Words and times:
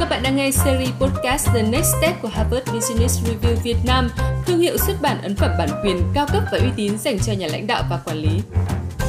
Các 0.00 0.08
bạn 0.10 0.22
đang 0.22 0.36
nghe 0.36 0.50
series 0.50 0.90
podcast 0.90 1.48
The 1.54 1.62
Next 1.62 1.88
Step 1.98 2.22
của 2.22 2.28
Harvard 2.28 2.72
Business 2.72 3.24
Review 3.24 3.56
Việt 3.62 3.76
Nam, 3.86 4.10
thương 4.46 4.58
hiệu 4.58 4.76
xuất 4.78 4.94
bản 5.02 5.22
ấn 5.22 5.36
phẩm 5.36 5.50
bản 5.58 5.68
quyền 5.84 6.02
cao 6.14 6.26
cấp 6.32 6.42
và 6.52 6.58
uy 6.58 6.68
tín 6.76 6.98
dành 6.98 7.18
cho 7.18 7.32
nhà 7.32 7.46
lãnh 7.46 7.66
đạo 7.66 7.82
và 7.90 8.00
quản 8.04 8.16
lý. 8.16 8.40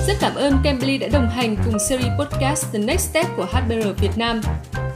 Rất 0.07 0.13
cảm 0.19 0.35
ơn 0.35 0.57
Cambly 0.63 0.97
đã 0.97 1.07
đồng 1.07 1.29
hành 1.29 1.55
cùng 1.65 1.79
series 1.79 2.11
podcast 2.19 2.73
The 2.73 2.79
Next 2.79 3.09
Step 3.09 3.25
của 3.37 3.45
HBR 3.45 4.01
Việt 4.01 4.17
Nam. 4.17 4.41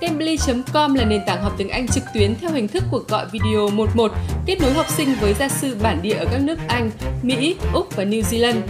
Cambly.com 0.01 0.93
là 0.93 1.05
nền 1.05 1.21
tảng 1.27 1.43
học 1.43 1.53
tiếng 1.57 1.69
Anh 1.69 1.87
trực 1.87 2.03
tuyến 2.13 2.35
theo 2.35 2.51
hình 2.51 2.67
thức 2.67 2.83
cuộc 2.91 3.07
gọi 3.07 3.25
video 3.31 3.69
11, 3.69 4.11
kết 4.45 4.61
nối 4.61 4.73
học 4.73 4.89
sinh 4.89 5.15
với 5.21 5.33
gia 5.33 5.49
sư 5.49 5.77
bản 5.81 6.01
địa 6.01 6.15
ở 6.15 6.25
các 6.31 6.41
nước 6.41 6.57
Anh, 6.67 6.91
Mỹ, 7.21 7.55
Úc 7.73 7.95
và 7.95 8.03
New 8.03 8.21
Zealand. 8.21 8.61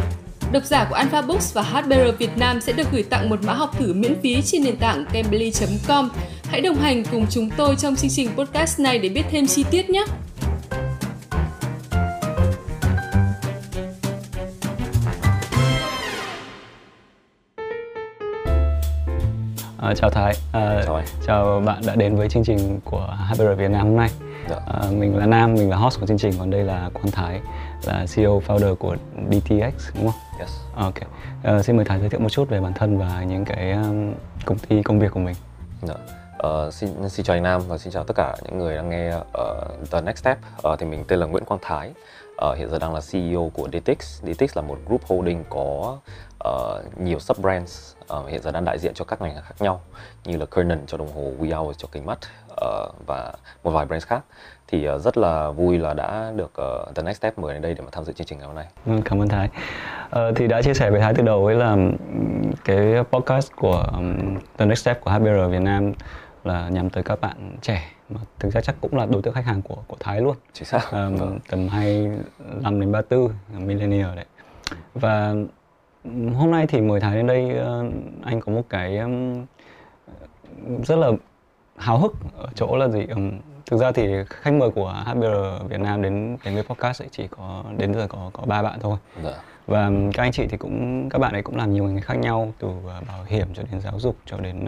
Độc 0.51 0.63
giả 0.65 0.85
của 0.89 0.95
Alpha 0.95 1.21
Books 1.21 1.53
và 1.53 1.61
HBR 1.61 2.17
Việt 2.19 2.37
Nam 2.37 2.61
sẽ 2.61 2.73
được 2.73 2.87
gửi 2.91 3.03
tặng 3.03 3.29
một 3.29 3.39
mã 3.43 3.53
học 3.53 3.77
thử 3.77 3.93
miễn 3.93 4.21
phí 4.21 4.41
trên 4.41 4.63
nền 4.63 4.77
tảng 4.77 5.05
cambly.com. 5.13 6.09
Hãy 6.47 6.61
đồng 6.61 6.75
hành 6.75 7.03
cùng 7.11 7.25
chúng 7.29 7.49
tôi 7.57 7.75
trong 7.75 7.95
chương 7.95 8.09
trình 8.09 8.29
podcast 8.37 8.79
này 8.79 8.99
để 8.99 9.09
biết 9.09 9.25
thêm 9.31 9.47
chi 9.47 9.65
tiết 9.71 9.89
nhé! 9.89 10.05
À, 19.77 19.93
chào 19.95 20.09
Thái, 20.09 20.33
à, 20.53 20.81
Chào 20.85 20.95
anh. 20.95 21.05
chào 21.27 21.61
bạn 21.65 21.81
đã 21.87 21.95
đến 21.95 22.15
với 22.15 22.29
chương 22.29 22.43
trình 22.43 22.79
của 22.85 23.17
HBR 23.29 23.43
Việt 23.57 23.71
Nam 23.71 23.87
hôm 23.87 23.95
nay. 23.97 24.09
Dạ. 24.49 24.55
À, 24.67 24.79
mình 24.91 25.17
là 25.17 25.25
Nam, 25.25 25.53
mình 25.53 25.69
là 25.69 25.77
host 25.77 25.99
của 25.99 26.07
chương 26.07 26.17
trình, 26.17 26.33
còn 26.39 26.49
đây 26.49 26.63
là 26.63 26.89
Quang 26.93 27.11
Thái, 27.11 27.39
là 27.83 28.05
CEO 28.15 28.41
founder 28.47 28.75
của 28.75 28.95
DTX, 29.31 29.95
đúng 29.95 30.11
không? 30.11 30.24
Yes. 30.39 30.49
Ok. 30.75 30.95
À, 31.43 31.61
xin 31.61 31.75
mời 31.75 31.85
Thái 31.85 31.99
giới 31.99 32.09
thiệu 32.09 32.19
một 32.19 32.29
chút 32.29 32.49
về 32.49 32.61
bản 32.61 32.73
thân 32.73 32.97
và 32.97 33.23
những 33.23 33.45
cái 33.45 33.71
um, 33.71 34.13
công 34.45 34.57
ty, 34.59 34.83
công 34.83 34.99
việc 34.99 35.11
của 35.11 35.19
mình. 35.19 35.35
Dạ. 35.81 35.93
Ờ, 36.37 36.71
xin 36.71 37.09
xin 37.09 37.25
chào 37.25 37.35
anh 37.35 37.43
Nam 37.43 37.61
và 37.67 37.77
xin 37.77 37.93
chào 37.93 38.03
tất 38.03 38.13
cả 38.15 38.35
những 38.43 38.57
người 38.57 38.75
đang 38.75 38.89
nghe 38.89 39.13
ở 39.33 39.67
The 39.91 40.01
Next 40.01 40.17
Step. 40.17 40.37
Ờ, 40.61 40.75
thì 40.75 40.85
mình 40.85 41.03
tên 41.07 41.19
là 41.19 41.25
Nguyễn 41.25 41.45
Quang 41.45 41.59
Thái. 41.63 41.91
Ờ, 42.37 42.55
hiện 42.55 42.69
giờ 42.69 42.79
đang 42.79 42.93
là 42.93 43.01
CEO 43.11 43.51
của 43.53 43.67
DTX. 43.67 44.23
DTX 44.23 44.57
là 44.57 44.61
một 44.61 44.77
group 44.85 45.05
holding 45.05 45.43
có 45.49 45.97
ờ, 46.39 46.83
nhiều 46.97 47.19
sub 47.19 47.39
brands. 47.39 47.94
Ờ, 48.07 48.25
hiện 48.27 48.41
giờ 48.41 48.51
đang 48.51 48.65
đại 48.65 48.79
diện 48.79 48.93
cho 48.93 49.05
các 49.05 49.21
ngành 49.21 49.35
khác 49.35 49.55
nhau 49.59 49.81
như 50.25 50.37
là 50.37 50.45
Kernan 50.45 50.83
cho 50.87 50.97
đồng 50.97 51.13
hồ, 51.15 51.31
We 51.39 51.57
Hours 51.57 51.77
cho 51.77 51.87
kính 51.91 52.05
mắt 52.05 52.17
ờ, 52.57 52.89
và 53.07 53.33
một 53.63 53.71
vài 53.71 53.85
brands 53.85 54.05
khác. 54.07 54.21
Thì 54.67 54.85
ờ, 54.85 54.99
rất 54.99 55.17
là 55.17 55.49
vui 55.49 55.77
là 55.77 55.93
đã 55.93 56.31
được 56.35 56.51
ờ, 56.53 56.85
The 56.95 57.03
Next 57.03 57.17
Step 57.17 57.39
mời 57.39 57.53
đến 57.53 57.61
đây 57.61 57.73
để 57.73 57.81
mà 57.81 57.89
tham 57.91 58.03
dự 58.03 58.13
chương 58.13 58.27
trình 58.27 58.37
ngày 58.37 58.47
hôm 58.47 58.55
nay. 58.55 58.65
Vâng, 58.85 59.01
Cảm 59.01 59.21
ơn 59.21 59.29
Thái. 59.29 59.49
Ờ, 60.09 60.31
thì 60.35 60.47
đã 60.47 60.61
chia 60.61 60.73
sẻ 60.73 60.91
với 60.91 61.01
Thái 61.01 61.13
từ 61.13 61.23
đầu 61.23 61.45
ấy 61.45 61.55
là 61.55 61.77
cái 62.65 63.03
podcast 63.11 63.51
của 63.55 63.85
um, 63.93 64.37
The 64.57 64.65
Next 64.65 64.81
Step 64.81 65.01
của 65.01 65.11
HBR 65.11 65.51
Việt 65.51 65.61
Nam 65.61 65.93
là 66.43 66.69
nhằm 66.69 66.89
tới 66.89 67.03
các 67.03 67.21
bạn 67.21 67.57
trẻ 67.61 67.91
mà 68.09 68.19
thực 68.39 68.53
ra 68.53 68.61
chắc 68.61 68.75
cũng 68.81 68.95
là 68.95 69.05
đối 69.05 69.21
tượng 69.21 69.33
khách 69.33 69.45
hàng 69.45 69.61
của 69.61 69.77
của 69.87 69.97
Thái 69.99 70.21
luôn. 70.21 70.35
Chính 70.53 70.65
xác. 70.65 70.91
um, 70.91 71.39
tầm 71.49 71.67
25 71.67 72.79
đến 72.79 72.91
34 72.91 73.29
là 73.53 73.59
millennial 73.59 74.15
đấy 74.15 74.25
và 74.93 75.33
hôm 76.35 76.51
nay 76.51 76.67
thì 76.67 76.81
mời 76.81 76.99
Thái 76.99 77.15
đến 77.15 77.27
đây 77.27 77.51
uh, 77.59 77.93
anh 78.23 78.41
có 78.41 78.51
một 78.51 78.61
cái 78.69 78.99
rất 80.83 80.95
là 80.95 81.11
háo 81.77 81.99
hức 81.99 82.13
ở 82.37 82.47
chỗ 82.55 82.75
là 82.77 82.87
gì 82.87 83.05
thực 83.65 83.77
ra 83.77 83.91
thì 83.91 84.07
khách 84.29 84.53
mời 84.53 84.69
của 84.69 85.03
HBR 85.05 85.69
Việt 85.69 85.79
Nam 85.79 86.01
đến 86.01 86.37
đến 86.45 86.53
với 86.53 86.63
podcast 86.63 87.01
ấy 87.01 87.07
chỉ 87.11 87.27
có 87.27 87.63
đến 87.77 87.93
giờ 87.93 88.07
có 88.07 88.29
có 88.33 88.43
ba 88.45 88.61
bạn 88.61 88.79
thôi 88.81 88.97
Dạ. 89.23 89.31
và 89.67 89.91
các 90.13 90.23
anh 90.23 90.31
chị 90.31 90.47
thì 90.47 90.57
cũng 90.57 91.09
các 91.09 91.19
bạn 91.19 91.33
ấy 91.33 91.41
cũng 91.41 91.55
làm 91.55 91.73
nhiều 91.73 91.83
ngành 91.83 92.01
khác 92.01 92.13
nhau 92.17 92.53
từ 92.59 92.67
uh, 92.67 92.83
bảo 93.07 93.23
hiểm 93.27 93.47
cho 93.53 93.63
đến 93.71 93.81
giáo 93.81 93.99
dục 93.99 94.15
cho 94.25 94.37
đến 94.37 94.65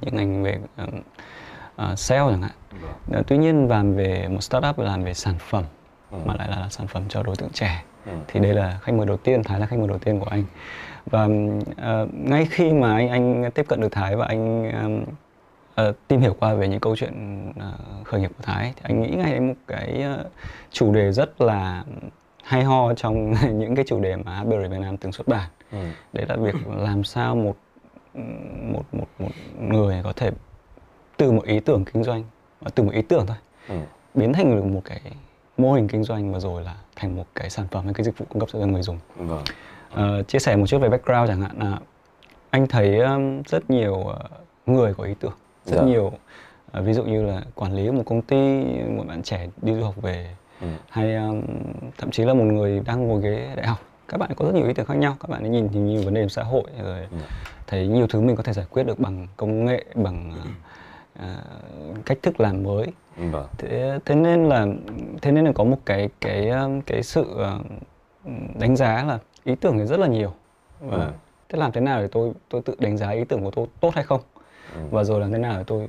những 0.00 0.16
ngành 0.16 0.42
về 0.42 0.58
uh, 0.82 1.98
sale 1.98 2.30
chẳng 2.30 2.42
hạn 2.42 2.52
Ờ, 3.12 3.22
tuy 3.26 3.38
nhiên 3.38 3.68
làm 3.68 3.94
về 3.94 4.28
một 4.28 4.40
startup 4.40 4.78
làm 4.78 5.04
về 5.04 5.14
sản 5.14 5.34
phẩm 5.38 5.64
Ừ. 6.10 6.18
mà 6.24 6.34
lại 6.38 6.48
là 6.48 6.68
sản 6.70 6.86
phẩm 6.86 7.02
cho 7.08 7.22
đối 7.22 7.36
tượng 7.36 7.50
trẻ. 7.52 7.82
Thì 8.28 8.40
đây 8.40 8.54
là 8.54 8.78
khách 8.82 8.94
mời 8.94 9.06
đầu 9.06 9.16
tiên 9.16 9.42
Thái 9.42 9.60
là 9.60 9.66
khách 9.66 9.78
mời 9.78 9.88
đầu 9.88 9.98
tiên 9.98 10.18
của 10.20 10.26
anh 10.30 10.44
và 11.10 11.28
ờ, 11.76 12.08
ngay 12.12 12.46
khi 12.50 12.72
mà 12.72 12.94
anh 12.94 13.08
anh 13.08 13.50
tiếp 13.54 13.66
cận 13.68 13.80
được 13.80 13.92
Thái 13.92 14.16
và 14.16 14.26
anh 14.26 14.72
ờ, 15.74 15.92
tìm 16.08 16.20
hiểu 16.20 16.36
qua 16.40 16.54
về 16.54 16.68
những 16.68 16.80
câu 16.80 16.96
chuyện 16.96 17.42
ờ, 17.60 17.72
khởi 18.04 18.20
nghiệp 18.20 18.30
của 18.38 18.42
Thái 18.42 18.72
thì 18.76 18.82
anh 18.84 19.02
nghĩ 19.02 19.08
ngay 19.10 19.32
đến 19.32 19.48
một 19.48 19.54
cái 19.66 20.04
chủ 20.70 20.92
đề 20.94 21.12
rất 21.12 21.40
là 21.40 21.84
hay 22.42 22.64
ho 22.64 22.94
trong 22.94 23.34
những 23.58 23.74
cái 23.74 23.84
chủ 23.88 24.00
đề 24.00 24.16
mà 24.16 24.34
HBR 24.40 24.70
Việt 24.70 24.78
Nam 24.80 24.96
từng 24.96 25.12
xuất 25.12 25.28
bản 25.28 25.50
Ừ. 25.72 25.78
đấy 26.12 26.26
là 26.28 26.36
việc 26.36 26.54
làm 26.76 27.04
sao 27.04 27.36
một 27.36 27.56
một 28.72 28.82
một 28.92 29.06
một 29.18 29.28
người 29.60 30.00
có 30.04 30.12
thể 30.16 30.30
từ 31.16 31.32
một 31.32 31.44
ý 31.44 31.60
tưởng 31.60 31.84
kinh 31.84 32.04
doanh 32.04 32.24
từ 32.74 32.82
một 32.82 32.92
ý 32.92 33.02
tưởng 33.02 33.26
thôi 33.26 33.36
Ừ. 33.68 33.74
biến 34.14 34.32
thành 34.32 34.56
được 34.56 34.64
một 34.64 34.80
cái 34.84 35.00
mô 35.62 35.72
hình 35.72 35.88
kinh 35.88 36.04
doanh 36.04 36.32
và 36.32 36.40
rồi 36.40 36.62
là 36.62 36.74
thành 36.96 37.16
một 37.16 37.24
cái 37.34 37.50
sản 37.50 37.66
phẩm 37.70 37.84
hay 37.84 37.94
cái 37.94 38.04
dịch 38.04 38.18
vụ 38.18 38.26
cung 38.28 38.40
cấp 38.40 38.48
cho 38.52 38.58
người 38.58 38.82
dùng 38.82 38.98
Vâng. 39.16 39.44
Ờ, 39.90 40.22
chia 40.22 40.38
sẻ 40.38 40.56
một 40.56 40.66
chút 40.66 40.78
về 40.78 40.88
background 40.88 41.28
chẳng 41.30 41.40
hạn 41.42 41.58
là 41.58 41.78
anh 42.50 42.66
thấy 42.66 42.98
um, 42.98 43.42
rất 43.42 43.70
nhiều 43.70 44.02
ờ, 44.02 44.18
người 44.66 44.94
có 44.94 45.04
ý 45.04 45.14
tưởng 45.20 45.32
rất 45.66 45.76
Dạ. 45.76 45.82
nhiều 45.86 46.12
ờ, 46.72 46.82
ví 46.82 46.92
dụ 46.92 47.04
như 47.04 47.22
là 47.22 47.42
quản 47.54 47.72
lý 47.72 47.90
một 47.90 48.02
công 48.06 48.22
ty 48.22 48.62
một 48.96 49.04
bạn 49.08 49.22
trẻ 49.22 49.48
đi 49.62 49.74
du 49.74 49.84
học 49.84 49.94
về 50.02 50.36
Ừ. 50.60 50.66
hay 50.88 51.14
um, 51.16 51.42
thậm 51.98 52.10
chí 52.10 52.24
là 52.24 52.34
một 52.34 52.44
người 52.44 52.80
đang 52.86 53.08
ngồi 53.08 53.22
ghế 53.22 53.52
đại 53.56 53.66
học 53.66 53.78
các 54.08 54.18
bạn 54.18 54.30
có 54.36 54.44
rất 54.44 54.54
nhiều 54.54 54.66
ý 54.66 54.74
tưởng 54.74 54.86
khác 54.86 54.94
nhau 54.96 55.16
các 55.20 55.30
bạn 55.30 55.42
ấy 55.42 55.48
nhìn 55.50 55.68
thì 55.72 55.78
nhiều 55.80 56.02
vấn 56.04 56.14
đề 56.14 56.28
xã 56.28 56.42
hội 56.42 56.64
rồi 56.82 56.98
Ừ. 57.10 57.16
thấy 57.66 57.86
nhiều 57.88 58.06
thứ 58.06 58.20
mình 58.20 58.36
có 58.36 58.42
thể 58.42 58.52
giải 58.52 58.66
quyết 58.70 58.82
được 58.86 58.98
bằng 58.98 59.26
công 59.36 59.64
nghệ 59.64 59.84
bằng 59.94 60.32
ờ, 61.18 61.26
cách 62.06 62.18
thức 62.22 62.40
làm 62.40 62.62
mới 62.62 62.86
Vâng. 63.16 63.46
thế 63.58 63.98
thế 64.04 64.14
nên 64.14 64.44
là 64.48 64.66
thế 65.22 65.32
nên 65.32 65.44
là 65.44 65.52
có 65.54 65.64
một 65.64 65.78
cái 65.84 66.08
cái 66.20 66.48
um, 66.48 66.80
cái 66.80 67.02
sự 67.02 67.20
uh, 67.34 67.66
đánh 68.54 68.76
giá 68.76 69.04
là 69.04 69.18
ý 69.44 69.54
tưởng 69.54 69.78
thì 69.78 69.84
rất 69.86 70.00
là 70.00 70.06
nhiều 70.06 70.32
và 70.80 70.96
Ừ. 70.96 71.10
thế 71.48 71.58
làm 71.58 71.72
thế 71.72 71.80
nào 71.80 72.00
để 72.00 72.08
tôi 72.12 72.32
tôi 72.48 72.62
tự 72.62 72.74
đánh 72.78 72.96
giá 72.96 73.10
ý 73.10 73.24
tưởng 73.24 73.44
của 73.44 73.50
tôi 73.50 73.66
tốt 73.80 73.94
hay 73.94 74.04
không 74.04 74.20
Ừ. 74.74 74.80
và 74.90 75.04
rồi 75.04 75.20
làm 75.20 75.32
thế 75.32 75.38
nào 75.38 75.58
để 75.58 75.64
tôi 75.66 75.88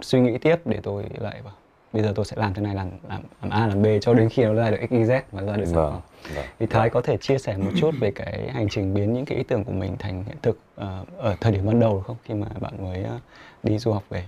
suy 0.00 0.20
nghĩ 0.20 0.38
tiếp 0.38 0.56
để 0.66 0.78
tôi 0.82 1.04
lại 1.18 1.40
bảo 1.44 1.54
bây 1.92 2.02
giờ 2.02 2.12
tôi 2.16 2.24
sẽ 2.24 2.36
làm 2.36 2.54
thế 2.54 2.62
này 2.62 2.74
làm 2.74 2.90
làm, 3.08 3.22
làm 3.42 3.50
A 3.50 3.66
làm 3.66 3.82
B 3.82 3.86
cho 4.00 4.14
đến 4.14 4.28
khi 4.28 4.44
nó 4.44 4.54
ra 4.54 4.70
được 4.70 4.76
X 4.90 4.92
Y 4.92 4.98
Z 4.98 5.20
và 5.32 5.42
ra 5.42 5.56
được 5.56 5.64
sản 5.64 5.74
Vâng. 5.74 5.92
phẩm 5.92 6.00
Vâng. 6.36 6.44
thì 6.58 6.66
Thái 6.66 6.90
có 6.90 7.00
thể 7.00 7.16
chia 7.16 7.38
sẻ 7.38 7.56
một 7.56 7.70
chút 7.76 7.94
về 8.00 8.10
cái 8.10 8.50
hành 8.52 8.68
trình 8.68 8.94
biến 8.94 9.12
những 9.12 9.24
cái 9.24 9.38
ý 9.38 9.44
tưởng 9.44 9.64
của 9.64 9.72
mình 9.72 9.96
thành 9.98 10.24
hiện 10.24 10.36
thực 10.42 10.58
ờ, 10.76 11.04
ở 11.18 11.36
thời 11.40 11.52
điểm 11.52 11.66
ban 11.66 11.80
đầu 11.80 11.94
được 11.96 12.02
không 12.06 12.16
khi 12.24 12.34
mà 12.34 12.46
bạn 12.60 12.84
mới 12.84 13.02
ờ, 13.02 13.18
đi 13.62 13.78
du 13.78 13.92
học 13.92 14.02
về 14.10 14.24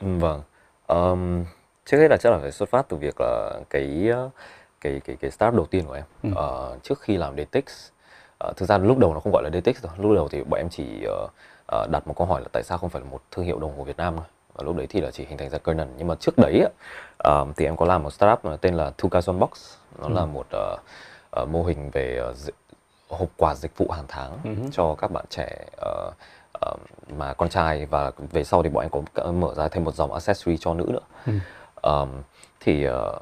Vâng. 0.00 0.42
Ờm, 0.86 1.44
trước 1.86 1.98
hết 1.98 2.08
là 2.10 2.16
chắc 2.16 2.30
là 2.32 2.38
phải 2.38 2.52
xuất 2.52 2.68
phát 2.68 2.86
từ 2.88 2.96
việc 2.96 3.14
là 3.20 3.50
cái 3.70 4.08
ờ, 4.12 4.30
cái 4.80 5.00
cái 5.04 5.16
cái 5.20 5.30
start 5.30 5.54
đầu 5.54 5.66
tiên 5.66 5.84
của 5.86 5.92
em. 5.92 6.04
Ừ. 6.22 6.28
Ờ, 6.36 6.76
trước 6.82 7.00
khi 7.00 7.16
làm 7.16 7.36
DTX, 7.36 7.90
ờ, 8.38 8.52
thực 8.56 8.66
ra 8.68 8.78
lúc 8.78 8.98
đầu 8.98 9.14
nó 9.14 9.20
không 9.20 9.32
gọi 9.32 9.42
là 9.42 9.50
DTX 9.52 9.82
rồi. 9.82 9.92
Lúc 9.98 10.12
đầu 10.14 10.28
thì 10.28 10.42
bọn 10.44 10.60
em 10.60 10.68
chỉ 10.70 11.04
ờ, 11.06 11.26
ờ, 11.66 11.86
đặt 11.92 12.06
một 12.06 12.14
câu 12.16 12.26
hỏi 12.26 12.40
là 12.40 12.48
tại 12.52 12.62
sao 12.62 12.78
không 12.78 12.90
phải 12.90 13.02
là 13.02 13.08
một 13.10 13.20
thương 13.30 13.44
hiệu 13.44 13.58
đồng 13.58 13.78
hồ 13.78 13.84
Việt 13.84 13.96
Nam. 13.96 14.16
Và 14.54 14.64
lúc 14.64 14.76
đấy 14.76 14.86
thì 14.90 15.00
là 15.00 15.10
chỉ 15.10 15.24
hình 15.24 15.38
thành 15.38 15.50
ra 15.50 15.58
Kernan. 15.58 15.88
Nhưng 15.96 16.06
mà 16.08 16.14
trước 16.14 16.38
đấy 16.38 16.64
ờm, 17.18 17.52
thì 17.56 17.64
em 17.64 17.76
có 17.76 17.86
làm 17.86 18.02
một 18.02 18.10
startup 18.10 18.60
tên 18.60 18.74
là 18.74 18.84
One 19.26 19.36
Box. 19.38 19.74
Nó 20.02 20.08
là 20.08 20.26
một 20.26 20.46
ờ, 20.50 20.76
ờ, 21.30 21.44
mô 21.46 21.62
hình 21.64 21.90
về 21.90 22.20
di- 22.34 22.50
hộp 23.08 23.28
quà 23.36 23.54
dịch 23.54 23.76
vụ 23.76 23.88
hàng 23.90 24.04
tháng 24.08 24.30
Ừ 24.44 24.50
cho 24.72 24.94
các 24.98 25.10
bạn 25.10 25.24
trẻ 25.30 25.64
ờ, 25.76 26.10
ờ, 26.60 26.74
mà 27.18 27.32
con 27.34 27.48
trai 27.48 27.86
và 27.86 28.10
về 28.32 28.44
sau 28.44 28.62
thì 28.62 28.68
bọn 28.68 28.84
anh 28.84 29.02
có 29.14 29.32
mở 29.32 29.54
ra 29.54 29.68
thêm 29.68 29.84
một 29.84 29.94
dòng 29.94 30.12
accessory 30.12 30.56
cho 30.60 30.74
nữ 30.74 30.84
nữa. 30.88 31.00
Ừ. 31.26 31.32
Ờm, 31.84 32.08
thì 32.60 32.84
ờ, 32.84 33.18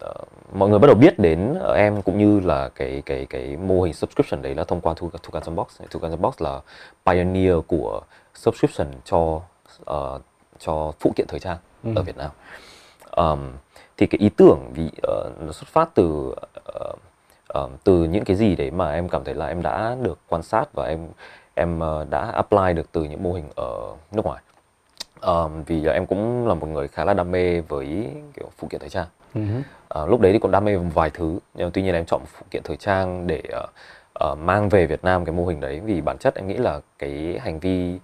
ờ, 0.00 0.14
mọi 0.52 0.68
người 0.68 0.78
bắt 0.78 0.86
đầu 0.86 0.96
biết 0.96 1.18
đến 1.18 1.54
ờ, 1.60 1.74
em 1.74 2.02
cũng 2.02 2.18
như 2.18 2.40
là 2.40 2.68
cái 2.74 3.02
cái 3.06 3.26
cái 3.30 3.56
mô 3.56 3.82
hình 3.82 3.94
subscription 3.94 4.42
đấy 4.42 4.54
là 4.54 4.64
thông 4.64 4.80
qua 4.80 4.94
Two 4.94 5.08
Guns 5.32 5.48
Box. 5.48 5.80
Guns 5.92 6.20
Box 6.20 6.34
là 6.42 6.60
pioneer 7.06 7.56
của 7.66 8.00
subscription 8.34 8.86
cho 9.04 9.40
ờ, 9.84 10.18
cho 10.58 10.92
phụ 11.00 11.12
kiện 11.16 11.26
thời 11.26 11.40
trang 11.40 11.56
Ừ. 11.84 11.90
ở 11.96 12.02
Việt 12.02 12.16
Nam. 12.16 12.30
Ờm, 13.10 13.52
thì 13.96 14.06
cái 14.06 14.18
ý 14.18 14.28
tưởng 14.28 14.58
vì 14.74 14.90
ờ, 15.02 15.30
nó 15.40 15.52
xuất 15.52 15.68
phát 15.68 15.88
từ 15.94 16.34
ờ, 16.64 16.92
ờ, 17.48 17.68
từ 17.84 18.04
những 18.04 18.24
cái 18.24 18.36
gì 18.36 18.56
đấy 18.56 18.70
mà 18.70 18.92
em 18.92 19.08
cảm 19.08 19.24
thấy 19.24 19.34
là 19.34 19.46
em 19.46 19.62
đã 19.62 19.96
được 20.02 20.18
quan 20.28 20.42
sát 20.42 20.72
và 20.72 20.84
em 20.86 21.08
em 21.54 21.80
ờ, 21.80 22.06
đã 22.10 22.30
apply 22.30 22.72
được 22.74 22.92
từ 22.92 23.04
những 23.04 23.22
mô 23.22 23.32
hình 23.32 23.48
ở 23.56 23.92
nước 24.12 24.24
ngoài. 24.24 24.42
Ờm, 25.20 25.62
vì 25.62 25.86
em 25.86 26.06
cũng 26.06 26.48
là 26.48 26.54
một 26.54 26.66
người 26.68 26.88
khá 26.88 27.04
là 27.04 27.14
đam 27.14 27.30
mê 27.30 27.60
với 27.60 28.08
kiểu 28.36 28.50
phụ 28.58 28.68
kiện 28.70 28.80
thời 28.80 28.90
trang. 28.90 29.06
Ừ 29.34 29.40
hứ. 29.44 29.60
Ờ, 29.88 30.06
lúc 30.06 30.20
đấy 30.20 30.32
thì 30.32 30.38
còn 30.38 30.50
đam 30.52 30.64
mê 30.64 30.76
một 30.76 30.84
vài 30.94 31.10
thứ 31.10 31.38
nhưng 31.54 31.70
tuy 31.70 31.82
nhiên 31.82 31.94
em 31.94 32.04
chọn 32.04 32.20
phụ 32.26 32.46
kiện 32.50 32.62
thời 32.62 32.76
trang 32.76 33.26
để 33.26 33.42
ờ, 33.52 33.66
ờ, 34.14 34.34
mang 34.34 34.68
về 34.68 34.86
Việt 34.86 35.04
Nam 35.04 35.24
cái 35.24 35.32
mô 35.34 35.46
hình 35.46 35.60
đấy 35.60 35.80
vì 35.84 36.00
bản 36.00 36.18
chất 36.18 36.34
em 36.34 36.46
nghĩ 36.48 36.54
là 36.56 36.80
cái 36.98 37.38
hành 37.42 37.58
vi 37.60 37.98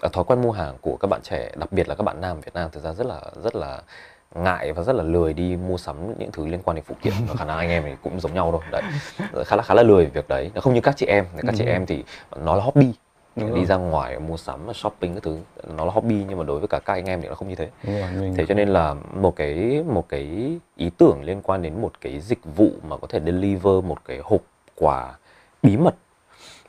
ờ, 0.00 0.08
thói 0.12 0.24
quen 0.24 0.42
mua 0.42 0.50
hàng 0.50 0.74
của 0.80 0.96
các 0.96 1.08
bạn 1.08 1.20
trẻ 1.22 1.50
đặc 1.56 1.72
biệt 1.72 1.88
là 1.88 1.94
các 1.94 2.02
bạn 2.04 2.20
nam 2.20 2.40
Việt 2.40 2.54
Nam 2.54 2.70
thực 2.72 2.84
ra 2.84 2.92
rất 2.92 3.06
là 3.06 3.20
rất 3.44 3.54
là 3.56 3.82
ngại 4.34 4.72
và 4.72 4.82
rất 4.82 4.96
là 4.96 5.02
lười 5.02 5.32
đi 5.32 5.56
mua 5.56 5.76
sắm 5.76 5.96
những 6.18 6.32
thứ 6.32 6.46
liên 6.46 6.60
quan 6.64 6.74
đến 6.74 6.84
phụ 6.88 6.94
kiện 7.02 7.12
Và 7.28 7.34
khả 7.34 7.44
năng 7.44 7.58
anh 7.58 7.68
em 7.70 7.82
thì 7.86 7.92
cũng 8.02 8.20
giống 8.20 8.34
nhau 8.34 8.48
thôi 8.52 8.60
đấy 8.70 8.82
khá 9.46 9.56
là 9.56 9.62
khá 9.62 9.74
là 9.74 9.82
lười 9.82 10.06
việc 10.06 10.28
đấy 10.28 10.50
nó 10.54 10.60
không 10.60 10.74
như 10.74 10.80
các 10.80 10.96
chị 10.96 11.06
em 11.06 11.24
các 11.46 11.54
chị 11.58 11.64
Ừ. 11.64 11.68
em 11.70 11.86
thì 11.86 12.04
nó 12.44 12.54
là 12.56 12.62
hobby 12.64 12.92
Đúng 13.36 13.54
đi 13.54 13.60
rồi. 13.60 13.64
ra 13.64 13.76
ngoài 13.76 14.18
mua 14.18 14.36
sắm 14.36 14.74
shopping 14.74 15.14
các 15.14 15.22
thứ 15.22 15.38
nó 15.76 15.84
là 15.84 15.92
hobby 15.92 16.24
nhưng 16.28 16.38
mà 16.38 16.44
đối 16.44 16.58
với 16.58 16.68
cả 16.68 16.78
các 16.84 16.92
anh 16.92 17.04
em 17.04 17.22
thì 17.22 17.28
nó 17.28 17.34
không 17.34 17.48
như 17.48 17.54
thế 17.54 17.68
đúng 17.84 18.00
rồi 18.00 18.08
mình 18.20 18.34
thế 18.36 18.46
cho 18.46 18.54
nên 18.54 18.68
là 18.68 18.94
một 19.14 19.36
cái 19.36 19.84
một 19.88 20.08
cái 20.08 20.56
ý 20.76 20.90
tưởng 20.98 21.22
liên 21.22 21.42
quan 21.42 21.62
đến 21.62 21.80
một 21.82 21.92
cái 22.00 22.20
dịch 22.20 22.38
vụ 22.56 22.70
mà 22.88 22.96
có 22.96 23.06
thể 23.10 23.20
deliver 23.20 23.84
một 23.84 23.98
cái 24.04 24.20
hộp 24.24 24.40
quà 24.76 25.12
bí 25.62 25.76
mật 25.76 25.94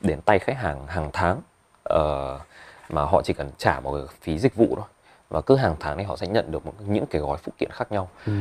đến 0.00 0.20
tay 0.20 0.38
khách 0.38 0.56
hàng 0.56 0.86
hàng 0.86 1.10
tháng 1.12 1.40
ờ, 1.84 2.38
mà 2.90 3.02
họ 3.04 3.22
chỉ 3.22 3.32
cần 3.32 3.50
trả 3.58 3.80
một 3.80 3.92
cái 3.92 4.02
phí 4.20 4.38
dịch 4.38 4.54
vụ 4.54 4.66
thôi 4.76 4.84
và 5.30 5.40
cứ 5.40 5.56
hàng 5.56 5.76
tháng 5.80 5.98
thì 5.98 6.04
họ 6.04 6.16
sẽ 6.16 6.26
nhận 6.26 6.52
được 6.52 6.66
một, 6.66 6.72
những 6.88 7.06
cái 7.06 7.20
gói 7.20 7.38
phụ 7.38 7.52
kiện 7.58 7.70
khác 7.72 7.92
nhau 7.92 8.08
Ừ. 8.26 8.32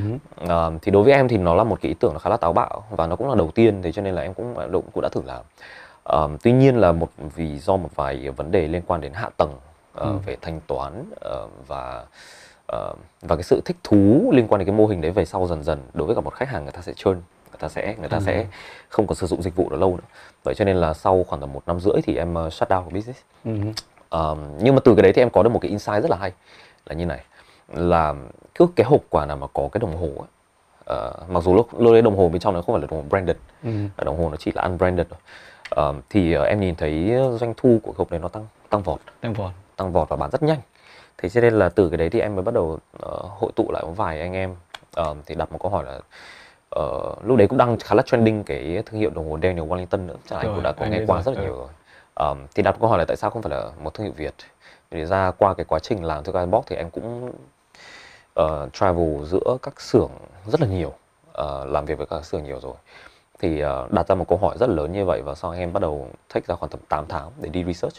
Ờ, 0.47 0.71
thì 0.81 0.91
đối 0.91 1.03
với 1.03 1.13
em 1.13 1.27
thì 1.27 1.37
nó 1.37 1.55
là 1.55 1.63
một 1.63 1.79
cái 1.81 1.89
ý 1.89 1.95
tưởng 1.99 2.19
khá 2.19 2.29
là 2.29 2.37
táo 2.37 2.53
bạo 2.53 2.83
và 2.89 3.07
nó 3.07 3.15
cũng 3.15 3.29
là 3.29 3.35
đầu 3.35 3.51
tiên 3.55 3.81
thế 3.81 3.91
cho 3.91 4.01
nên 4.01 4.15
là 4.15 4.21
em 4.21 4.33
cũng 4.33 4.55
cũng, 4.71 4.83
cũng 4.93 5.01
đã 5.01 5.09
thử 5.09 5.21
làm 5.25 5.41
Ờ, 6.03 6.29
tuy 6.43 6.51
nhiên 6.51 6.75
là 6.77 6.91
một 6.91 7.09
vì 7.35 7.57
do 7.59 7.77
một 7.77 7.89
vài 7.95 8.29
vấn 8.29 8.51
đề 8.51 8.67
liên 8.67 8.81
quan 8.87 9.01
đến 9.01 9.13
hạ 9.13 9.29
tầng 9.37 9.55
ờ, 9.93 10.05
Ừ. 10.11 10.17
về 10.25 10.37
thanh 10.41 10.59
toán 10.67 11.05
ờ, 11.21 11.47
và 11.67 12.05
ờ, 12.67 12.93
và 13.21 13.35
cái 13.35 13.43
sự 13.43 13.61
thích 13.65 13.77
thú 13.83 14.29
liên 14.33 14.47
quan 14.47 14.59
đến 14.59 14.65
cái 14.67 14.75
mô 14.75 14.87
hình 14.87 15.01
đấy 15.01 15.11
về 15.11 15.25
sau 15.25 15.47
dần 15.47 15.63
dần 15.63 15.81
đối 15.93 16.05
với 16.07 16.15
cả 16.15 16.21
một 16.21 16.33
khách 16.33 16.49
hàng 16.49 16.63
người 16.63 16.71
ta 16.71 16.81
sẽ 16.81 16.93
churn 16.93 17.13
người 17.51 17.57
ta 17.59 17.69
sẽ 17.69 17.95
người 17.99 18.09
ta 18.09 18.17
Ừ. 18.17 18.23
sẽ 18.25 18.45
không 18.89 19.07
còn 19.07 19.15
sử 19.15 19.27
dụng 19.27 19.41
dịch 19.41 19.55
vụ 19.55 19.69
đó 19.69 19.77
lâu 19.77 19.95
nữa 19.95 20.03
vậy 20.43 20.55
cho 20.55 20.65
nên 20.65 20.75
là 20.77 20.93
sau 20.93 21.23
khoảng 21.27 21.41
tầm 21.41 21.53
một 21.53 21.61
năm 21.67 21.79
rưỡi 21.79 22.01
thì 22.03 22.15
em 22.17 22.35
uh, 22.47 22.53
shut 22.53 22.69
down 22.69 22.83
business 22.89 23.19
Ừ. 23.45 23.51
Ờm, 24.09 24.37
nhưng 24.61 24.75
mà 24.75 24.81
từ 24.85 24.95
cái 24.95 25.03
đấy 25.03 25.13
thì 25.13 25.21
em 25.21 25.29
có 25.29 25.43
được 25.43 25.49
một 25.49 25.59
cái 25.59 25.69
insight 25.69 26.01
rất 26.01 26.11
là 26.11 26.17
hay 26.17 26.31
là 26.85 26.95
như 26.95 27.05
này 27.05 27.23
là 27.73 28.13
cứ 28.55 28.67
cái 28.75 28.85
hộp 28.85 29.01
quà 29.09 29.25
nào 29.25 29.37
mà 29.37 29.47
có 29.53 29.69
cái 29.71 29.79
đồng 29.79 29.97
hồ 29.97 30.07
ấy, 30.07 30.27
ờ, 30.85 31.13
mặc 31.27 31.43
dù 31.43 31.55
lúc 31.55 31.67
lúc 31.79 31.93
đấy 31.93 32.01
đồng 32.01 32.17
hồ 32.17 32.29
bên 32.29 32.39
trong 32.39 32.53
nó 32.53 32.61
không 32.61 32.75
phải 32.75 32.81
là 32.81 32.87
đồng 32.91 32.99
hồ 32.99 33.05
branded 33.09 33.35
Ừ. 33.63 33.69
đồng 34.05 34.17
hồ 34.23 34.29
nó 34.29 34.35
chỉ 34.37 34.51
là 34.55 34.61
unbranded 34.61 35.07
thôi 35.09 35.19
Ờm, 35.69 36.01
thì 36.09 36.33
ờ, 36.33 36.43
em 36.43 36.59
nhìn 36.59 36.75
thấy 36.75 37.11
doanh 37.39 37.53
thu 37.57 37.79
của 37.83 37.93
hộp 37.97 38.11
này 38.11 38.19
nó 38.19 38.27
tăng 38.27 38.47
tăng 38.69 38.81
vọt. 38.81 38.99
Tăng 39.21 39.33
vọt. 39.33 39.51
Tăng 39.75 39.91
vọt 39.93 40.09
và 40.09 40.15
bán 40.15 40.29
rất 40.31 40.43
nhanh. 40.43 40.59
Thế 41.17 41.29
cho 41.29 41.41
nên 41.41 41.53
là 41.53 41.69
từ 41.69 41.89
cái 41.89 41.97
đấy 41.97 42.09
thì 42.09 42.19
em 42.19 42.35
mới 42.35 42.43
bắt 42.43 42.53
đầu 42.53 42.79
ờ, 42.99 43.17
hội 43.21 43.51
tụ 43.55 43.71
lại 43.71 43.83
một 43.83 43.93
vài 43.95 44.19
anh 44.19 44.33
em. 44.33 44.55
Ờm, 44.95 45.21
thì 45.25 45.35
đặt 45.35 45.51
một 45.51 45.57
câu 45.61 45.71
hỏi 45.71 45.85
là 45.85 45.99
ờ, 46.69 47.15
lúc 47.23 47.37
đấy 47.37 47.47
cũng 47.47 47.57
đang 47.57 47.77
khá 47.79 47.95
là 47.95 48.03
trending 48.05 48.43
cái 48.43 48.83
thương 48.85 48.99
hiệu 48.99 49.09
đồng 49.09 49.29
hồ 49.29 49.39
Daniel 49.43 49.67
Wellington 49.67 50.05
nữa. 50.05 50.15
Chắc 50.29 50.35
là 50.35 50.41
anh 50.41 50.53
cũng 50.55 50.63
đã 50.63 50.71
có 50.71 50.85
nghe 50.85 51.01
qua 51.07 51.21
rồi, 51.21 51.23
rất 51.23 51.31
là 51.31 51.41
ừ. 51.41 51.43
nhiều 51.43 51.55
rồi. 51.55 51.67
Ờm, 52.13 52.47
thì 52.55 52.63
đặt 52.63 52.75
câu 52.79 52.89
hỏi 52.89 52.99
là 52.99 53.05
tại 53.05 53.17
sao 53.17 53.29
không 53.29 53.41
phải 53.41 53.51
là 53.51 53.69
một 53.83 53.93
thương 53.93 54.05
hiệu 54.05 54.13
Việt? 54.17 54.33
Thì 54.91 55.05
ra 55.05 55.31
qua 55.31 55.53
cái 55.53 55.65
quá 55.65 55.79
trình 55.79 56.03
làm 56.03 56.23
theo 56.23 56.45
box 56.45 56.63
thì 56.67 56.75
em 56.75 56.89
cũng 56.89 57.31
ờ, 58.33 58.69
travel 58.73 59.23
giữa 59.25 59.57
các 59.61 59.81
xưởng 59.81 60.11
rất 60.47 60.61
là 60.61 60.67
nhiều. 60.67 60.93
Ờ, 61.33 61.65
làm 61.65 61.85
việc 61.85 61.97
với 61.97 62.07
các 62.07 62.25
xưởng 62.25 62.43
nhiều 62.43 62.59
rồi 62.59 62.73
thì 63.39 63.59
ờ, 63.59 63.87
đặt 63.91 64.07
ra 64.07 64.15
một 64.15 64.25
câu 64.27 64.37
hỏi 64.37 64.57
rất 64.59 64.69
lớn 64.69 64.91
như 64.91 65.05
vậy 65.05 65.21
và 65.21 65.35
sau 65.35 65.51
anh 65.51 65.59
em 65.59 65.73
bắt 65.73 65.79
đầu 65.79 66.07
take 66.33 66.45
ra 66.47 66.55
khoảng 66.55 66.69
tầm 66.69 66.79
8 66.89 67.05
tháng 67.07 67.31
để 67.41 67.49
đi 67.49 67.63
research 67.63 67.95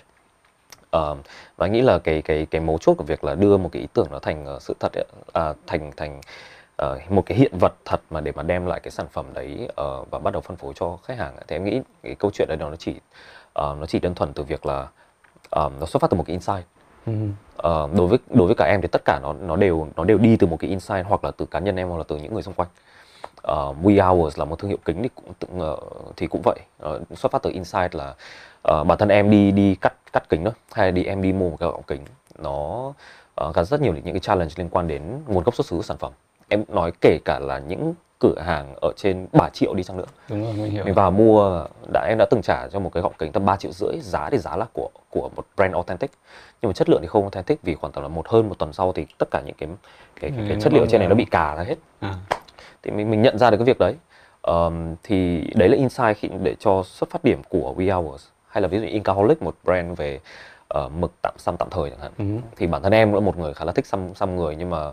Ờ, 0.94 1.16
và 1.56 1.66
nghĩ 1.66 1.80
là 1.80 1.98
cái 1.98 2.22
cái 2.22 2.46
cái 2.50 2.60
mấu 2.60 2.78
chốt 2.78 2.94
của 2.94 3.04
việc 3.04 3.24
là 3.24 3.34
đưa 3.34 3.56
một 3.56 3.68
cái 3.72 3.82
ý 3.82 3.88
tưởng 3.92 4.06
nó 4.10 4.18
thành 4.18 4.46
ờ, 4.46 4.58
sự 4.60 4.74
thật 4.80 4.92
ấy, 4.92 5.04
à, 5.32 5.52
thành 5.66 5.90
thành 5.96 6.20
ờ, 6.76 6.98
một 7.08 7.22
cái 7.26 7.38
hiện 7.38 7.58
vật 7.60 7.72
thật 7.84 8.00
mà 8.10 8.20
để 8.20 8.32
mà 8.32 8.42
đem 8.42 8.66
lại 8.66 8.80
cái 8.80 8.90
sản 8.90 9.06
phẩm 9.12 9.26
đấy 9.34 9.68
ờ, 9.76 10.04
và 10.10 10.18
bắt 10.18 10.30
đầu 10.32 10.40
phân 10.42 10.56
phối 10.56 10.72
cho 10.76 10.98
khách 11.04 11.18
hàng 11.18 11.34
ấy. 11.36 11.44
thì 11.48 11.56
em 11.56 11.64
nghĩ 11.64 11.80
cái 12.02 12.14
câu 12.14 12.30
chuyện 12.34 12.48
đấy 12.48 12.56
nó 12.60 12.76
chỉ 12.76 12.94
ờ, 13.52 13.76
nó 13.80 13.86
chỉ 13.86 13.98
đơn 13.98 14.14
thuần 14.14 14.32
từ 14.32 14.42
việc 14.42 14.66
là 14.66 14.88
ờ, 15.50 15.70
nó 15.80 15.86
xuất 15.86 16.00
phát 16.02 16.10
từ 16.10 16.16
một 16.16 16.24
cái 16.26 16.32
insight. 16.32 16.66
Ờ, 17.56 17.88
đối 17.96 18.06
với 18.06 18.18
đối 18.30 18.46
với 18.46 18.56
cả 18.56 18.64
em 18.64 18.80
thì 18.82 18.88
tất 18.88 19.02
cả 19.04 19.20
nó 19.22 19.32
nó 19.32 19.56
đều 19.56 19.88
nó 19.96 20.04
đều 20.04 20.18
đi 20.18 20.36
từ 20.36 20.46
một 20.46 20.56
cái 20.60 20.70
insight 20.70 21.06
hoặc 21.06 21.24
là 21.24 21.30
từ 21.30 21.46
cá 21.46 21.58
nhân 21.58 21.76
em 21.76 21.88
hoặc 21.88 21.98
là 21.98 22.04
từ 22.08 22.16
những 22.16 22.34
người 22.34 22.42
xung 22.42 22.54
quanh 22.54 22.68
Ờ, 23.44 23.74
We 23.82 24.06
Hours 24.08 24.38
là 24.38 24.44
một 24.44 24.58
thương 24.58 24.68
hiệu 24.68 24.78
kính 24.84 25.02
thì 25.02 25.08
cũng 25.14 25.34
tự, 25.38 25.48
ờ, 25.58 25.76
thì 26.16 26.26
cũng 26.26 26.40
vậy. 26.44 26.58
Ờ, 26.78 27.00
xuất 27.16 27.32
phát 27.32 27.42
từ 27.42 27.50
insight 27.50 27.94
là 27.94 28.14
ờ, 28.62 28.84
bản 28.84 28.98
thân 28.98 29.08
em 29.08 29.30
đi 29.30 29.50
đi 29.50 29.74
cắt 29.80 29.92
cắt 30.12 30.28
kính 30.28 30.44
đó 30.44 30.50
hay 30.72 30.92
đi 30.92 31.04
em 31.04 31.22
đi 31.22 31.32
mua 31.32 31.50
một 31.50 31.56
cái 31.60 31.68
gọng 31.68 31.82
kính. 31.86 32.00
Nó 32.38 32.92
gắn 33.54 33.64
rất 33.64 33.80
nhiều 33.80 33.92
những 33.92 34.04
cái 34.14 34.20
challenge 34.20 34.54
liên 34.56 34.68
quan 34.68 34.88
đến 34.88 35.02
nguồn 35.26 35.44
gốc 35.44 35.54
xuất 35.54 35.66
xứ 35.66 35.76
của 35.76 35.82
sản 35.82 35.96
phẩm. 35.96 36.12
Em 36.48 36.64
nói 36.68 36.92
kể 37.00 37.18
cả 37.24 37.38
là 37.38 37.58
những 37.58 37.94
cửa 38.18 38.38
hàng 38.38 38.74
ở 38.82 38.92
trên 38.96 39.26
3 39.32 39.48
triệu 39.48 39.74
đi 39.74 39.82
chăng 39.82 39.96
nữa. 39.96 40.04
Đúng 40.28 40.44
rồi 40.44 40.52
mình 40.52 40.70
hiểu. 40.70 40.84
Mình 40.84 40.94
vào 40.94 41.10
mua 41.10 41.64
đã 41.92 42.06
em 42.08 42.18
đã 42.18 42.26
từng 42.30 42.42
trả 42.42 42.68
cho 42.68 42.78
một 42.80 42.90
cái 42.94 43.02
gọng 43.02 43.12
kính 43.18 43.32
tầm 43.32 43.44
3 43.44 43.56
triệu 43.56 43.72
rưỡi 43.72 44.00
giá 44.00 44.30
thì 44.30 44.38
giá 44.38 44.56
là 44.56 44.66
của 44.72 44.88
của 45.10 45.30
một 45.36 45.44
brand 45.56 45.74
authentic. 45.74 46.10
Nhưng 46.62 46.68
mà 46.68 46.72
chất 46.72 46.88
lượng 46.88 47.00
thì 47.02 47.06
không 47.08 47.22
authentic 47.22 47.62
vì 47.62 47.74
khoảng 47.74 47.92
tầm 47.92 48.02
là 48.02 48.08
một 48.08 48.28
hơn 48.28 48.48
một 48.48 48.58
tuần 48.58 48.72
sau 48.72 48.92
thì 48.92 49.06
tất 49.18 49.28
cả 49.30 49.40
những 49.46 49.54
cái 49.58 49.68
cái, 50.20 50.30
cái, 50.30 50.30
Ừ, 50.30 50.44
cái 50.48 50.56
nó 50.56 50.60
chất 50.62 50.72
liệu 50.72 50.86
trên 50.86 50.98
này 50.98 51.08
nó 51.08 51.14
bị 51.14 51.24
cà 51.24 51.54
ra 51.54 51.62
hết. 51.62 51.76
À. 52.00 52.14
thì 52.84 52.90
mình 52.90 53.10
mình 53.10 53.22
nhận 53.22 53.38
ra 53.38 53.50
được 53.50 53.56
cái 53.56 53.64
việc 53.64 53.78
đấy. 53.78 53.94
Ờm, 54.42 54.94
thì 55.02 55.44
đấy 55.54 55.68
là 55.68 55.76
insight 55.76 56.16
khi 56.16 56.28
để 56.42 56.54
cho 56.60 56.82
xuất 56.86 57.10
phát 57.10 57.24
điểm 57.24 57.42
của 57.48 57.74
We 57.78 58.02
Hours 58.02 58.24
hay 58.48 58.62
là 58.62 58.68
ví 58.68 58.78
dụ 58.80 58.86
Incaholic 58.86 59.42
một 59.42 59.54
brand 59.64 59.98
về 59.98 60.20
ờ, 60.68 60.88
mực 60.88 61.12
tạm 61.22 61.34
xăm 61.38 61.56
tạm 61.56 61.70
thời 61.70 61.90
chẳng 61.90 61.98
hạn. 61.98 62.12
Ừ. 62.18 62.24
thì 62.56 62.66
bản 62.66 62.82
thân 62.82 62.92
em 62.92 63.08
cũng 63.08 63.14
là 63.14 63.26
một 63.26 63.38
người 63.38 63.54
khá 63.54 63.64
là 63.64 63.72
thích 63.72 63.86
xăm 63.86 64.14
xăm 64.14 64.36
người 64.36 64.56
nhưng 64.56 64.70
mà 64.70 64.90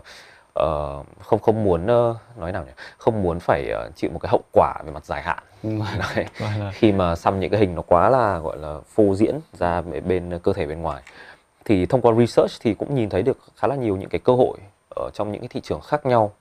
ờ, 0.54 1.02
không 1.20 1.38
không 1.38 1.64
muốn 1.64 1.86
ờ, 1.86 2.14
nói 2.36 2.52
nào 2.52 2.64
nhỉ? 2.64 2.72
Không 2.98 3.22
muốn 3.22 3.40
phải 3.40 3.70
ờ, 3.70 3.90
chịu 3.96 4.10
một 4.10 4.18
cái 4.18 4.30
hậu 4.30 4.40
quả 4.52 4.74
về 4.84 4.92
mặt 4.92 5.04
dài 5.04 5.22
hạn. 5.22 5.38
Mà 5.62 5.98
Đấy. 6.16 6.26
khi 6.72 6.92
mà 6.92 7.16
xăm 7.16 7.40
những 7.40 7.50
cái 7.50 7.60
hình 7.60 7.74
nó 7.74 7.82
quá 7.82 8.10
là 8.10 8.38
gọi 8.38 8.58
là 8.58 8.78
phô 8.94 9.14
diễn 9.14 9.40
ra 9.52 9.82
bên 10.06 10.38
cơ 10.42 10.52
thể 10.52 10.66
bên 10.66 10.82
ngoài. 10.82 11.02
Thì 11.64 11.86
thông 11.86 12.00
qua 12.00 12.14
research 12.18 12.52
thì 12.60 12.74
cũng 12.74 12.94
nhìn 12.94 13.08
thấy 13.10 13.22
được 13.22 13.38
khá 13.56 13.68
là 13.68 13.74
nhiều 13.76 13.96
những 13.96 14.08
cái 14.08 14.18
cơ 14.24 14.32
hội 14.34 14.58
ở 14.96 15.10
trong 15.14 15.32
những 15.32 15.40
cái 15.40 15.48
thị 15.48 15.60
trường 15.60 15.80
khác 15.80 16.06
nhau 16.06 16.32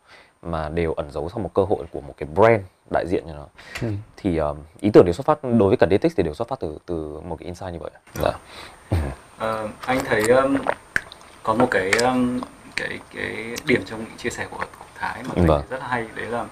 mà 0.41 0.69
đều 0.69 0.93
ẩn 0.93 1.11
giấu 1.11 1.29
sau 1.29 1.39
một 1.39 1.53
cơ 1.53 1.63
hội 1.63 1.85
của 1.91 2.01
một 2.01 2.13
cái 2.17 2.29
brand 2.35 2.61
đại 2.91 3.05
diện 3.07 3.23
cho 3.27 3.33
nó 3.33 3.45
Ừ. 3.81 3.87
thì 4.17 4.37
um, 4.37 4.57
ý 4.79 4.89
tưởng 4.93 5.05
đều 5.05 5.13
xuất 5.13 5.25
phát 5.25 5.43
đối 5.43 5.67
với 5.67 5.77
cả 5.77 5.87
Datix 5.91 6.13
thì 6.17 6.23
đều 6.23 6.33
xuất 6.33 6.47
phát 6.47 6.59
từ 6.59 6.77
từ 6.85 7.19
một 7.25 7.35
cái 7.39 7.45
insight 7.45 7.73
như 7.73 7.79
vậy 7.79 7.91
dạ. 8.13 8.31
Ờ, 9.37 9.67
anh 9.85 9.99
thấy 10.05 10.21
um, 10.27 10.57
có 11.43 11.53
một 11.53 11.67
cái 11.71 11.91
um, 11.91 12.39
cái 12.75 12.99
cái 13.15 13.55
điểm 13.65 13.81
trong 13.85 13.99
những 13.99 14.17
chia 14.17 14.29
sẻ 14.29 14.47
của, 14.51 14.65
Thái 14.95 15.23
mà 15.23 15.29
Vâng. 15.35 15.47
thấy 15.47 15.61
rất 15.69 15.79
là 15.79 15.87
hay 15.87 16.05
đấy 16.15 16.25
là 16.25 16.45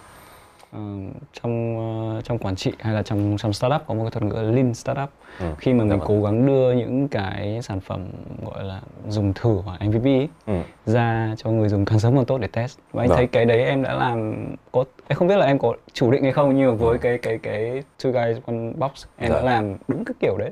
trong 1.33 1.77
ờ, 2.13 2.21
trong 2.21 2.37
quản 2.37 2.55
trị 2.55 2.71
hay 2.79 2.93
là 2.93 3.03
trong 3.03 3.35
trong 3.39 3.53
startup 3.53 3.81
có 3.87 3.93
một 3.93 4.03
cái 4.03 4.11
thuật 4.11 4.23
ngữ 4.23 4.35
là 4.41 4.51
lean 4.51 4.73
startup 4.73 5.09
Ừ, 5.39 5.45
khi 5.57 5.73
mà 5.73 5.83
dạ 5.83 5.89
mình 5.89 5.99
vâng. 5.99 6.07
cố 6.07 6.23
gắng 6.23 6.45
đưa 6.47 6.71
những 6.73 7.07
cái 7.07 7.59
sản 7.61 7.79
phẩm 7.79 8.05
gọi 8.45 8.63
là 8.63 8.81
dùng 9.07 9.33
thử 9.33 9.61
hoặc 9.65 9.79
MVP 9.81 10.03
ấy, 10.05 10.29
ừ. 10.47 10.53
ra 10.85 11.33
cho 11.37 11.49
người 11.49 11.69
dùng 11.69 11.85
càng 11.85 11.99
sớm 11.99 12.15
càng 12.15 12.25
tốt 12.25 12.37
để 12.37 12.47
test 12.47 12.77
và 12.91 13.03
anh 13.03 13.09
Vâng. 13.09 13.17
thấy 13.17 13.27
cái 13.27 13.45
đấy 13.45 13.63
em 13.65 13.83
đã 13.83 13.93
làm 13.93 14.45
có 14.71 14.83
em 15.07 15.17
không 15.17 15.27
biết 15.27 15.37
là 15.37 15.45
em 15.45 15.59
có 15.59 15.73
chủ 15.93 16.11
định 16.11 16.23
hay 16.23 16.31
không 16.31 16.57
nhưng 16.57 16.67
mà 16.69 16.73
với 16.75 16.89
Vâng. 16.89 16.99
cái 17.01 17.17
cái 17.17 17.37
cái 17.43 17.83
two 18.03 18.11
guys 18.11 18.37
one 18.45 18.55
box 18.77 18.91
em 19.17 19.29
Dạ. 19.31 19.35
đã 19.35 19.41
làm 19.41 19.75
đúng 19.87 20.05
cái 20.05 20.13
kiểu 20.19 20.37
đấy 20.37 20.51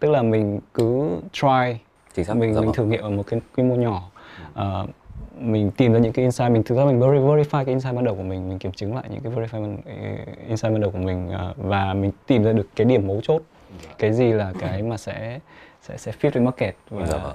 tức 0.00 0.10
là 0.10 0.22
mình 0.22 0.60
cứ 0.74 1.10
try 1.32 1.78
xác 2.24 2.36
mình 2.36 2.54
dạ 2.54 2.60
mình 2.60 2.66
vâng. 2.66 2.72
thử 2.74 2.84
nghiệm 2.84 3.02
ở 3.02 3.10
một 3.10 3.22
cái 3.26 3.40
quy 3.56 3.62
mô 3.62 3.74
nhỏ 3.74 4.02
Ờ, 4.54 4.86
mình 5.40 5.70
tìm 5.70 5.92
ra 5.92 5.98
những 5.98 6.12
cái 6.12 6.22
insight 6.24 6.50
mình 6.50 6.62
thực 6.62 6.74
ra 6.78 6.84
mình 6.84 7.00
veri- 7.00 7.26
verify 7.26 7.64
cái 7.64 7.66
insight 7.66 7.94
ban 7.94 8.04
đầu 8.04 8.14
của 8.14 8.22
mình 8.22 8.48
mình 8.48 8.58
kiểm 8.58 8.72
chứng 8.72 8.94
lại 8.94 9.04
những 9.10 9.20
cái 9.20 9.32
verify 9.32 9.60
ban- 9.62 9.78
insight 10.48 10.72
ban 10.72 10.80
đầu 10.80 10.90
của 10.90 10.98
mình 10.98 11.28
ờ, 11.30 11.54
và 11.56 11.94
mình 11.94 12.10
tìm 12.26 12.44
ra 12.44 12.52
được 12.52 12.68
cái 12.76 12.84
điểm 12.84 13.06
mấu 13.06 13.20
chốt 13.22 13.42
cái 13.98 14.12
gì 14.12 14.32
là 14.32 14.52
cái 14.60 14.82
mà 14.82 14.96
sẽ 14.96 15.38
sẽ 15.82 15.96
sẽ 15.96 16.12
fit 16.20 16.30
với 16.30 16.42
market 16.42 16.74
và 16.90 17.06
Dạ 17.06 17.18
vâng. 17.18 17.32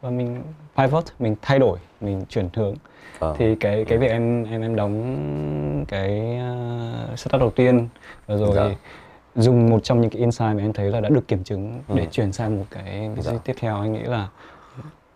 và 0.00 0.10
mình 0.10 0.42
pivot 0.76 1.04
mình 1.18 1.36
thay 1.42 1.58
đổi 1.58 1.78
mình 2.00 2.22
chuyển 2.28 2.48
hướng 2.54 2.74
Vâng. 3.18 3.36
thì 3.38 3.54
cái 3.54 3.84
cái 3.84 3.98
việc 3.98 4.08
em 4.10 4.44
em 4.44 4.60
em 4.62 4.76
đóng 4.76 5.84
cái 5.88 6.38
uh, 7.12 7.18
startup 7.18 7.40
đầu 7.40 7.50
tiên 7.50 7.88
và 8.26 8.36
rồi 8.36 8.54
Dạ. 8.56 8.68
dùng 9.34 9.70
một 9.70 9.80
trong 9.84 10.00
những 10.00 10.10
cái 10.10 10.20
insight 10.20 10.56
mà 10.56 10.62
em 10.62 10.72
thấy 10.72 10.90
là 10.90 11.00
đã 11.00 11.08
được 11.08 11.28
kiểm 11.28 11.44
chứng 11.44 11.80
để 11.94 12.02
Ừ. 12.02 12.08
chuyển 12.10 12.32
sang 12.32 12.58
một 12.58 12.64
cái 12.70 12.84
business 13.08 13.26
Dạ. 13.32 13.38
tiếp 13.44 13.54
theo 13.60 13.76
anh 13.80 13.92
nghĩ 13.92 14.02
là 14.02 14.28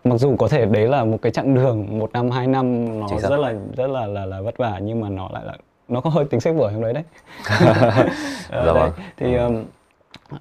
mặc 0.05 0.17
dù 0.17 0.35
có 0.35 0.47
thể 0.47 0.65
đấy 0.65 0.87
là 0.87 1.03
một 1.03 1.17
cái 1.21 1.31
chặng 1.31 1.53
đường 1.55 1.99
một 1.99 2.09
năm 2.13 2.31
hai 2.31 2.47
năm 2.47 2.99
nó 2.99 3.07
rất 3.19 3.37
là 3.39 3.53
rất 3.77 3.87
là 3.87 4.05
là 4.07 4.25
là 4.25 4.41
vất 4.41 4.57
vả 4.57 4.79
nhưng 4.83 5.01
mà 5.01 5.09
nó 5.09 5.29
lại 5.33 5.43
là 5.45 5.53
nó 5.87 6.01
có 6.01 6.09
hơi 6.09 6.25
tính 6.25 6.39
sách 6.39 6.55
vở 6.55 6.71
trong 6.71 6.81
đấy 6.81 6.93
đấy 6.93 7.03
Ờ, 8.49 8.65
Dạ 8.65 8.73
đấy. 8.73 8.73
vâng. 8.73 8.91
thì 9.17 9.35
um, 9.35 9.63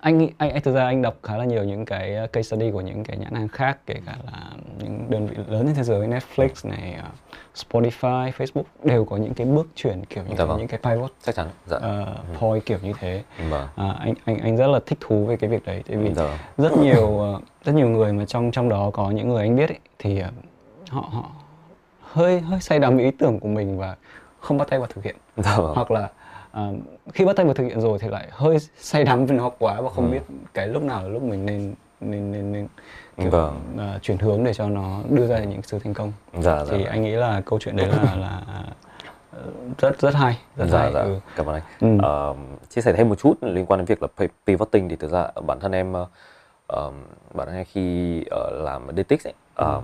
anh 0.00 0.28
anh, 0.38 0.50
anh 0.50 0.62
thực 0.62 0.74
ra 0.74 0.84
anh 0.84 1.02
đọc 1.02 1.14
khá 1.22 1.36
là 1.36 1.44
nhiều 1.44 1.64
những 1.64 1.84
cái 1.84 2.16
uh, 2.24 2.32
case 2.32 2.42
study 2.42 2.70
của 2.70 2.80
những 2.80 3.04
cái 3.04 3.16
nhãn 3.16 3.34
hàng 3.34 3.48
khác 3.48 3.78
kể 3.86 3.94
cả 4.06 4.16
là 4.26 4.50
những 4.78 5.10
đơn 5.10 5.26
vị 5.26 5.36
lớn 5.48 5.66
trên 5.66 5.74
thế 5.74 5.82
giới 5.82 6.08
Netflix 6.08 6.68
này 6.70 6.96
uh, 6.98 7.14
Spotify 7.54 8.30
Facebook 8.30 8.62
đều 8.82 9.04
có 9.04 9.16
những 9.16 9.34
cái 9.34 9.46
bước 9.46 9.66
chuyển 9.74 10.04
kiểu 10.04 10.24
như 10.24 10.34
Dạ 10.38 10.44
vâng. 10.44 10.58
những 10.58 10.68
cái 10.68 10.80
pivot 10.82 11.12
chắc 11.22 11.34
chắn. 11.34 11.46
Dạ. 11.66 11.76
uh, 11.76 12.40
point 12.40 12.64
kiểu 12.66 12.78
như 12.82 12.92
thế. 13.00 13.22
Vâng. 13.50 13.68
À, 13.76 13.96
anh 14.00 14.14
anh 14.24 14.38
anh 14.38 14.56
rất 14.56 14.66
là 14.66 14.80
thích 14.86 14.98
thú 15.00 15.26
về 15.26 15.36
cái 15.36 15.50
việc 15.50 15.64
đấy 15.66 15.82
tại 15.88 15.96
vì 15.96 16.14
Dạ. 16.14 16.38
rất 16.58 16.72
nhiều 16.78 17.18
ờ, 17.20 17.40
rất 17.64 17.74
nhiều 17.74 17.88
người 17.88 18.12
mà 18.12 18.24
trong 18.24 18.50
trong 18.50 18.68
đó 18.68 18.90
có 18.92 19.10
những 19.10 19.28
người 19.28 19.42
anh 19.42 19.56
biết 19.56 19.68
ấy, 19.68 19.78
thì 19.98 20.18
ờ, 20.18 20.30
họ 20.88 21.00
họ 21.00 21.30
hơi 22.00 22.40
hơi 22.40 22.60
say 22.60 22.78
đắm 22.78 22.98
ý 22.98 23.10
tưởng 23.10 23.40
của 23.40 23.48
mình 23.48 23.78
và 23.78 23.96
không 24.40 24.58
bắt 24.58 24.68
tay 24.68 24.78
vào 24.78 24.88
thực 24.94 25.04
hiện. 25.04 25.16
Dạ 25.36 25.56
vâng. 25.58 25.74
Hoặc 25.74 25.90
là 25.90 26.08
ờ, 26.54 26.73
khi 27.14 27.25
bắt 27.25 27.37
tay 27.37 27.44
vào 27.44 27.54
thực 27.54 27.64
hiện 27.64 27.80
rồi 27.80 27.99
thì 27.99 28.08
lại 28.08 28.28
hơi 28.30 28.58
say 28.78 29.04
đắm 29.04 29.26
với 29.26 29.37
nó 29.37 29.49
quá 29.58 29.80
và 29.80 29.90
không 29.90 30.06
Ừ. 30.06 30.12
biết 30.12 30.23
cái 30.54 30.68
lúc 30.68 30.82
nào 30.82 31.02
là 31.02 31.08
lúc 31.08 31.23
mình 31.23 31.46
nên 31.46 31.75
nên 32.00 32.32
nên 32.32 32.52
nên 32.52 32.68
kiểu, 33.16 33.30
Vâng. 33.30 33.61
ờ, 33.78 33.99
chuyển 34.02 34.18
hướng 34.18 34.44
để 34.44 34.54
cho 34.54 34.68
nó 34.68 35.00
đưa 35.11 35.26
ra 35.26 35.38
những 35.38 35.62
sự 35.62 35.78
thành 35.78 35.94
công 35.94 36.12
dạ 36.40 36.64
dạ 36.64 36.73
thì 36.76 36.84
anh 36.84 37.02
nghĩ 37.02 37.11
là 37.12 37.40
câu 37.46 37.58
chuyện 37.58 37.76
đấy 37.76 37.87
là 37.87 38.14
là 38.20 38.42
ờ, 39.32 39.42
rất 39.78 40.00
rất 40.00 40.14
hay 40.14 40.38
rất 40.56 40.66
dạ 40.70 40.78
hay 40.78 40.92
dạ 40.94 41.00
ừ. 41.00 41.18
cảm 41.37 41.46
ơn 41.46 41.54
anh 41.54 41.62
Ừ. 41.80 41.99
Ờ, 42.02 42.34
chia 42.70 42.80
sẻ 42.80 42.92
thêm 42.92 43.08
một 43.08 43.18
chút 43.18 43.34
liên 43.42 43.66
quan 43.66 43.78
đến 43.80 43.84
việc 43.84 44.02
là 44.02 44.08
pi- 44.16 44.28
pivoting 44.46 44.88
thì 44.88 44.96
thực 44.96 45.11
ra 45.11 45.28
bản 45.46 45.61
thân 45.61 45.73
em 45.73 45.92
ờ, 45.92 46.06
um, 46.87 46.94
bạn 47.34 47.49
hay 47.52 47.64
khi 47.64 48.18
uh, 48.20 48.64
làm 48.64 48.87
DTX 48.96 49.26
ấy, 49.26 49.34
um, 49.56 49.82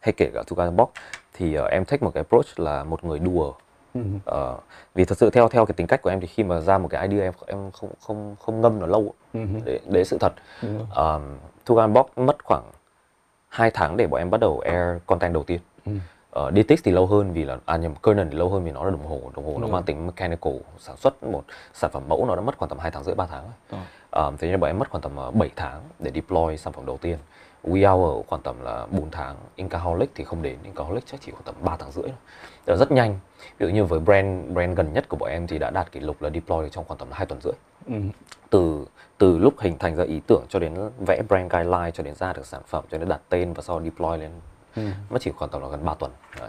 hay 0.00 0.12
kể 0.16 0.30
cả 0.34 0.42
Guys 0.56 0.72
Box 0.76 0.88
thì 1.34 1.58
uh, 1.58 1.64
em 1.70 1.84
take 1.84 2.04
một 2.04 2.10
cái 2.14 2.20
approach 2.20 2.60
là 2.60 2.84
một 2.84 3.04
người 3.04 3.18
đùa 3.18 3.52
Ừ. 3.94 4.00
Ờ, 4.24 4.56
vì 4.94 5.04
thật 5.04 5.18
sự 5.18 5.30
theo 5.30 5.48
theo 5.48 5.66
cái 5.66 5.72
tính 5.76 5.86
cách 5.86 6.02
của 6.02 6.10
em 6.10 6.20
thì 6.20 6.26
khi 6.26 6.42
mà 6.44 6.60
ra 6.60 6.78
một 6.78 6.88
cái 6.90 7.08
idea 7.08 7.22
em 7.24 7.32
em 7.46 7.70
không 7.70 7.90
không 8.00 8.36
không 8.40 8.60
ngâm 8.60 8.80
nó 8.80 8.86
lâu 8.86 9.14
Ừ. 9.34 9.40
đấy, 9.64 9.80
đấy 9.86 10.04
sự 10.04 10.18
thật 10.20 10.32
um, 10.96 11.22
Two 11.66 11.74
Guys 11.74 11.94
Box 11.96 12.06
mất 12.16 12.44
khoảng 12.44 12.62
2 13.48 13.70
tháng 13.70 13.96
để 13.96 14.06
bọn 14.06 14.18
em 14.20 14.30
bắt 14.30 14.40
đầu 14.40 14.60
air 14.60 14.96
content 15.06 15.34
đầu 15.34 15.42
tiên 15.42 15.60
Ừ. 15.86 15.92
Ờ, 16.30 16.50
DTX 16.50 16.80
thì 16.84 16.92
lâu 16.92 17.06
hơn 17.06 17.32
vì 17.32 17.44
là 17.44 17.58
à 17.64 17.76
nhầm 17.76 17.94
Canon 18.02 18.30
thì 18.30 18.36
lâu 18.36 18.48
hơn 18.48 18.64
vì 18.64 18.70
nó 18.70 18.84
là 18.84 18.90
đồng 18.90 19.06
hồ 19.06 19.20
đồng 19.36 19.44
hồ 19.46 19.58
nó 19.60 19.66
mang 19.66 19.82
tính 19.82 20.06
mechanical 20.06 20.52
sản 20.78 20.96
xuất 20.96 21.22
một 21.22 21.44
sản 21.74 21.90
phẩm 21.92 22.02
mẫu 22.08 22.26
nó 22.26 22.34
đã 22.36 22.40
mất 22.40 22.58
khoảng 22.58 22.68
tầm 22.68 22.78
2 22.78 22.90
tháng 22.90 23.04
rưỡi 23.04 23.14
3 23.14 23.26
tháng 23.26 23.42
rồi. 23.42 23.52
Rồi. 23.70 23.80
Ờ, 24.10 24.32
thế 24.38 24.48
nên 24.50 24.60
bọn 24.60 24.70
em 24.70 24.78
mất 24.78 24.90
khoảng 24.90 25.02
tầm 25.02 25.16
ờ, 25.16 25.30
7 25.30 25.50
tháng 25.56 25.80
để 25.98 26.10
deploy 26.14 26.56
sản 26.56 26.72
phẩm 26.72 26.86
đầu 26.86 26.96
tiên 26.98 27.18
We 27.68 27.90
Hour 27.92 28.26
khoảng 28.26 28.42
tầm 28.42 28.56
là 28.62 28.86
4 28.90 29.10
tháng 29.10 29.36
Incaholic 29.56 30.10
thì 30.14 30.24
không 30.24 30.42
đến 30.42 30.56
Incaholic 30.64 31.06
chắc 31.06 31.20
chỉ 31.20 31.32
khoảng 31.32 31.44
tầm 31.44 31.54
3 31.60 31.76
tháng 31.76 31.90
rưỡi 31.92 32.08
là 32.66 32.76
rất 32.76 32.92
nhanh 32.92 33.18
ví 33.58 33.66
dụ 33.66 33.72
như 33.74 33.84
với 33.84 34.00
brand 34.00 34.52
brand 34.52 34.76
gần 34.76 34.92
nhất 34.92 35.08
của 35.08 35.16
bọn 35.16 35.30
em 35.30 35.46
thì 35.46 35.58
đã 35.58 35.70
đạt 35.70 35.92
kỷ 35.92 36.00
lục 36.00 36.22
là 36.22 36.30
deploy 36.30 36.62
được 36.62 36.68
trong 36.72 36.84
khoảng 36.84 36.98
tầm 36.98 37.08
2 37.12 37.26
tuần 37.26 37.40
rưỡi 37.40 37.52
Ừ. 37.86 37.94
từ 38.50 38.86
từ 39.18 39.38
lúc 39.38 39.54
hình 39.60 39.78
thành 39.78 39.96
ra 39.96 40.04
ý 40.04 40.20
tưởng 40.26 40.42
cho 40.48 40.58
đến 40.58 40.74
vẽ 41.06 41.22
brand 41.28 41.52
guideline 41.52 41.90
cho 41.90 42.02
đến 42.02 42.14
ra 42.14 42.32
được 42.32 42.46
sản 42.46 42.62
phẩm 42.66 42.84
cho 42.90 42.98
đến 42.98 43.08
đặt 43.08 43.20
tên 43.28 43.52
và 43.52 43.62
sau 43.62 43.80
deploy 43.82 44.18
lên 44.18 44.30
Ừ. 44.76 44.82
mất 45.10 45.18
chỉ 45.22 45.30
khoảng 45.36 45.50
tầm 45.50 45.62
là 45.62 45.68
gần 45.68 45.84
3 45.84 45.94
tuần 45.94 46.12
Đấy. 46.40 46.48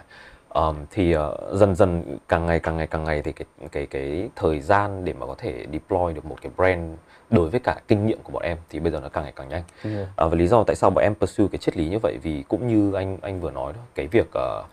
Ờm, 0.49 0.75
thì 0.91 1.11
ờ, 1.11 1.37
dần 1.53 1.75
dần 1.75 2.17
càng 2.27 2.45
ngày 2.45 2.59
càng 2.59 2.77
ngày 2.77 2.87
càng 2.87 3.03
ngày 3.03 3.21
thì 3.21 3.31
cái 3.31 3.45
cái 3.71 3.85
cái 3.85 4.29
thời 4.35 4.61
gian 4.61 5.05
để 5.05 5.13
mà 5.13 5.25
có 5.25 5.35
thể 5.37 5.65
deploy 5.71 6.13
được 6.13 6.25
một 6.25 6.35
cái 6.41 6.51
brand 6.57 6.97
đối 7.29 7.49
với 7.49 7.59
cả 7.59 7.81
kinh 7.87 8.07
nghiệm 8.07 8.17
của 8.23 8.31
bọn 8.31 8.43
em 8.43 8.57
thì 8.69 8.79
bây 8.79 8.91
giờ 8.91 8.99
nó 8.99 9.09
càng 9.09 9.23
ngày 9.23 9.33
càng 9.35 9.49
nhanh. 9.49 9.63
Rồi. 9.83 10.07
À, 10.15 10.27
và 10.27 10.35
lý 10.37 10.47
do 10.47 10.63
tại 10.63 10.75
sao 10.75 10.89
bọn 10.89 11.03
em 11.03 11.15
pursue 11.15 11.47
cái 11.51 11.59
triết 11.59 11.77
lý 11.77 11.89
như 11.89 11.99
vậy 11.99 12.17
vì 12.23 12.43
cũng 12.47 12.67
như 12.67 12.93
anh 12.93 13.17
anh 13.21 13.41
vừa 13.41 13.51
nói 13.51 13.73
đó 13.73 13.79
cái 13.95 14.07
việc 14.07 14.27
ờ, 14.33 14.63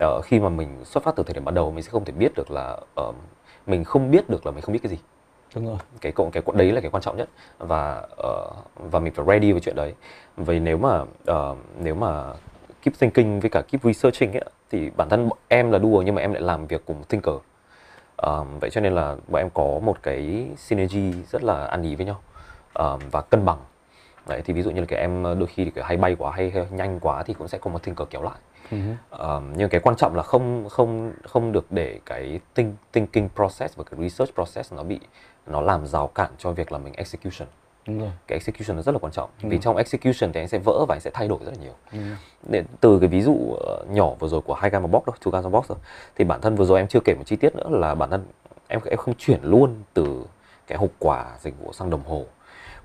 ờ, 0.00 0.20
khi 0.24 0.40
mà 0.40 0.48
mình 0.48 0.84
xuất 0.84 1.04
phát 1.04 1.16
từ 1.16 1.22
thời 1.22 1.34
điểm 1.34 1.44
ban 1.44 1.54
đầu 1.54 1.70
mình 1.70 1.84
sẽ 1.84 1.90
không 1.90 2.04
thể 2.04 2.12
biết 2.12 2.32
được 2.36 2.50
là 2.50 2.76
ờ, 2.96 3.12
mình 3.66 3.84
không 3.84 4.10
biết 4.10 4.30
được 4.30 4.46
là 4.46 4.52
mình 4.52 4.62
không 4.62 4.72
biết 4.72 4.80
cái 4.82 4.90
gì. 4.90 4.98
Đúng 5.54 5.66
rồi. 5.66 5.78
cái 6.00 6.12
cái 6.12 6.28
cái 6.32 6.42
đấy 6.54 6.72
là 6.72 6.80
cái 6.80 6.90
quan 6.90 7.02
trọng 7.02 7.16
nhất. 7.16 7.28
Và 7.58 8.02
ờ, 8.16 8.50
và 8.74 8.98
mình 8.98 9.12
phải 9.12 9.26
ready 9.26 9.52
với 9.52 9.60
chuyện 9.60 9.76
đấy. 9.76 9.94
Vì 10.36 10.58
nếu 10.58 10.78
mà 10.78 11.04
ờ, 11.26 11.56
nếu 11.78 11.94
mà 11.94 12.24
keep 12.82 12.98
thinking 12.98 13.40
với 13.40 13.50
cả 13.50 13.62
keep 13.62 13.84
researching 13.84 14.32
ấy, 14.32 14.44
thì 14.70 14.90
bản 14.96 15.08
thân 15.08 15.28
em 15.48 15.70
là 15.70 15.78
đùa 15.78 16.02
nhưng 16.06 16.14
mà 16.14 16.22
em 16.22 16.32
lại 16.32 16.42
làm 16.42 16.66
việc 16.66 16.82
cùng 16.86 17.04
thinker 17.08 17.34
Ờ, 18.20 18.44
vậy 18.60 18.70
cho 18.70 18.80
nên 18.80 18.92
là 18.92 19.16
bọn 19.28 19.42
em 19.42 19.50
có 19.50 19.80
một 19.82 20.02
cái 20.02 20.50
synergy 20.56 21.12
rất 21.30 21.42
là 21.42 21.66
ăn 21.66 21.82
ý 21.82 21.94
với 21.94 22.06
nhau 22.06 22.20
ờ, 22.72 22.98
và 23.10 23.20
cân 23.20 23.44
bằng. 23.44 23.58
Đấy 24.28 24.42
thì 24.44 24.52
ví 24.52 24.62
dụ 24.62 24.70
như 24.70 24.80
là 24.80 24.86
cái 24.86 25.00
em 25.00 25.22
đôi 25.22 25.46
khi 25.46 25.64
thì 25.64 25.70
kiểu 25.70 25.84
hay 25.84 25.96
bay 25.96 26.16
quá 26.18 26.32
hay, 26.36 26.50
hay 26.50 26.66
nhanh 26.70 27.00
quá 27.00 27.22
thì 27.22 27.34
cũng 27.34 27.48
sẽ 27.48 27.58
có 27.58 27.70
một 27.70 27.82
thinker 27.82 28.08
kéo 28.10 28.22
lại. 28.22 28.38
Ừ. 28.70 28.76
Um, 29.18 29.52
nhưng 29.56 29.70
cái 29.70 29.80
quan 29.80 29.96
trọng 29.96 30.14
là 30.14 30.22
không 30.22 30.68
không 30.68 31.12
không 31.24 31.52
được 31.52 31.72
để 31.72 32.00
cái 32.06 32.40
think, 32.54 32.74
thinking 32.92 33.28
process 33.34 33.76
và 33.76 33.84
cái 33.84 34.00
research 34.00 34.34
process 34.34 34.72
nó 34.72 34.82
bị 34.82 35.00
nó 35.46 35.60
làm 35.60 35.86
rào 35.86 36.06
cản 36.06 36.30
cho 36.38 36.52
việc 36.52 36.72
là 36.72 36.78
mình 36.78 36.92
execution 36.92 37.48
Đúng 37.86 38.00
rồi. 38.00 38.10
cái 38.26 38.36
execution 38.38 38.76
nó 38.76 38.82
rất 38.82 38.92
là 38.92 38.98
quan 38.98 39.12
trọng 39.12 39.30
Ừ. 39.42 39.48
vì 39.48 39.58
trong 39.62 39.76
execution 39.76 40.32
thì 40.32 40.40
anh 40.40 40.48
sẽ 40.48 40.58
vỡ 40.58 40.84
và 40.88 40.94
anh 40.94 41.00
sẽ 41.00 41.10
thay 41.14 41.28
đổi 41.28 41.38
rất 41.44 41.50
là 41.50 41.62
nhiều 41.62 41.72
Đúng 41.92 42.08
rồi. 42.08 42.16
để, 42.48 42.62
từ 42.80 42.98
cái 42.98 43.08
ví 43.08 43.22
dụ 43.22 43.54
ờ, 43.60 43.84
nhỏ 43.90 44.10
vừa 44.18 44.28
rồi 44.28 44.40
của 44.40 44.54
hai 44.54 44.70
gamma 44.70 44.86
box 44.86 45.04
đâu 45.06 45.14
two 45.24 45.30
gamma 45.30 45.48
box 45.48 45.66
rồi 45.68 45.78
thì 46.16 46.24
bản 46.24 46.40
thân 46.40 46.54
vừa 46.56 46.64
rồi 46.64 46.78
em 46.78 46.88
chưa 46.88 47.00
kể 47.04 47.14
một 47.14 47.22
chi 47.26 47.36
tiết 47.36 47.54
nữa 47.56 47.68
là 47.70 47.94
bản 47.94 48.10
thân 48.10 48.24
em 48.68 48.80
em 48.84 48.96
không 48.98 49.14
chuyển 49.18 49.40
luôn 49.42 49.74
từ 49.94 50.24
cái 50.66 50.78
hộp 50.78 50.90
quà 50.98 51.26
dịch 51.40 51.54
vụ 51.64 51.72
sang 51.72 51.90
đồng 51.90 52.02
hồ 52.04 52.24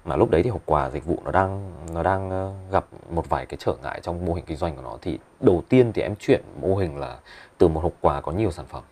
mà 0.05 0.15
lúc 0.15 0.29
đấy 0.29 0.43
thì 0.43 0.49
hộp 0.49 0.61
quà 0.65 0.89
dịch 0.89 1.05
vụ 1.05 1.17
nó 1.25 1.31
đang 1.31 1.71
nó 1.93 2.03
đang 2.03 2.29
ờ, 2.29 2.51
gặp 2.71 2.85
một 3.09 3.29
vài 3.29 3.45
cái 3.45 3.57
trở 3.61 3.73
ngại 3.83 3.99
trong 4.03 4.25
mô 4.25 4.33
hình 4.33 4.45
kinh 4.45 4.57
doanh 4.57 4.75
của 4.75 4.81
nó 4.81 4.97
thì 5.01 5.19
đầu 5.39 5.63
tiên 5.69 5.91
thì 5.93 6.01
em 6.01 6.15
chuyển 6.19 6.41
mô 6.61 6.75
hình 6.75 6.97
là 6.99 7.17
từ 7.57 7.67
một 7.67 7.81
hộp 7.83 7.93
quà 8.01 8.21
có 8.21 8.31
nhiều 8.31 8.51
sản 8.51 8.65
phẩm 8.69 8.83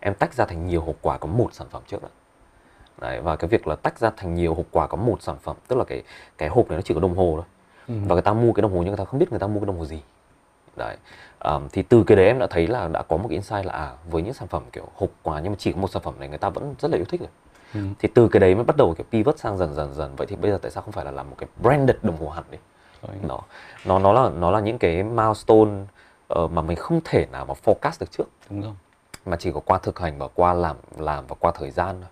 em 0.00 0.14
tách 0.14 0.34
ra 0.34 0.44
thành 0.44 0.66
nhiều 0.66 0.80
hộp 0.80 0.94
quà 1.02 1.18
có 1.18 1.26
một 1.26 1.48
sản 1.52 1.66
phẩm 1.70 1.82
trước 1.86 2.02
đã 2.02 2.08
đấy 3.00 3.20
và 3.20 3.36
cái 3.36 3.48
việc 3.48 3.66
là 3.66 3.76
tách 3.76 3.98
ra 3.98 4.10
thành 4.16 4.34
nhiều 4.34 4.54
hộp 4.54 4.66
quà 4.70 4.86
có 4.86 4.96
một 4.96 5.22
sản 5.22 5.36
phẩm 5.42 5.56
tức 5.68 5.76
là 5.76 5.84
cái 5.84 6.02
cái 6.38 6.48
hộp 6.48 6.68
này 6.68 6.76
nó 6.76 6.82
chỉ 6.82 6.94
có 6.94 7.00
đồng 7.00 7.16
hồ 7.16 7.32
thôi 7.36 7.44
Ừ. 7.88 7.94
và 8.06 8.14
người 8.14 8.22
ta 8.22 8.32
mua 8.32 8.52
cái 8.52 8.62
đồng 8.62 8.72
hồ 8.72 8.78
nhưng 8.78 8.86
người 8.88 8.96
ta 8.96 9.04
không 9.04 9.20
biết 9.20 9.30
người 9.30 9.38
ta 9.38 9.46
mua 9.46 9.60
cái 9.60 9.66
đồng 9.66 9.78
hồ 9.78 9.84
gì 9.84 10.02
đấy 10.76 10.96
Ờm, 11.38 11.68
thì 11.72 11.82
từ 11.82 12.04
cái 12.06 12.16
đấy 12.16 12.26
em 12.26 12.38
đã 12.38 12.46
thấy 12.50 12.66
là 12.66 12.88
đã 12.88 13.02
có 13.02 13.16
một 13.16 13.28
cái 13.28 13.34
insight 13.34 13.66
là 13.66 13.72
à 13.72 13.92
với 14.10 14.22
những 14.22 14.34
sản 14.34 14.48
phẩm 14.48 14.62
kiểu 14.72 14.84
hộp 14.96 15.10
quà 15.22 15.40
nhưng 15.40 15.52
mà 15.52 15.56
chỉ 15.58 15.72
có 15.72 15.78
một 15.80 15.90
sản 15.90 16.02
phẩm 16.02 16.14
này 16.18 16.28
người 16.28 16.38
ta 16.38 16.48
vẫn 16.48 16.74
rất 16.78 16.90
là 16.90 16.96
yêu 16.96 17.04
thích 17.08 17.20
rồi 17.20 17.30
Ừ. 17.74 17.80
thì 17.98 18.08
từ 18.14 18.28
cái 18.28 18.40
đấy 18.40 18.54
mới 18.54 18.64
bắt 18.64 18.76
đầu 18.76 18.94
kiểu 18.98 19.06
pivot 19.12 19.38
sang 19.38 19.58
dần 19.58 19.74
dần 19.74 19.94
dần 19.94 20.16
vậy 20.16 20.26
thì 20.26 20.36
bây 20.36 20.50
giờ 20.50 20.58
tại 20.62 20.70
sao 20.70 20.82
không 20.82 20.92
phải 20.92 21.04
là 21.04 21.10
làm 21.10 21.30
một 21.30 21.36
cái 21.38 21.48
branded 21.62 21.96
đồng 22.02 22.16
hồ 22.16 22.28
hẳn 22.28 22.44
đi 22.50 22.58
nó 23.22 23.40
nó 23.84 23.98
nó 23.98 24.12
là 24.12 24.30
nó 24.30 24.50
là 24.50 24.60
những 24.60 24.78
cái 24.78 25.02
milestone 25.02 25.70
ờ, 26.28 26.46
mà 26.48 26.62
mình 26.62 26.76
không 26.76 27.00
thể 27.04 27.26
nào 27.32 27.44
mà 27.44 27.54
forecast 27.64 27.92
được 28.00 28.10
trước 28.10 28.28
Đúng 28.50 28.62
rồi. 28.62 28.72
mà 29.26 29.36
chỉ 29.36 29.52
có 29.52 29.60
qua 29.60 29.78
thực 29.78 29.98
hành 29.98 30.18
và 30.18 30.28
qua 30.34 30.54
làm 30.54 30.76
làm 30.98 31.26
và 31.26 31.36
qua 31.40 31.52
thời 31.54 31.70
gian 31.70 31.96
thôi. 32.00 32.10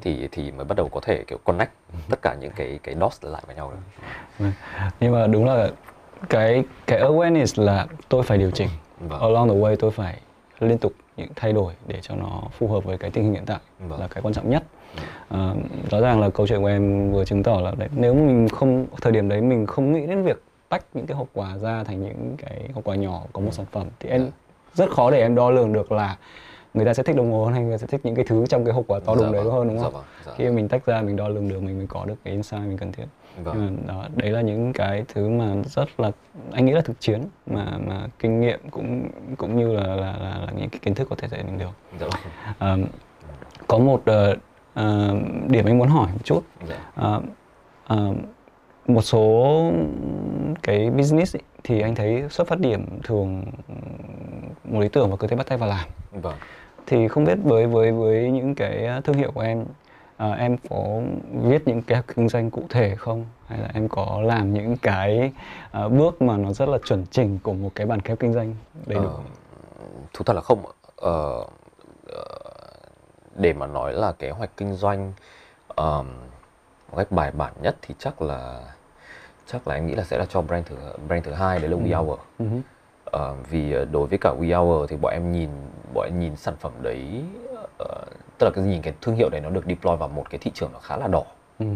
Thì 0.00 0.28
thì 0.32 0.50
mới 0.50 0.64
bắt 0.64 0.76
đầu 0.76 0.88
có 0.88 1.00
thể 1.00 1.24
kiểu 1.26 1.38
connect 1.44 1.70
tất 2.10 2.22
cả 2.22 2.34
những 2.40 2.52
cái 2.56 2.78
cái 2.82 2.94
dots 3.00 3.24
lại 3.24 3.42
với 3.46 3.56
nhau 3.56 3.72
được 4.40 4.46
Nhưng 5.00 5.12
mà 5.12 5.26
đúng 5.26 5.44
là 5.46 5.68
cái 6.28 6.64
cái 6.86 7.00
awareness 7.00 7.64
là 7.64 7.86
tôi 8.08 8.22
phải 8.22 8.38
điều 8.38 8.50
chỉnh. 8.50 8.68
Vâng. 9.00 9.20
Along 9.20 9.48
the 9.48 9.54
way 9.54 9.76
tôi 9.76 9.90
phải 9.90 10.18
liên 10.60 10.78
tục 10.78 10.92
những 11.16 11.28
thay 11.36 11.52
đổi 11.52 11.72
để 11.86 11.98
cho 12.02 12.14
nó 12.14 12.42
phù 12.58 12.68
hợp 12.68 12.84
với 12.84 12.98
cái 12.98 13.10
tình 13.10 13.24
hình 13.24 13.32
hiện 13.32 13.44
tại 13.46 13.58
Vâng. 13.78 14.00
là 14.00 14.08
cái 14.08 14.22
quan 14.22 14.34
trọng 14.34 14.50
nhất. 14.50 14.62
Ờ, 15.28 15.56
rõ 15.90 16.00
ràng 16.00 16.20
là 16.20 16.30
câu 16.30 16.46
chuyện 16.46 16.60
của 16.60 16.66
em 16.66 17.12
vừa 17.12 17.24
chứng 17.24 17.42
tỏ 17.42 17.60
là 17.60 17.72
đấy, 17.78 17.88
nếu 17.96 18.14
mình 18.14 18.48
không 18.48 18.86
thời 19.02 19.12
điểm 19.12 19.28
đấy 19.28 19.40
mình 19.40 19.66
không 19.66 19.92
nghĩ 19.92 20.06
đến 20.06 20.22
việc 20.22 20.42
tách 20.68 20.84
những 20.94 21.06
cái 21.06 21.16
hộp 21.16 21.28
quà 21.34 21.56
ra 21.58 21.84
thành 21.84 22.02
những 22.02 22.36
cái 22.38 22.68
hộp 22.74 22.84
quà 22.84 22.94
nhỏ 22.96 23.22
có 23.32 23.40
một 23.40 23.50
sản 23.52 23.66
phẩm 23.72 23.86
thì 24.00 24.08
em 24.08 24.30
rất 24.74 24.90
khó 24.90 25.10
để 25.10 25.20
em 25.20 25.34
đo 25.34 25.50
lường 25.50 25.72
được 25.72 25.92
là 25.92 26.16
người 26.74 26.84
ta 26.84 26.94
sẽ 26.94 27.02
thích 27.02 27.16
đồng 27.16 27.32
hồ 27.32 27.44
hơn 27.44 27.54
hay 27.54 27.62
người 27.62 27.72
ta 27.72 27.78
sẽ 27.78 27.86
thích 27.86 28.00
những 28.04 28.14
cái 28.14 28.24
thứ 28.24 28.46
trong 28.46 28.64
cái 28.64 28.74
hộp 28.74 28.84
quà 28.86 29.00
to 29.06 29.16
Dạ 29.16 29.22
đùng 29.22 29.32
đấy 29.32 29.44
vâng, 29.44 29.52
hơn 29.54 29.68
đúng 29.68 29.76
dạ 29.78 29.82
không? 29.84 29.92
vâng, 29.92 30.02
dạ. 30.26 30.32
Khi 30.36 30.44
mà 30.44 30.50
mình 30.50 30.68
tách 30.68 30.86
ra 30.86 31.02
mình 31.02 31.16
đo 31.16 31.28
lường 31.28 31.48
được 31.48 31.62
mình 31.62 31.76
mới 31.78 31.86
có 31.86 32.04
được 32.04 32.14
cái 32.24 32.32
insight 32.32 32.62
mình 32.62 32.78
cần 32.78 32.92
thiết. 32.92 33.04
Vâng. 33.44 33.54
Nhưng 33.58 33.76
mà 33.86 33.92
đó, 33.94 34.08
đấy 34.16 34.30
là 34.30 34.40
những 34.40 34.72
cái 34.72 35.04
thứ 35.14 35.28
mà 35.28 35.54
rất 35.66 36.00
là 36.00 36.10
anh 36.52 36.66
nghĩ 36.66 36.72
là 36.72 36.80
thực 36.80 37.00
chiến 37.00 37.20
mà 37.46 37.78
mà 37.86 38.06
kinh 38.18 38.40
nghiệm 38.40 38.60
cũng 38.70 39.08
cũng 39.38 39.56
như 39.56 39.72
là 39.72 39.82
là, 39.86 39.96
là, 39.96 40.38
là 40.46 40.52
những 40.56 40.68
cái 40.70 40.78
kiến 40.82 40.94
thức 40.94 41.06
có 41.10 41.16
thể 41.16 41.28
dạy 41.28 41.42
mình 41.44 41.58
được. 41.58 41.70
dạ 42.00 42.06
vâng. 42.06 42.32
Ờ, 42.58 42.78
có 43.68 43.78
một 43.78 44.02
ờ, 44.04 44.34
ờ, 44.74 45.14
điểm 45.48 45.64
anh 45.64 45.78
muốn 45.78 45.88
hỏi 45.88 46.08
một 46.12 46.20
chút. 46.24 46.42
Dạ. 46.68 46.76
Ờ, 46.94 47.20
ờ, 47.86 48.14
một 48.86 49.02
số 49.02 49.72
cái 50.62 50.90
business 50.90 51.36
ấy, 51.36 51.42
thì 51.64 51.80
anh 51.80 51.94
thấy 51.94 52.24
xuất 52.30 52.48
phát 52.48 52.60
điểm 52.60 52.86
thường 53.02 53.44
một 54.64 54.80
ý 54.80 54.88
tưởng 54.88 55.10
và 55.10 55.16
cứ 55.16 55.26
thế 55.26 55.36
bắt 55.36 55.46
tay 55.46 55.58
vào 55.58 55.68
làm 55.68 55.88
vâng 56.22 56.34
thì 56.86 57.08
không 57.08 57.24
biết 57.24 57.38
với 57.42 57.66
với 57.66 57.92
với 57.92 58.30
những 58.30 58.54
cái 58.54 58.88
thương 59.04 59.16
hiệu 59.16 59.30
của 59.34 59.40
em 59.40 59.64
à, 60.16 60.32
em 60.32 60.56
có 60.70 61.00
viết 61.42 61.68
những 61.68 61.82
hoạch 61.88 62.06
kinh 62.16 62.28
doanh 62.28 62.50
cụ 62.50 62.62
thể 62.70 62.96
không? 62.96 63.26
Hay 63.46 63.58
là 63.58 63.70
em 63.74 63.88
có 63.88 64.20
làm 64.24 64.54
những 64.54 64.76
cái 64.76 65.32
à, 65.70 65.88
bước 65.88 66.22
mà 66.22 66.36
nó 66.36 66.52
rất 66.52 66.68
là 66.68 66.78
chuẩn 66.84 67.06
chỉnh 67.10 67.38
của 67.42 67.52
một 67.52 67.70
cái 67.74 67.86
bản 67.86 68.00
kế 68.00 68.08
hoạch 68.08 68.20
kinh 68.20 68.32
doanh 68.32 68.54
đầy 68.86 68.98
đủ? 68.98 69.08
Ờ, 69.08 69.16
thú 70.12 70.24
thật 70.24 70.32
là 70.32 70.40
không 70.40 70.64
ờ, 70.96 71.44
ờ, 72.08 72.24
để 73.36 73.52
mà 73.52 73.66
nói 73.66 73.92
là 73.92 74.12
kế 74.12 74.30
hoạch 74.30 74.50
kinh 74.56 74.74
doanh 74.74 75.12
ờm, 75.68 76.06
một 76.90 76.96
cách 76.96 77.12
bài 77.12 77.30
bản 77.30 77.52
nhất 77.62 77.76
thì 77.82 77.94
chắc 77.98 78.22
là 78.22 78.60
chắc 79.46 79.68
là 79.68 79.74
em 79.74 79.86
nghĩ 79.86 79.94
là 79.94 80.04
sẽ 80.04 80.18
là 80.18 80.24
cho 80.28 80.42
brand 80.42 80.66
thứ 80.66 80.76
brand 81.08 81.24
thứ 81.24 81.32
hai 81.32 81.58
đấy 81.58 81.68
là 81.68 81.76
We 81.76 81.98
Hour 81.98 82.18
Ừ 82.38 82.44
Ờ, 83.14 83.34
vì 83.50 83.72
ờ, 83.72 83.84
đối 83.84 84.06
với 84.06 84.18
cả 84.18 84.34
We 84.40 84.64
Hour 84.64 84.90
thì 84.90 84.96
bọn 84.96 85.12
em 85.12 85.32
nhìn 85.32 85.48
bọn 85.94 86.04
em 86.04 86.20
nhìn 86.20 86.36
sản 86.36 86.54
phẩm 86.60 86.72
đấy 86.82 87.22
ờ, 87.78 88.04
tức 88.38 88.44
là 88.46 88.50
cái 88.54 88.64
nhìn 88.64 88.82
cái 88.82 88.94
thương 89.00 89.14
hiệu 89.14 89.28
đấy 89.28 89.40
nó 89.40 89.50
được 89.50 89.64
deploy 89.66 89.96
vào 89.96 90.08
một 90.08 90.30
cái 90.30 90.38
thị 90.38 90.50
trường 90.54 90.70
nó 90.72 90.78
khá 90.78 90.96
là 90.96 91.06
đỏ. 91.06 91.22
Ừ. 91.58 91.66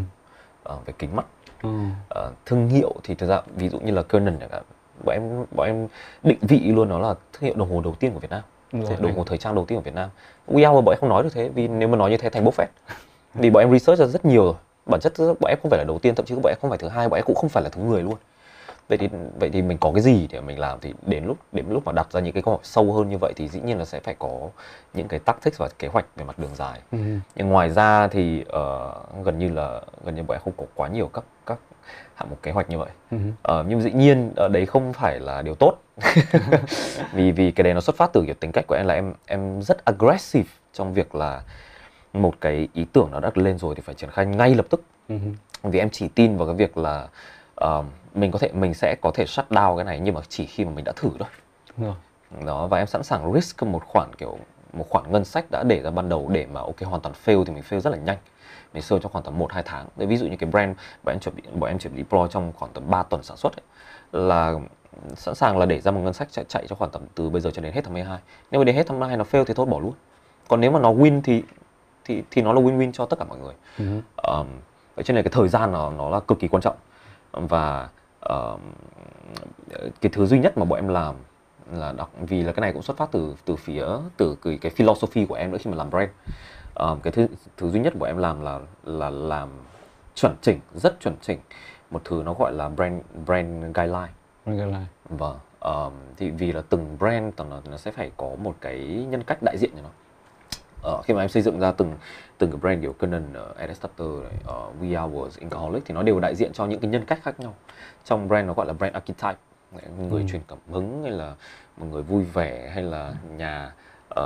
ờ, 0.62 0.78
về 0.87 0.92
kính 0.99 1.16
mắt. 1.16 1.26
Ờ. 1.62 1.71
Ờ, 2.09 2.30
thương 2.47 2.68
hiệu 2.68 2.95
thì 3.04 3.14
thực 3.14 3.26
ra 3.26 3.40
ví 3.57 3.68
dụ 3.68 3.78
như 3.78 3.92
là 3.92 4.02
Canon 4.02 4.37
chẳng 4.40 4.49
hạn 4.52 4.62
bọn 5.04 5.14
em 5.14 5.45
bọn 5.57 5.66
em 5.66 5.88
định 6.23 6.38
vị 6.40 6.61
luôn 6.61 6.88
nó 6.88 6.99
là 6.99 7.14
thương 7.33 7.42
hiệu 7.42 7.54
đồng 7.57 7.71
hồ 7.71 7.80
đầu 7.80 7.95
tiên 7.95 8.12
của 8.12 8.21
Việt 8.21 8.30
Nam. 8.30 8.42
Rồi. 8.73 8.97
đồng 9.00 9.16
hồ 9.16 9.25
thời 9.25 9.38
trang 9.38 9.54
đầu 9.54 9.64
tiên 9.64 9.78
của 9.78 9.85
Việt 9.85 9.95
Nam. 9.95 10.11
We 10.49 10.71
Hour 10.71 10.85
bọn 10.85 10.95
em 10.95 11.00
không 11.00 11.09
nói 11.09 11.23
được 11.23 11.30
thế 11.33 11.49
vì 11.49 11.68
nếu 11.68 11.88
mà 11.88 11.97
nói 11.97 12.11
như 12.11 12.16
thế 12.16 12.30
thành 12.30 12.45
bốc 12.45 12.54
phét. 12.54 12.68
Vì 13.35 13.50
bọn 13.50 13.62
em 13.62 13.73
research 13.73 14.00
ra 14.00 14.07
rất 14.07 14.25
nhiều 14.25 14.45
rồi. 14.45 14.54
Bản 14.87 15.00
chất 15.00 15.12
bọn 15.18 15.49
em 15.49 15.59
không 15.62 15.71
phải 15.71 15.78
là 15.78 15.85
đầu 15.85 15.99
tiên 15.99 16.14
thậm 16.14 16.26
chí 16.26 16.35
bọn 16.35 16.52
em 16.52 16.59
không 16.61 16.71
phải 16.71 16.78
thứ 16.78 16.88
hai 16.88 17.09
bọn 17.09 17.18
em 17.18 17.25
cũng 17.25 17.37
không 17.37 17.50
phải 17.50 17.62
là 17.62 17.68
thứ 17.68 17.83
10 17.83 18.02
luôn 18.02 18.16
vậy 18.88 18.99
thì 18.99 19.09
vậy 19.40 19.50
thì 19.52 19.62
mình 19.62 19.78
có 19.78 19.92
cái 19.95 20.02
gì 20.02 20.26
để 20.30 20.40
mình 20.40 20.59
làm 20.59 20.78
thì 20.80 20.95
đến 21.07 21.25
lúc 21.25 21.37
đến 21.52 21.64
lúc 21.68 21.85
mà 21.87 21.92
đặt 21.92 22.12
ra 22.12 22.21
những 22.21 22.33
cái 22.33 22.42
câu 22.42 22.54
hỏi 22.54 22.61
sâu 22.62 22.92
hơn 22.92 23.09
như 23.11 23.18
vậy 23.21 23.33
thì 23.37 23.49
dĩ 23.49 23.61
nhiên 23.61 23.78
là 23.78 23.85
sẽ 23.85 24.00
phải 24.00 24.14
có 24.18 24.49
những 24.95 25.09
cái 25.09 25.21
tactics 25.21 25.59
và 25.59 25.68
kế 25.78 25.88
hoạch 25.88 26.07
về 26.16 26.25
mặt 26.25 26.38
đường 26.38 26.54
dài 26.54 26.80
Ừ. 26.92 26.99
nhưng 27.37 27.49
ngoài 27.49 27.71
ra 27.71 28.09
thì 28.09 28.45
ờ, 28.49 28.95
gần 29.25 29.38
như 29.38 29.49
là 29.50 29.80
gần 30.04 30.14
như 30.14 30.23
bọn 30.23 30.35
em 30.37 30.40
không 30.45 30.52
có 30.57 30.64
quá 30.75 30.88
nhiều 30.88 31.09
các 31.14 31.25
các 31.47 31.59
hạng 32.14 32.30
mục 32.30 32.42
kế 32.42 32.50
hoạch 32.50 32.71
như 32.71 32.78
vậy 32.78 32.88
Ừ. 33.11 33.18
Ờ, 33.42 33.64
nhưng 33.68 33.80
dĩ 33.80 33.92
nhiên 33.92 34.33
ở 34.37 34.49
đấy 34.49 34.66
không 34.66 34.92
phải 34.92 35.21
là 35.21 35.42
điều 35.42 35.54
tốt 35.54 35.75
vì 37.12 37.33
vì 37.33 37.50
cái 37.50 37.64
đấy 37.64 37.75
nó 37.75 37.80
xuất 37.80 37.97
phát 37.97 38.11
từ 38.12 38.23
kiểu 38.26 38.35
tính 38.35 38.52
cách 38.52 38.64
của 38.68 38.75
em 38.75 38.87
là 38.87 38.95
em 38.95 39.14
em 39.26 39.62
rất 39.62 39.85
aggressive 39.85 40.49
trong 40.73 40.95
việc 40.95 41.14
là 41.14 41.42
một 42.12 42.35
cái 42.40 42.68
ý 42.75 42.87
tưởng 42.92 43.09
nó 43.12 43.21
đã 43.21 43.30
lên 43.35 43.59
rồi 43.59 43.75
thì 43.75 43.83
phải 43.83 43.95
triển 43.95 44.11
khai 44.11 44.26
ngay 44.26 44.54
lập 44.54 44.66
tức 44.71 44.83
Ừ. 45.09 45.14
vì 45.62 45.78
em 45.78 45.90
chỉ 45.90 46.09
tin 46.09 46.37
vào 46.37 46.47
cái 46.47 46.57
việc 46.57 46.76
là 46.78 47.09
uh, 47.64 47.85
mình 48.21 48.33
có 48.33 48.39
thể 48.39 48.51
mình 48.53 48.75
sẽ 48.75 48.97
có 49.01 49.11
thể 49.15 49.27
shut 49.27 49.45
down 49.51 49.77
cái 49.77 49.85
này 49.85 50.01
nhưng 50.01 50.15
mà 50.15 50.21
chỉ 50.29 50.47
khi 50.47 50.65
mà 50.65 50.71
mình 50.71 50.85
đã 50.85 50.93
thử 50.97 51.11
thôi 51.19 51.29
Đúng 51.77 51.87
rồi. 51.87 51.97
đó 52.47 52.67
và 52.67 52.79
em 52.79 52.87
sẵn 52.87 53.03
sàng 53.03 53.33
risk 53.33 53.63
một 53.63 53.83
khoản 53.87 54.15
kiểu 54.19 54.39
một 54.73 54.87
khoản 54.91 55.13
ngân 55.13 55.25
sách 55.25 55.45
đã 55.51 55.63
để 55.63 55.83
ra 55.83 55.91
ban 55.91 56.09
đầu 56.09 56.29
để 56.33 56.47
mà 56.53 56.61
ok 56.61 56.81
hoàn 56.83 57.01
toàn 57.01 57.15
fail 57.25 57.45
thì 57.45 57.53
mình 57.53 57.63
fail 57.71 57.81
rất 57.81 57.91
là 57.91 57.97
nhanh 57.97 58.19
mình 58.75 58.83
fail 58.83 58.99
trong 58.99 59.13
khoảng 59.13 59.25
tầm 59.25 59.39
1 59.39 59.53
2 59.53 59.63
tháng. 59.63 59.87
Đấy, 59.97 60.07
ví 60.07 60.17
dụ 60.17 60.27
như 60.27 60.37
cái 60.37 60.51
brand 60.51 60.77
bọn 61.05 61.15
em 61.15 61.21
chuẩn 61.21 61.37
bị 61.37 61.43
bọn 61.55 61.71
em 61.71 61.79
chuẩn 61.79 61.95
bị 61.95 62.03
deploy 62.03 62.29
trong 62.31 62.53
khoảng 62.57 62.73
tầm 62.73 62.91
3 62.91 63.03
tuần 63.03 63.23
sản 63.23 63.37
xuất 63.37 63.53
ấy, 63.57 63.63
là 64.13 64.55
sẵn 65.17 65.35
sàng 65.35 65.59
là 65.59 65.67
để 65.67 65.81
ra 65.81 65.91
một 65.91 66.01
ngân 66.01 66.13
sách 66.13 66.29
chạy, 66.31 66.45
chạy 66.49 66.67
cho 66.69 66.77
khoảng 66.77 66.91
tầm 66.91 67.03
từ 67.15 67.31
bây 67.31 67.41
giờ 67.41 67.51
cho 67.51 67.63
đến 67.63 67.73
hết 67.73 67.81
tháng 67.85 67.95
12. 67.95 68.19
Nếu 68.51 68.61
mà 68.61 68.65
đến 68.65 68.77
hết 68.77 68.87
tháng 68.87 69.01
12 69.01 69.17
nó 69.17 69.25
fail 69.31 69.45
thì 69.45 69.55
thôi 69.55 69.67
bỏ 69.67 69.79
luôn. 69.79 69.93
Còn 70.49 70.61
nếu 70.61 70.71
mà 70.71 70.81
nó 70.81 70.93
win 70.93 71.21
thì 71.25 71.43
thì 72.05 72.23
thì 72.31 72.43
nó 72.43 72.53
là 72.53 72.61
win-win 72.61 72.93
cho 72.93 73.07
tất 73.07 73.19
cả 73.19 73.25
mọi 73.25 73.39
người. 73.39 73.55
Ừ. 73.79 73.85
Um, 74.17 74.47
cho 75.05 75.15
nên 75.15 75.25
cái 75.25 75.31
thời 75.35 75.49
gian 75.49 75.73
nó 75.73 75.91
nó 75.91 76.11
là 76.11 76.21
cực 76.21 76.39
kỳ 76.41 76.49
quan 76.49 76.61
trọng 76.61 76.77
và 77.33 77.89
um, 78.21 78.61
cái 80.01 80.11
thứ 80.13 80.27
duy 80.27 80.39
nhất 80.39 80.59
mà 80.59 80.65
bọn 80.65 80.79
em 80.79 80.89
làm 80.89 81.15
là 81.73 81.93
đặc 81.93 82.09
vì 82.21 82.43
là 82.43 82.53
cái 82.53 82.61
này 82.61 82.73
cũng 82.73 82.83
xuất 82.83 82.97
phát 82.97 83.09
từ 83.13 83.35
từ 83.45 83.57
phía 83.57 83.85
từ 84.17 84.37
cái, 84.43 84.59
cái 84.61 84.73
philosophy 84.73 85.27
của 85.27 85.35
em 85.35 85.51
nữa 85.51 85.59
khi 85.61 85.71
mà 85.71 85.77
làm 85.77 85.91
brand. 85.91 86.11
Um, 86.75 87.01
cái 87.01 87.13
thứ 87.13 87.27
thứ 87.57 87.71
duy 87.71 87.81
nhất 87.81 87.93
của 87.99 88.07
em 88.07 88.19
làm 88.19 88.41
là 88.41 88.61
là 88.85 89.11
làm 89.11 89.49
chuẩn 90.15 90.37
chỉnh 90.43 90.61
rất 90.75 91.01
chuẩn 91.01 91.17
chỉnh 91.21 91.39
một 91.91 92.01
thứ 92.05 92.23
nó 92.25 92.35
gọi 92.35 92.53
là 92.53 92.69
brand 92.69 93.03
brand 93.27 93.63
guideline. 93.63 94.13
Brand 94.45 94.61
guideline. 94.61 94.87
vâng 95.09 95.39
um, 95.61 95.93
thì 96.17 96.31
vì 96.31 96.53
là 96.53 96.63
từng 96.69 96.97
brand 96.99 97.35
nó, 97.39 97.61
nó 97.71 97.77
sẽ 97.77 97.91
phải 97.91 98.11
có 98.17 98.31
một 98.43 98.55
cái 98.61 99.07
nhân 99.11 99.23
cách 99.23 99.39
đại 99.43 99.59
diện 99.59 99.71
cho 99.77 99.83
nó 99.83 99.89
uh, 100.87 101.05
khi 101.05 101.15
mà 101.15 101.23
em 101.23 101.29
xây 101.29 101.43
dựng 101.43 101.61
ra 101.61 101.73
từng 101.73 101.95
từng 102.39 102.51
cái 102.51 102.61
brand 102.61 102.83
kiểu 102.83 102.93
Canon, 102.93 103.25
uh, 103.51 103.57
Adapter, 103.57 104.09
uh, 104.09 104.83
We 104.83 105.09
Hours, 105.09 105.39
Inkaholic 105.39 105.85
thì 105.85 105.95
nó 105.95 106.03
đều 106.03 106.21
đại 106.21 106.35
diện 106.35 106.53
cho 106.53 106.67
những 106.67 106.81
cái 106.81 106.91
nhân 106.91 107.05
cách 107.05 107.19
khác 107.23 107.41
nhau. 107.41 107.55
Trong 108.05 108.29
brand 108.29 108.47
nó 108.47 108.55
gọi 108.55 108.67
là 108.67 108.73
brand 108.73 108.95
archetype 108.95 109.39
người 110.11 110.23
Ừ. 110.23 110.29
truyền 110.29 110.43
cảm 110.49 110.59
hứng 110.71 111.03
hay 111.03 111.13
là 111.13 111.35
một 111.77 111.87
người 111.91 112.03
vui 112.03 112.25
vẻ 112.25 112.71
hay 112.75 112.83
là 112.83 113.15
nhà 113.37 113.73
uh, 114.11 114.17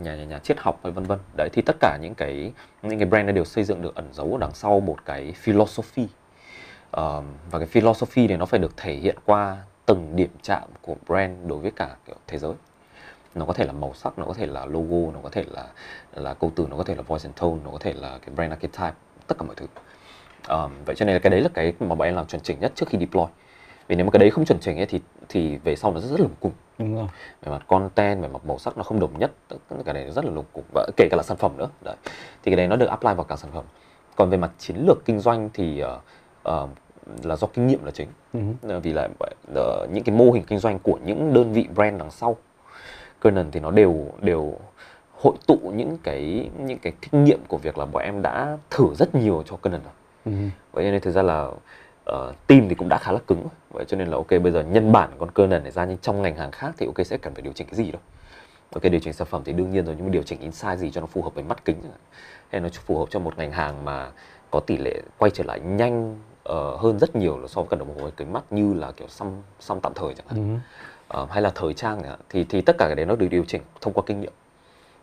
nhà, 0.00 0.16
nhà 0.16 0.24
nhà 0.24 0.38
triết 0.38 0.58
học 0.60 0.80
hay 0.82 0.92
vân 0.92 1.04
vân. 1.04 1.18
Đấy 1.36 1.48
thì 1.52 1.62
tất 1.62 1.76
cả 1.80 1.98
những 2.02 2.14
cái 2.14 2.52
những 2.82 2.98
cái 2.98 3.08
brand 3.08 3.24
này 3.26 3.32
đều 3.32 3.44
xây 3.44 3.64
dựng 3.64 3.82
được 3.82 3.94
ẩn 3.94 4.08
giấu 4.12 4.32
ở 4.32 4.38
đằng 4.40 4.54
sau 4.54 4.80
một 4.80 4.96
cái 5.04 5.32
philosophy. 5.32 6.08
Um, 6.96 7.24
và 7.50 7.58
cái 7.58 7.66
philosophy 7.66 8.26
này 8.26 8.36
nó 8.36 8.46
phải 8.46 8.60
được 8.60 8.76
thể 8.76 8.94
hiện 8.94 9.16
qua 9.24 9.56
từng 9.86 10.16
điểm 10.16 10.30
chạm 10.42 10.62
của 10.82 10.96
brand 11.06 11.46
đối 11.46 11.58
với 11.58 11.70
cả 11.76 11.96
kiểu 12.06 12.16
thế 12.26 12.38
giới 12.38 12.52
nó 13.34 13.44
có 13.44 13.52
thể 13.52 13.64
là 13.64 13.72
màu 13.72 13.94
sắc 13.94 14.18
nó 14.18 14.24
có 14.24 14.34
thể 14.34 14.46
là 14.46 14.66
logo 14.66 15.12
nó 15.12 15.20
có 15.22 15.28
thể 15.32 15.44
là 15.50 15.66
là 16.14 16.34
câu 16.34 16.52
từ 16.56 16.66
nó 16.70 16.76
có 16.76 16.84
thể 16.84 16.94
là 16.94 17.02
voice 17.02 17.24
and 17.24 17.40
tone 17.40 17.56
nó 17.64 17.70
có 17.70 17.78
thể 17.80 17.92
là 17.92 18.18
cái 18.18 18.34
brand 18.34 18.50
archetype 18.50 18.94
tất 19.26 19.38
cả 19.38 19.44
mọi 19.46 19.54
thứ. 19.56 19.66
Um, 20.48 20.72
vậy 20.84 20.96
cho 20.96 21.04
nên 21.06 21.14
là 21.14 21.18
cái 21.18 21.30
đấy 21.30 21.40
là 21.40 21.48
cái 21.54 21.72
mà 21.80 21.94
bọn 21.94 22.08
em 22.08 22.14
làm 22.14 22.26
chuẩn 22.26 22.42
chỉnh 22.42 22.60
nhất 22.60 22.72
trước 22.74 22.88
khi 22.88 22.98
deploy. 22.98 23.24
Vì 23.88 23.96
nếu 23.96 24.06
mà 24.06 24.10
cái 24.10 24.18
đấy 24.18 24.30
không 24.30 24.44
chuẩn 24.44 24.58
chỉnh 24.60 24.76
ấy 24.76 24.86
thì 24.86 25.00
thì 25.28 25.56
về 25.56 25.76
sau 25.76 25.92
nó 25.92 26.00
rất 26.00 26.08
rất 26.08 26.20
lủng 26.20 26.34
củng. 26.40 26.52
Đúng 26.78 26.94
rồi. 26.96 27.06
về 27.42 27.52
mặt 27.52 27.62
content 27.68 28.22
về 28.22 28.28
mặt 28.28 28.46
màu 28.46 28.58
sắc 28.58 28.76
nó 28.76 28.82
không 28.82 29.00
đồng 29.00 29.18
nhất 29.18 29.32
tất 29.48 29.56
cả 29.70 29.76
cái 29.84 29.94
này 29.94 30.10
rất 30.10 30.24
là 30.24 30.30
lục 30.30 30.46
cục 30.52 30.64
và 30.74 30.90
kể 30.96 31.08
cả 31.10 31.16
là 31.16 31.22
sản 31.22 31.36
phẩm 31.36 31.56
nữa 31.56 31.68
đấy. 31.84 31.96
Thì 32.42 32.50
cái 32.50 32.56
đấy 32.56 32.68
nó 32.68 32.76
được 32.76 32.86
apply 32.86 33.14
vào 33.14 33.24
cả 33.24 33.36
sản 33.36 33.50
phẩm. 33.54 33.64
Còn 34.16 34.30
về 34.30 34.36
mặt 34.36 34.50
chiến 34.58 34.76
lược 34.86 35.04
kinh 35.04 35.18
doanh 35.18 35.50
thì 35.54 35.82
uh, 35.82 36.62
uh, 36.64 36.70
là 37.22 37.36
do 37.36 37.46
kinh 37.46 37.66
nghiệm 37.66 37.84
là 37.84 37.90
chính. 37.90 38.08
Ờ, 38.62 38.80
vì 38.80 38.92
là 38.92 39.04
uh, 39.04 39.90
những 39.92 40.04
cái 40.04 40.16
mô 40.16 40.32
hình 40.32 40.44
kinh 40.46 40.58
doanh 40.58 40.78
của 40.78 40.98
những 41.04 41.34
đơn 41.34 41.52
vị 41.52 41.68
brand 41.74 41.98
đằng 41.98 42.10
sau 42.10 42.36
Canon 43.24 43.50
thì 43.50 43.60
nó 43.60 43.70
đều 43.70 44.06
đều 44.20 44.54
hội 45.12 45.34
tụ 45.46 45.56
những 45.74 45.98
cái 46.02 46.50
những 46.58 46.78
cái 46.78 46.92
kinh 47.00 47.24
nghiệm 47.24 47.38
của 47.48 47.58
việc 47.58 47.78
là 47.78 47.84
bọn 47.84 48.02
em 48.02 48.22
đã 48.22 48.58
thử 48.70 48.94
rất 48.94 49.14
nhiều 49.14 49.42
cho 49.46 49.56
Canon 49.56 49.80
rồi. 49.84 49.92
Ừ. 50.24 50.32
vậy 50.72 50.84
nên 50.84 51.00
thực 51.00 51.10
ra 51.10 51.22
là 51.22 51.46
uh, 52.10 52.46
team 52.46 52.68
thì 52.68 52.74
cũng 52.74 52.88
đã 52.88 52.98
khá 52.98 53.12
là 53.12 53.18
cứng. 53.26 53.46
Vậy 53.70 53.84
cho 53.84 53.96
nên 53.96 54.08
là 54.08 54.16
ok 54.16 54.30
bây 54.30 54.52
giờ 54.52 54.62
nhân 54.62 54.92
bản 54.92 55.10
con 55.18 55.30
Canon 55.30 55.62
này 55.62 55.72
ra 55.72 55.84
nhưng 55.84 55.98
trong 55.98 56.22
ngành 56.22 56.36
hàng 56.36 56.50
khác 56.50 56.74
thì 56.78 56.86
ok 56.86 57.06
sẽ 57.06 57.16
cần 57.16 57.34
phải 57.34 57.42
điều 57.42 57.52
chỉnh 57.52 57.66
cái 57.66 57.76
gì 57.76 57.90
đâu. 57.90 58.00
Ok 58.74 58.82
điều 58.82 59.00
chỉnh 59.00 59.12
sản 59.12 59.26
phẩm 59.30 59.42
thì 59.44 59.52
đương 59.52 59.70
nhiên 59.70 59.86
rồi 59.86 59.94
nhưng 59.96 60.06
mà 60.06 60.12
điều 60.12 60.22
chỉnh 60.22 60.40
insight 60.40 60.78
gì 60.78 60.90
cho 60.90 61.00
nó 61.00 61.06
phù 61.06 61.22
hợp 61.22 61.34
với 61.34 61.44
mắt 61.44 61.64
kính 61.64 61.76
hay 62.48 62.60
nó 62.60 62.68
phù 62.86 62.98
hợp 62.98 63.06
cho 63.10 63.18
một 63.18 63.38
ngành 63.38 63.52
hàng 63.52 63.84
mà 63.84 64.10
có 64.50 64.60
tỷ 64.60 64.76
lệ 64.76 65.02
quay 65.18 65.30
trở 65.30 65.44
lại 65.44 65.60
nhanh 65.60 66.18
ờ, 66.44 66.76
hơn 66.76 66.98
rất 66.98 67.16
nhiều 67.16 67.38
là 67.38 67.48
so 67.48 67.60
với 67.60 67.68
cần 67.70 67.78
đồng 67.78 68.00
hồ 68.00 68.10
kính 68.16 68.32
mắt 68.32 68.44
như 68.50 68.74
là 68.74 68.92
kiểu 68.92 69.08
xăm 69.08 69.28
xăm 69.60 69.80
tạm 69.80 69.92
thời 69.94 70.14
chẳng 70.14 70.26
hạn. 70.28 70.54
Ừ. 70.54 70.58
Ờ, 71.08 71.26
hay 71.30 71.42
là 71.42 71.50
thời 71.54 71.74
trang 71.74 72.02
hạn. 72.02 72.18
thì 72.30 72.44
thì 72.48 72.60
tất 72.60 72.78
cả 72.78 72.86
cái 72.86 72.94
đấy 72.96 73.06
nó 73.06 73.16
được 73.16 73.28
điều 73.30 73.44
chỉnh 73.48 73.62
thông 73.80 73.92
qua 73.92 74.02
kinh 74.06 74.20
nghiệm 74.20 74.32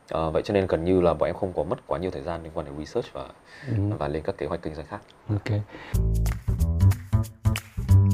Ờ, 0.09 0.31
vậy 0.31 0.41
cho 0.45 0.53
nên 0.53 0.67
gần 0.67 0.85
như 0.85 1.01
là 1.01 1.13
bọn 1.13 1.29
em 1.29 1.35
không 1.35 1.53
có 1.53 1.63
mất 1.63 1.87
quá 1.87 1.99
nhiều 1.99 2.11
thời 2.11 2.21
gian 2.21 2.43
liên 2.43 2.51
quan 2.53 2.65
đến 2.65 2.75
research 2.79 3.13
và 3.13 3.23
Ừ. 3.67 3.73
và 3.99 4.07
lên 4.07 4.23
các 4.23 4.37
kế 4.37 4.45
hoạch 4.45 4.61
kinh 4.61 4.75
doanh 4.75 4.85
khác 4.87 4.99
Ok. 5.29 5.59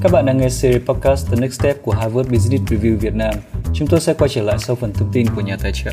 Các 0.02 0.12
bạn 0.12 0.26
đang 0.26 0.38
nghe 0.38 0.48
series 0.48 0.82
podcast 0.86 1.30
The 1.30 1.40
Next 1.40 1.60
Step 1.60 1.76
của 1.82 1.92
Harvard 1.92 2.30
Business 2.32 2.64
Review 2.72 2.96
Việt 2.98 3.14
Nam. 3.14 3.34
Chúng 3.74 3.88
tôi 3.88 4.00
sẽ 4.00 4.14
quay 4.14 4.28
trở 4.28 4.42
lại 4.42 4.58
sau 4.58 4.76
phần 4.76 4.92
thông 4.92 5.10
tin 5.12 5.26
của 5.36 5.40
nhà 5.40 5.56
tài 5.62 5.72
trợ. 5.74 5.90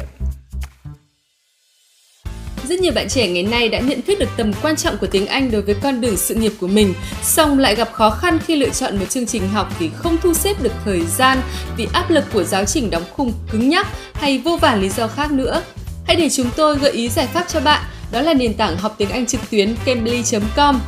Rất 2.70 2.80
nhiều 2.80 2.94
bạn 2.94 3.10
trẻ 3.10 3.28
ngày 3.28 3.44
nay 3.44 3.70
đã 3.70 3.80
nhận 3.80 4.02
thức 4.02 4.20
được 4.20 4.30
tầm 4.38 4.52
quan 4.62 4.76
trọng 4.76 4.98
của 4.98 5.08
tiếng 5.08 5.28
Anh 5.28 5.52
đối 5.52 5.62
với 5.62 5.76
con 5.82 6.02
đường 6.02 6.18
sự 6.18 6.36
nghiệp 6.36 6.52
của 6.60 6.68
mình, 6.68 6.94
song 7.24 7.60
lại 7.60 7.76
gặp 7.76 7.90
khó 7.94 8.10
khăn 8.10 8.40
khi 8.46 8.56
lựa 8.56 8.70
chọn 8.70 8.98
một 8.98 9.06
chương 9.10 9.26
trình 9.26 9.50
học 9.50 9.80
vì 9.80 9.90
không 9.96 10.18
thu 10.24 10.34
xếp 10.34 10.64
được 10.64 10.72
thời 10.86 11.02
gian, 11.06 11.42
vì 11.78 11.88
áp 11.94 12.10
lực 12.10 12.24
của 12.34 12.44
giáo 12.44 12.66
trình 12.66 12.90
đóng 12.90 13.04
khung 13.14 13.34
cứng 13.52 13.70
nhắc 13.70 13.88
hay 14.14 14.38
vô 14.38 14.58
vàn 14.58 14.82
lý 14.82 14.90
do 14.90 15.08
khác 15.08 15.32
nữa. 15.32 15.62
Hãy 16.08 16.16
để 16.16 16.30
chúng 16.30 16.50
tôi 16.56 16.78
gợi 16.78 16.92
ý 16.92 17.10
giải 17.10 17.28
pháp 17.28 17.46
cho 17.48 17.60
bạn, 17.60 17.84
đó 18.12 18.22
là 18.22 18.34
nền 18.34 18.54
tảng 18.54 18.78
học 18.78 18.96
tiếng 18.98 19.10
Anh 19.10 19.26
trực 19.26 19.42
tuyến 19.50 19.76
cambly.com. 19.86 20.80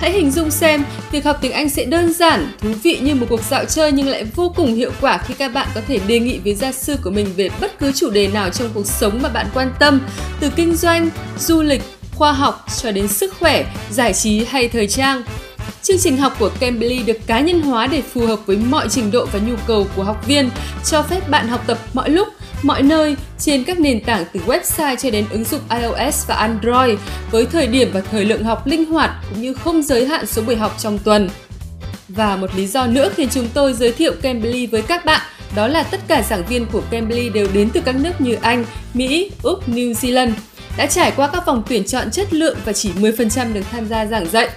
Hãy 0.00 0.12
hình 0.12 0.30
dung 0.30 0.50
xem, 0.50 0.84
việc 1.12 1.24
học 1.24 1.38
tiếng 1.40 1.52
Anh 1.52 1.68
sẽ 1.68 1.84
đơn 1.84 2.12
giản, 2.12 2.52
thú 2.60 2.68
vị 2.82 2.98
như 3.02 3.14
một 3.14 3.26
cuộc 3.30 3.40
dạo 3.50 3.64
chơi 3.64 3.92
nhưng 3.92 4.08
lại 4.08 4.24
vô 4.24 4.52
cùng 4.56 4.74
hiệu 4.74 4.90
quả 5.00 5.18
khi 5.18 5.34
các 5.34 5.54
bạn 5.54 5.68
có 5.74 5.80
thể 5.88 5.98
đề 6.06 6.20
nghị 6.20 6.38
với 6.38 6.54
gia 6.54 6.72
sư 6.72 6.96
của 7.02 7.10
mình 7.10 7.26
về 7.36 7.50
bất 7.60 7.78
cứ 7.78 7.92
chủ 7.92 8.10
đề 8.10 8.28
nào 8.28 8.50
trong 8.50 8.68
cuộc 8.74 8.86
sống 8.86 9.22
mà 9.22 9.28
bạn 9.28 9.46
quan 9.54 9.72
tâm, 9.78 10.00
từ 10.40 10.50
kinh 10.56 10.76
doanh, 10.76 11.10
du 11.38 11.62
lịch, 11.62 11.82
khoa 12.14 12.32
học 12.32 12.66
cho 12.82 12.90
đến 12.90 13.08
sức 13.08 13.34
khỏe, 13.40 13.64
giải 13.90 14.12
trí 14.12 14.44
hay 14.44 14.68
thời 14.68 14.86
trang. 14.86 15.22
Chương 15.82 15.98
trình 15.98 16.16
học 16.16 16.36
của 16.38 16.50
Cambly 16.60 17.02
được 17.02 17.26
cá 17.26 17.40
nhân 17.40 17.62
hóa 17.62 17.86
để 17.86 18.02
phù 18.02 18.26
hợp 18.26 18.46
với 18.46 18.56
mọi 18.56 18.88
trình 18.88 19.10
độ 19.10 19.26
và 19.32 19.38
nhu 19.38 19.54
cầu 19.66 19.86
của 19.96 20.02
học 20.02 20.26
viên, 20.26 20.50
cho 20.84 21.02
phép 21.02 21.28
bạn 21.28 21.48
học 21.48 21.64
tập 21.66 21.78
mọi 21.92 22.10
lúc, 22.10 22.28
mọi 22.64 22.82
nơi 22.82 23.16
trên 23.38 23.64
các 23.64 23.80
nền 23.80 24.04
tảng 24.04 24.24
từ 24.32 24.40
website 24.46 24.96
cho 24.96 25.10
đến 25.10 25.24
ứng 25.30 25.44
dụng 25.44 25.60
iOS 25.70 26.26
và 26.26 26.34
Android 26.34 26.98
với 27.30 27.46
thời 27.46 27.66
điểm 27.66 27.90
và 27.92 28.00
thời 28.00 28.24
lượng 28.24 28.44
học 28.44 28.66
linh 28.66 28.84
hoạt 28.84 29.10
cũng 29.30 29.42
như 29.42 29.54
không 29.54 29.82
giới 29.82 30.06
hạn 30.06 30.26
số 30.26 30.42
buổi 30.42 30.56
học 30.56 30.74
trong 30.78 30.98
tuần. 30.98 31.28
Và 32.08 32.36
một 32.36 32.54
lý 32.56 32.66
do 32.66 32.86
nữa 32.86 33.10
khiến 33.16 33.28
chúng 33.32 33.48
tôi 33.54 33.72
giới 33.72 33.92
thiệu 33.92 34.12
Cambly 34.22 34.66
với 34.66 34.82
các 34.82 35.04
bạn 35.04 35.20
đó 35.56 35.68
là 35.68 35.82
tất 35.82 36.00
cả 36.08 36.22
giảng 36.22 36.46
viên 36.46 36.66
của 36.66 36.82
Cambly 36.90 37.28
đều 37.28 37.46
đến 37.52 37.70
từ 37.70 37.80
các 37.80 37.96
nước 37.96 38.20
như 38.20 38.36
Anh, 38.40 38.64
Mỹ, 38.94 39.30
Úc, 39.42 39.68
New 39.68 39.92
Zealand, 39.92 40.32
đã 40.76 40.86
trải 40.86 41.12
qua 41.16 41.28
các 41.28 41.46
vòng 41.46 41.62
tuyển 41.68 41.84
chọn 41.84 42.10
chất 42.10 42.34
lượng 42.34 42.56
và 42.64 42.72
chỉ 42.72 42.90
10% 42.92 43.52
được 43.52 43.62
tham 43.72 43.88
gia 43.88 44.06
giảng 44.06 44.26
dạy. 44.30 44.48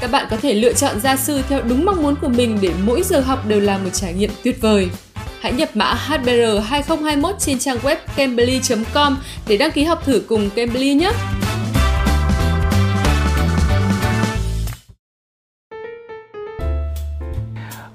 Các 0.00 0.10
bạn 0.10 0.26
có 0.30 0.36
thể 0.36 0.54
lựa 0.54 0.72
chọn 0.72 1.00
gia 1.00 1.16
sư 1.16 1.40
theo 1.48 1.62
đúng 1.62 1.84
mong 1.84 2.02
muốn 2.02 2.14
của 2.16 2.28
mình 2.28 2.58
để 2.62 2.70
mỗi 2.86 3.02
giờ 3.02 3.20
học 3.20 3.46
đều 3.46 3.60
là 3.60 3.78
một 3.78 3.90
trải 3.92 4.12
nghiệm 4.12 4.30
tuyệt 4.44 4.60
vời. 4.60 4.88
Hãy 5.40 5.52
nhập 5.52 5.68
mã 5.74 5.94
HBR 5.94 6.64
2021 6.64 7.34
trên 7.38 7.58
trang 7.58 7.76
web 7.76 7.96
cambly.com 8.16 9.18
để 9.48 9.56
đăng 9.56 9.70
ký 9.70 9.84
học 9.84 9.98
thử 10.04 10.22
cùng 10.28 10.50
Cambly 10.56 10.94
nhé! 10.94 11.12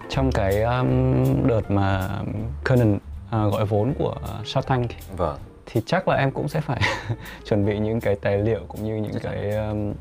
Trong 0.10 0.32
cái 0.32 0.62
um, 0.62 1.48
đợt 1.48 1.72
mà 1.72 2.10
Canon 2.66 2.98
à, 3.32 3.46
gọi 3.52 3.66
vốn 3.66 3.94
của 4.00 4.16
Shark 4.46 4.68
Tank 4.68 4.92
vâng 5.18 5.38
thì 5.66 5.82
chắc 5.86 6.08
là 6.08 6.16
em 6.16 6.32
cũng 6.32 6.48
sẽ 6.48 6.62
phải 6.62 6.82
chuẩn 7.50 7.66
bị 7.66 7.80
những 7.80 8.00
cái 8.00 8.16
tài 8.16 8.38
liệu 8.38 8.60
cũng 8.68 8.84
như 8.84 8.96
những 8.96 9.22
cái 9.24 9.52
um, 9.52 9.70
um, 9.70 9.94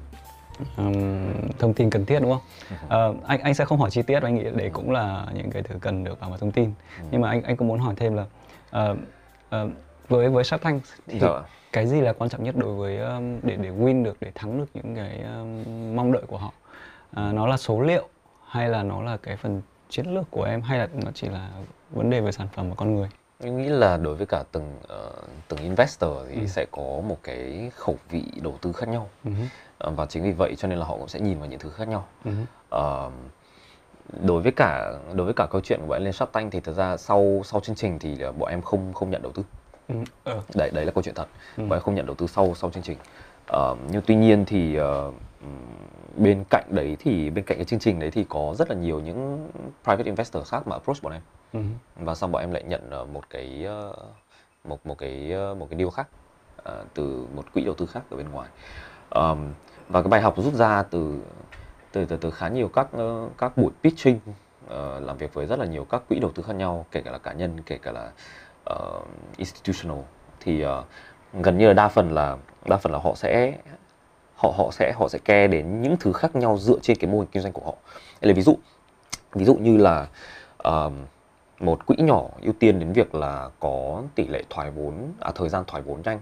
thông 1.58 1.74
tin 1.76 1.90
cần 1.90 2.06
thiết 2.06 2.20
đúng 2.20 2.30
không? 2.32 2.40
Ờ, 2.88 3.14
anh 3.26 3.40
anh 3.40 3.54
sẽ 3.54 3.64
không 3.64 3.78
hỏi 3.78 3.90
chi 3.90 4.02
tiết 4.02 4.22
anh 4.22 4.34
nghĩ 4.34 4.44
đấy 4.54 4.70
cũng 4.72 4.90
là 4.90 5.26
những 5.34 5.50
cái 5.50 5.62
thứ 5.62 5.74
cần 5.80 6.04
được 6.04 6.20
bảo 6.20 6.30
mật 6.30 6.36
thông 6.40 6.52
tin. 6.52 6.72
Nhưng 7.10 7.20
mà 7.20 7.28
anh 7.28 7.42
anh 7.42 7.56
cũng 7.56 7.68
muốn 7.68 7.78
hỏi 7.78 7.94
thêm 7.96 8.14
là 8.14 8.24
ờ, 8.70 8.96
ờ, 9.50 9.68
với 10.08 10.28
với 10.28 10.44
Shark 10.44 10.62
Tank 10.62 10.82
thì 11.06 11.18
Dạ. 11.20 11.28
cái 11.72 11.86
gì 11.86 12.00
là 12.00 12.12
quan 12.12 12.30
trọng 12.30 12.44
nhất 12.44 12.54
đối 12.58 12.74
với 12.74 12.98
um, 12.98 13.40
để 13.42 13.56
để 13.56 13.70
win 13.70 14.04
được 14.04 14.16
để 14.20 14.30
thắng 14.34 14.58
được 14.58 14.66
những 14.74 14.96
cái 14.96 15.22
um, 15.22 15.96
mong 15.96 16.12
đợi 16.12 16.22
của 16.26 16.38
họ? 16.38 16.52
À, 17.14 17.32
nó 17.32 17.46
là 17.46 17.56
số 17.56 17.80
liệu 17.80 18.08
hay 18.48 18.68
là 18.68 18.82
nó 18.82 19.02
là 19.02 19.16
cái 19.16 19.36
phần 19.36 19.62
chiến 19.88 20.14
lược 20.14 20.30
của 20.30 20.44
em 20.44 20.62
hay 20.62 20.78
là 20.78 20.88
nó 21.04 21.10
chỉ 21.14 21.28
là 21.28 21.50
vấn 21.90 22.10
đề 22.10 22.20
về 22.20 22.32
sản 22.32 22.48
phẩm 22.52 22.68
và 22.68 22.74
con 22.74 22.94
người? 22.96 23.08
Em 23.42 23.56
nghĩ 23.62 23.68
là 23.68 23.96
đối 23.96 24.14
với 24.14 24.26
cả 24.26 24.44
từng 24.52 24.76
ờ, 24.88 25.12
từng 25.48 25.60
investor 25.60 26.10
thì 26.30 26.40
Ừ. 26.40 26.46
sẽ 26.46 26.66
có 26.70 26.82
một 26.82 27.16
cái 27.22 27.70
khẩu 27.76 27.96
vị 28.10 28.24
đầu 28.42 28.58
tư 28.62 28.72
khác 28.72 28.88
nhau 28.88 29.08
Ừ. 29.24 29.30
Ờ, 29.78 29.90
và 29.90 30.06
chính 30.06 30.22
vì 30.22 30.32
vậy 30.32 30.54
cho 30.58 30.68
nên 30.68 30.78
là 30.78 30.84
họ 30.86 30.96
cũng 30.96 31.08
sẽ 31.08 31.20
nhìn 31.20 31.38
vào 31.38 31.48
những 31.48 31.58
thứ 31.58 31.70
khác 31.70 31.88
nhau. 31.88 32.06
Ừ. 32.24 32.30
Ờ, 32.70 33.10
đối 34.26 34.42
với 34.42 34.52
cả 34.52 34.92
đối 35.14 35.24
với 35.24 35.34
cả 35.34 35.46
câu 35.50 35.60
chuyện 35.60 35.80
của 35.80 35.86
bọn 35.86 35.96
em 35.98 36.04
lên 36.04 36.12
Shark 36.12 36.32
Tank 36.32 36.52
thì 36.52 36.60
thật 36.60 36.72
ra 36.72 36.96
sau 36.96 37.40
sau 37.44 37.60
chương 37.60 37.76
trình 37.76 37.98
thì 37.98 38.16
bọn 38.38 38.50
em 38.50 38.62
không 38.62 38.92
không 38.94 39.10
nhận 39.10 39.22
đầu 39.22 39.32
tư. 39.32 39.42
Ừ. 40.24 40.40
Đấy 40.54 40.70
đấy 40.74 40.84
là 40.84 40.92
câu 40.92 41.02
chuyện 41.02 41.14
thật. 41.14 41.26
Ừ. 41.56 41.62
Bọn 41.62 41.72
em 41.78 41.80
không 41.80 41.94
nhận 41.94 42.06
đầu 42.06 42.14
tư 42.14 42.26
sau 42.26 42.54
sau 42.54 42.70
chương 42.70 42.82
trình. 42.82 42.98
Ờ, 43.46 43.76
nhưng 43.90 44.02
tuy 44.06 44.14
nhiên 44.14 44.44
thì 44.44 44.76
ờ, 44.76 45.10
bên 46.16 46.44
cạnh 46.50 46.64
đấy 46.70 46.96
thì 47.00 47.30
bên 47.30 47.44
cạnh 47.44 47.58
cái 47.58 47.64
chương 47.64 47.80
trình 47.80 47.98
đấy 48.00 48.10
thì 48.10 48.24
có 48.28 48.54
rất 48.58 48.68
là 48.70 48.74
nhiều 48.76 49.00
những 49.00 49.48
private 49.84 50.04
investor 50.04 50.46
khác 50.48 50.66
mà 50.66 50.76
approach 50.76 51.02
bọn 51.02 51.12
em 51.12 51.22
Ừ. 51.52 51.60
và 51.96 52.14
xong 52.14 52.32
bọn 52.32 52.42
em 52.42 52.52
lại 52.52 52.62
nhận 52.62 52.90
ờ, 52.90 53.04
một 53.04 53.30
cái 53.30 53.64
ờ, 53.66 53.92
một 54.64 54.86
một 54.86 54.98
cái 54.98 55.32
ờ, 55.32 55.54
một 55.54 55.66
cái 55.70 55.78
deal 55.78 55.90
khác 55.90 56.08
từ 56.94 57.26
một 57.34 57.44
quỹ 57.54 57.64
đầu 57.64 57.74
tư 57.74 57.86
khác 57.86 58.02
ở 58.10 58.16
bên 58.16 58.28
ngoài 58.28 58.48
và 59.88 60.02
cái 60.02 60.08
bài 60.08 60.20
học 60.20 60.34
rút 60.36 60.54
ra 60.54 60.82
từ 60.82 61.18
từ 61.92 62.04
từ, 62.04 62.16
từ 62.16 62.30
khá 62.30 62.48
nhiều 62.48 62.68
các 62.68 62.88
các 63.38 63.56
buổi 63.56 63.72
pitching 63.82 64.20
làm 65.00 65.16
việc 65.18 65.34
với 65.34 65.46
rất 65.46 65.58
là 65.58 65.64
nhiều 65.64 65.84
các 65.84 66.02
quỹ 66.08 66.18
đầu 66.18 66.30
tư 66.34 66.42
khác 66.42 66.52
nhau 66.52 66.86
kể 66.90 67.02
cả 67.04 67.10
là 67.10 67.18
cá 67.18 67.32
nhân 67.32 67.58
kể 67.66 67.78
cả 67.82 67.92
là 67.92 68.10
uh, 68.70 69.06
institutional 69.36 69.98
thì 70.40 70.66
uh, 70.66 70.70
gần 71.32 71.58
như 71.58 71.66
là 71.66 71.72
đa 71.72 71.88
phần 71.88 72.12
là 72.12 72.36
đa 72.64 72.76
phần 72.76 72.92
là 72.92 72.98
họ 72.98 73.14
sẽ 73.14 73.58
họ 74.34 74.54
họ 74.56 74.70
sẽ 74.72 74.92
họ 74.92 75.08
sẽ 75.08 75.18
ke 75.24 75.46
đến 75.46 75.82
những 75.82 75.96
thứ 76.00 76.12
khác 76.12 76.36
nhau 76.36 76.58
dựa 76.58 76.78
trên 76.82 76.96
cái 76.96 77.10
mô 77.10 77.18
hình 77.18 77.28
kinh 77.32 77.42
doanh 77.42 77.52
của 77.52 77.62
họ 77.64 77.74
Đây 78.20 78.28
là 78.28 78.34
ví 78.34 78.42
dụ 78.42 78.58
ví 79.32 79.44
dụ 79.44 79.54
như 79.54 79.76
là 79.76 80.06
uh, 80.68 80.92
một 81.62 81.86
quỹ 81.86 81.96
nhỏ 81.98 82.28
ưu 82.42 82.52
tiên 82.58 82.78
đến 82.78 82.92
việc 82.92 83.14
là 83.14 83.48
có 83.60 84.02
tỷ 84.14 84.26
lệ 84.28 84.42
thoái 84.50 84.70
vốn 84.70 84.94
à, 85.20 85.30
thời 85.34 85.48
gian 85.48 85.64
thoái 85.66 85.82
vốn 85.82 86.02
nhanh 86.04 86.20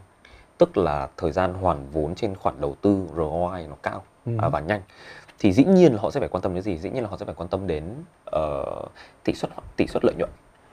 tức 0.58 0.76
là 0.76 1.08
thời 1.16 1.32
gian 1.32 1.54
hoàn 1.54 1.90
vốn 1.90 2.14
trên 2.14 2.34
khoản 2.34 2.60
đầu 2.60 2.76
tư 2.82 3.06
ROI 3.16 3.66
nó 3.66 3.76
cao 3.82 4.02
Ừ. 4.26 4.32
à, 4.38 4.48
và 4.48 4.60
nhanh 4.60 4.80
thì 5.38 5.52
dĩ 5.52 5.64
nhiên 5.64 5.92
là 5.92 6.00
họ 6.02 6.10
sẽ 6.10 6.20
phải 6.20 6.28
quan 6.28 6.42
tâm 6.42 6.54
đến 6.54 6.62
gì 6.62 6.78
dĩ 6.78 6.90
nhiên 6.90 7.02
là 7.02 7.08
họ 7.08 7.16
sẽ 7.16 7.24
phải 7.26 7.34
quan 7.34 7.48
tâm 7.48 7.66
đến 7.66 7.84
ờ, 8.24 8.64
tỷ 9.24 9.32
suất 9.34 9.50
tỷ 9.76 9.86
suất 9.86 10.04
lợi 10.04 10.14
nhuận 10.18 10.30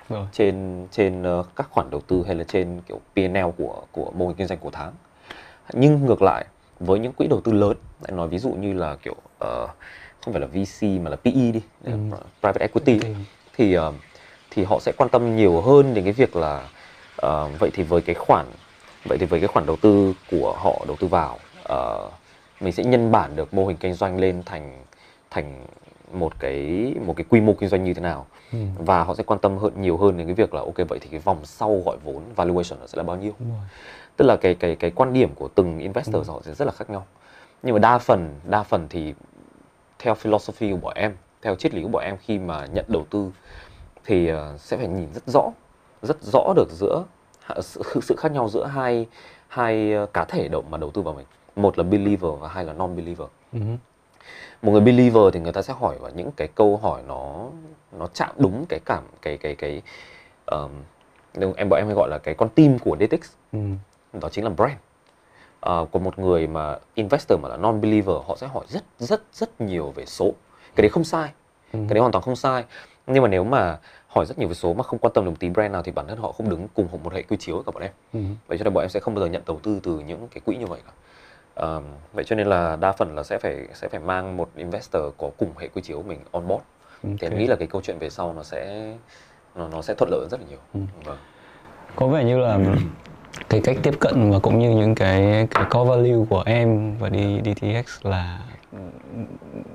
Rồi. 0.10 0.26
trên 0.32 0.88
trên 0.92 1.24
ờ, 1.24 1.44
các 1.56 1.68
khoản 1.72 1.90
đầu 1.90 2.02
tư 2.08 2.24
hay 2.26 2.36
là 2.36 2.44
trên 2.44 2.82
kiểu 2.82 3.00
P&L 3.16 3.38
của 3.58 3.82
của 3.92 4.12
mô 4.16 4.28
hình 4.28 4.36
kinh 4.38 4.48
doanh 4.48 4.60
của 4.60 4.70
tháng 4.72 4.94
nhưng 5.74 6.06
ngược 6.06 6.22
lại 6.22 6.46
với 6.80 7.00
những 7.00 7.14
quỹ 7.14 7.28
đầu 7.28 7.42
tư 7.42 7.52
lớn 7.52 7.78
lại 8.02 8.12
nói 8.12 8.28
ví 8.28 8.38
dụ 8.38 8.50
như 8.52 8.74
là 8.74 8.96
kiểu 8.96 9.16
ờ, 9.40 9.68
không 10.22 10.34
phải 10.34 10.42
là 10.42 10.48
VC 10.48 10.84
mà 11.02 11.10
là 11.10 11.16
PE 11.16 11.32
đi 11.32 11.62
Ừ. 11.84 11.92
private 12.42 12.60
equity 12.62 13.00
Thì- 13.00 13.16
thì 13.54 13.74
ờ, 13.74 13.94
thì 14.58 14.64
họ 14.64 14.80
sẽ 14.80 14.92
quan 14.98 15.10
tâm 15.10 15.36
nhiều 15.36 15.62
hơn 15.62 15.94
đến 15.94 16.04
cái 16.04 16.14
việc 16.14 16.36
là 16.36 16.70
ờ, 17.16 17.50
vậy 17.60 17.70
thì 17.74 17.84
với 17.84 18.02
cái 18.02 18.16
khoản 18.16 18.46
vậy 19.06 19.18
thì 19.18 19.26
với 19.26 19.40
cái 19.40 19.48
khoản 19.48 19.66
đầu 19.66 19.76
tư 19.76 20.14
của 20.32 20.54
họ 20.60 20.86
đầu 20.88 20.96
tư 21.00 21.08
vào 21.08 21.40
ờ, 21.64 22.10
mình 22.60 22.74
sẽ 22.74 22.84
nhân 22.84 23.12
bản 23.12 23.36
được 23.36 23.54
mô 23.54 23.68
hình 23.68 23.78
kinh 23.78 23.94
doanh 23.94 24.20
lên 24.20 24.44
thành 24.46 24.84
thành 25.30 25.66
một 26.12 26.34
cái 26.40 26.94
một 27.06 27.14
cái 27.18 27.26
quy 27.30 27.42
mô 27.42 27.54
kinh 27.54 27.70
doanh 27.70 27.84
như 27.84 27.94
thế 27.94 28.02
nào. 28.02 28.26
Ừ. 28.52 28.58
và 28.78 29.04
họ 29.04 29.16
sẽ 29.16 29.24
quan 29.24 29.40
tâm 29.40 29.58
hơn 29.58 29.82
nhiều 29.82 29.98
hơn 29.98 30.18
đến 30.18 30.28
cái 30.28 30.34
việc 30.34 30.54
là 30.54 30.62
ok 30.62 30.76
vậy 30.90 31.00
thì 31.02 31.08
cái 31.12 31.20
vòng 31.20 31.38
sau 31.44 31.82
gọi 31.86 31.98
vốn 32.04 32.22
valuation 32.36 32.80
nó 32.80 32.88
sẽ 32.88 32.98
là 32.98 33.04
bao 33.04 33.18
nhiêu? 33.18 33.34
Tức 34.18 34.26
là 34.26 34.36
cái 34.36 34.56
cái 34.56 34.76
cái 34.76 34.92
quan 34.92 35.14
điểm 35.14 35.30
của 35.36 35.48
từng 35.56 35.80
investor 35.80 36.30
họ 36.30 36.42
sẽ 36.46 36.54
rất 36.54 36.66
là 36.66 36.72
khác 36.72 36.90
nhau. 36.90 37.06
Nhưng 37.64 37.74
mà 37.74 37.80
đa 37.80 37.98
phần 37.98 38.36
đa 38.44 38.64
phần 38.64 38.88
thì 38.90 39.14
theo 40.00 40.16
philosophy 40.16 40.72
của 40.72 40.78
bọn 40.78 40.94
em 40.96 41.16
theo 41.42 41.56
triết 41.56 41.74
lý 41.74 41.82
của 41.82 41.88
bọn 41.88 42.04
em 42.04 42.18
khi 42.18 42.40
mà 42.40 42.66
nhận 42.66 42.86
đầu 42.88 43.06
tư 43.10 43.32
thì 44.08 44.28
ờ, 44.28 44.56
sẽ 44.58 44.78
phải 44.78 44.88
nhìn 44.88 45.10
rất 45.14 45.24
rõ 45.28 45.50
rất 46.02 46.18
rõ 46.24 46.54
được 46.56 46.68
giữa 46.72 47.04
sự, 47.62 47.82
sự 48.02 48.16
khác 48.16 48.32
nhau 48.32 48.50
giữa 48.50 48.66
hai 48.66 49.08
hai 49.48 49.94
ờ, 49.94 50.06
cá 50.06 50.26
thể 50.26 50.48
động 50.48 50.66
mà 50.70 50.78
đầu 50.78 50.92
tư 50.92 51.02
vào 51.02 51.14
mình. 51.14 51.26
Một 51.56 51.78
là 51.78 51.84
believer 51.84 52.32
và 52.40 52.48
hai 52.48 52.66
là 52.66 52.74
non 52.74 52.96
believer 52.96 53.28
Ừ. 53.54 53.60
một 54.62 54.72
người 54.72 54.82
believer 54.82 55.24
thì 55.34 55.40
người 55.40 55.52
ta 55.54 55.62
sẽ 55.62 55.74
hỏi 55.74 55.98
vào 56.00 56.12
những 56.16 56.32
cái 56.32 56.48
câu 56.56 56.78
hỏi 56.78 57.02
nó 57.08 57.46
nó 57.92 58.08
chạm 58.14 58.30
đúng 58.38 58.66
cái 58.70 58.80
cảm 58.86 59.04
cái 59.22 59.38
cái 59.38 59.56
cái 59.56 59.82
um, 60.46 60.72
em 61.56 61.70
bọn 61.70 61.78
em 61.80 61.86
hay 61.86 61.96
gọi 61.96 62.10
là 62.10 62.18
cái 62.18 62.36
con 62.36 62.50
tim 62.50 62.80
của 62.80 62.96
DTX 63.00 63.32
Ừ. 63.54 63.60
đó 64.22 64.30
chính 64.30 64.44
là 64.44 64.50
brand. 64.50 64.74
Ờ, 65.60 65.86
của 65.92 66.00
một 66.00 66.20
người 66.20 66.48
mà 66.48 66.78
investor 66.96 67.40
mà 67.40 67.50
là 67.50 67.58
non 67.58 67.82
believer 67.82 68.16
họ 68.28 68.36
sẽ 68.38 68.48
hỏi 68.48 68.66
rất 68.70 68.84
rất 69.00 69.22
rất 69.34 69.62
nhiều 69.62 69.92
về 69.92 70.06
số. 70.06 70.32
Cái 70.76 70.82
đấy 70.82 70.90
không 70.90 71.04
sai. 71.04 71.30
Ừ. 71.74 71.80
cái 71.88 71.94
đấy 71.94 72.00
hoàn 72.00 72.12
toàn 72.12 72.24
không 72.24 72.36
sai. 72.36 72.64
Nhưng 73.08 73.24
mà 73.24 73.30
nếu 73.30 73.44
mà 73.44 73.78
hỏi 74.08 74.26
rất 74.26 74.40
nhiều 74.40 74.48
về 74.48 74.54
số 74.54 74.74
mà 74.74 74.84
không 74.84 75.00
quan 75.00 75.14
tâm 75.14 75.24
đến 75.26 75.34
một 75.34 75.38
tí 75.40 75.50
brand 75.50 75.72
nào 75.74 75.84
thì 75.84 75.92
bản 75.92 76.08
thân 76.08 76.18
họ 76.18 76.32
không 76.32 76.50
đứng 76.50 76.68
cùng 76.74 76.88
một 77.04 77.14
hệ 77.14 77.22
quy 77.22 77.38
chiếu 77.38 77.64
cả 77.66 77.72
bọn 77.72 77.84
em 77.84 77.92
Ừ. 78.14 78.20
vậy 78.48 78.58
cho 78.58 78.64
nên 78.64 78.74
bọn 78.74 78.84
em 78.84 78.90
sẽ 78.90 79.00
không 79.00 79.16
bao 79.16 79.24
giờ 79.26 79.30
nhận 79.30 79.42
đầu 79.46 79.60
tư 79.64 79.80
từ 79.84 80.00
những 80.00 80.28
cái 80.28 80.42
quỹ 80.46 80.56
như 80.58 80.66
vậy 80.66 80.80
cả 80.86 80.92
Ờm, 81.56 81.84
vậy 82.14 82.24
cho 82.28 82.36
nên 82.36 82.48
là 82.48 82.76
đa 82.76 82.92
phần 82.92 83.16
là 83.16 83.24
sẽ 83.24 83.38
phải 83.38 83.68
sẽ 83.74 83.88
phải 83.88 84.00
mang 84.00 84.38
một 84.38 84.50
investor 84.56 85.02
có 85.18 85.30
cùng 85.38 85.50
hệ 85.58 85.68
quy 85.68 85.82
chiếu 85.82 86.02
mình 86.02 86.20
on 86.32 86.48
board 86.48 86.64
thì 87.04 87.10
Ok. 87.12 87.22
em 87.32 87.38
nghĩ 87.38 87.48
là 87.48 87.56
cái 87.56 87.68
câu 87.68 87.82
chuyện 87.82 87.98
về 88.00 88.10
sau 88.10 88.34
nó 88.34 88.44
sẽ 88.44 88.94
nó, 89.56 89.68
nó 89.68 89.82
sẽ 89.82 89.94
thuận 89.94 90.10
lợi 90.12 90.28
rất 90.32 90.40
là 90.42 90.48
nhiều 90.50 90.60
Ừ. 90.74 90.80
vâng 91.06 91.18
có 91.96 92.08
vẻ 92.08 92.24
như 92.24 92.38
là 92.38 92.60
cái 93.50 93.62
cách 93.64 93.78
tiếp 93.84 93.94
cận 94.00 94.32
và 94.32 94.40
cũng 94.40 94.60
như 94.60 94.70
những 94.70 94.96
cái 94.96 95.48
cái 95.52 95.66
core 95.70 95.90
value 95.90 96.26
của 96.30 96.44
em 96.46 96.98
và 96.98 97.10
đi 97.10 97.42
DTX 97.46 98.06
là 98.06 98.40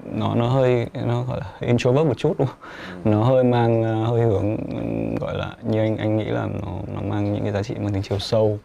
nó 0.05 0.35
nó 0.35 0.49
hơi 0.49 0.87
nó 0.95 1.23
gọi 1.23 1.41
là 1.41 1.47
introvert 1.61 2.07
một 2.07 2.19
chút 2.19 2.35
đúng 2.39 2.49
không? 2.49 3.13
nó 3.13 3.25
hơi 3.25 3.45
mang 3.45 3.83
ờ, 3.83 4.05
hơi 4.05 4.23
hướng 4.23 4.57
ừm, 4.57 5.15
gọi 5.15 5.37
là 5.39 5.57
như 5.63 5.81
anh 5.81 5.97
anh 5.97 6.17
nghĩ 6.17 6.25
là 6.25 6.47
nó 6.63 6.79
nó 6.95 7.01
mang 7.01 7.33
những 7.33 7.43
cái 7.43 7.53
giá 7.53 7.63
trị 7.63 7.75
mang 7.75 7.93
tính 7.93 8.03
chiều 8.03 8.19
sâu 8.19 8.59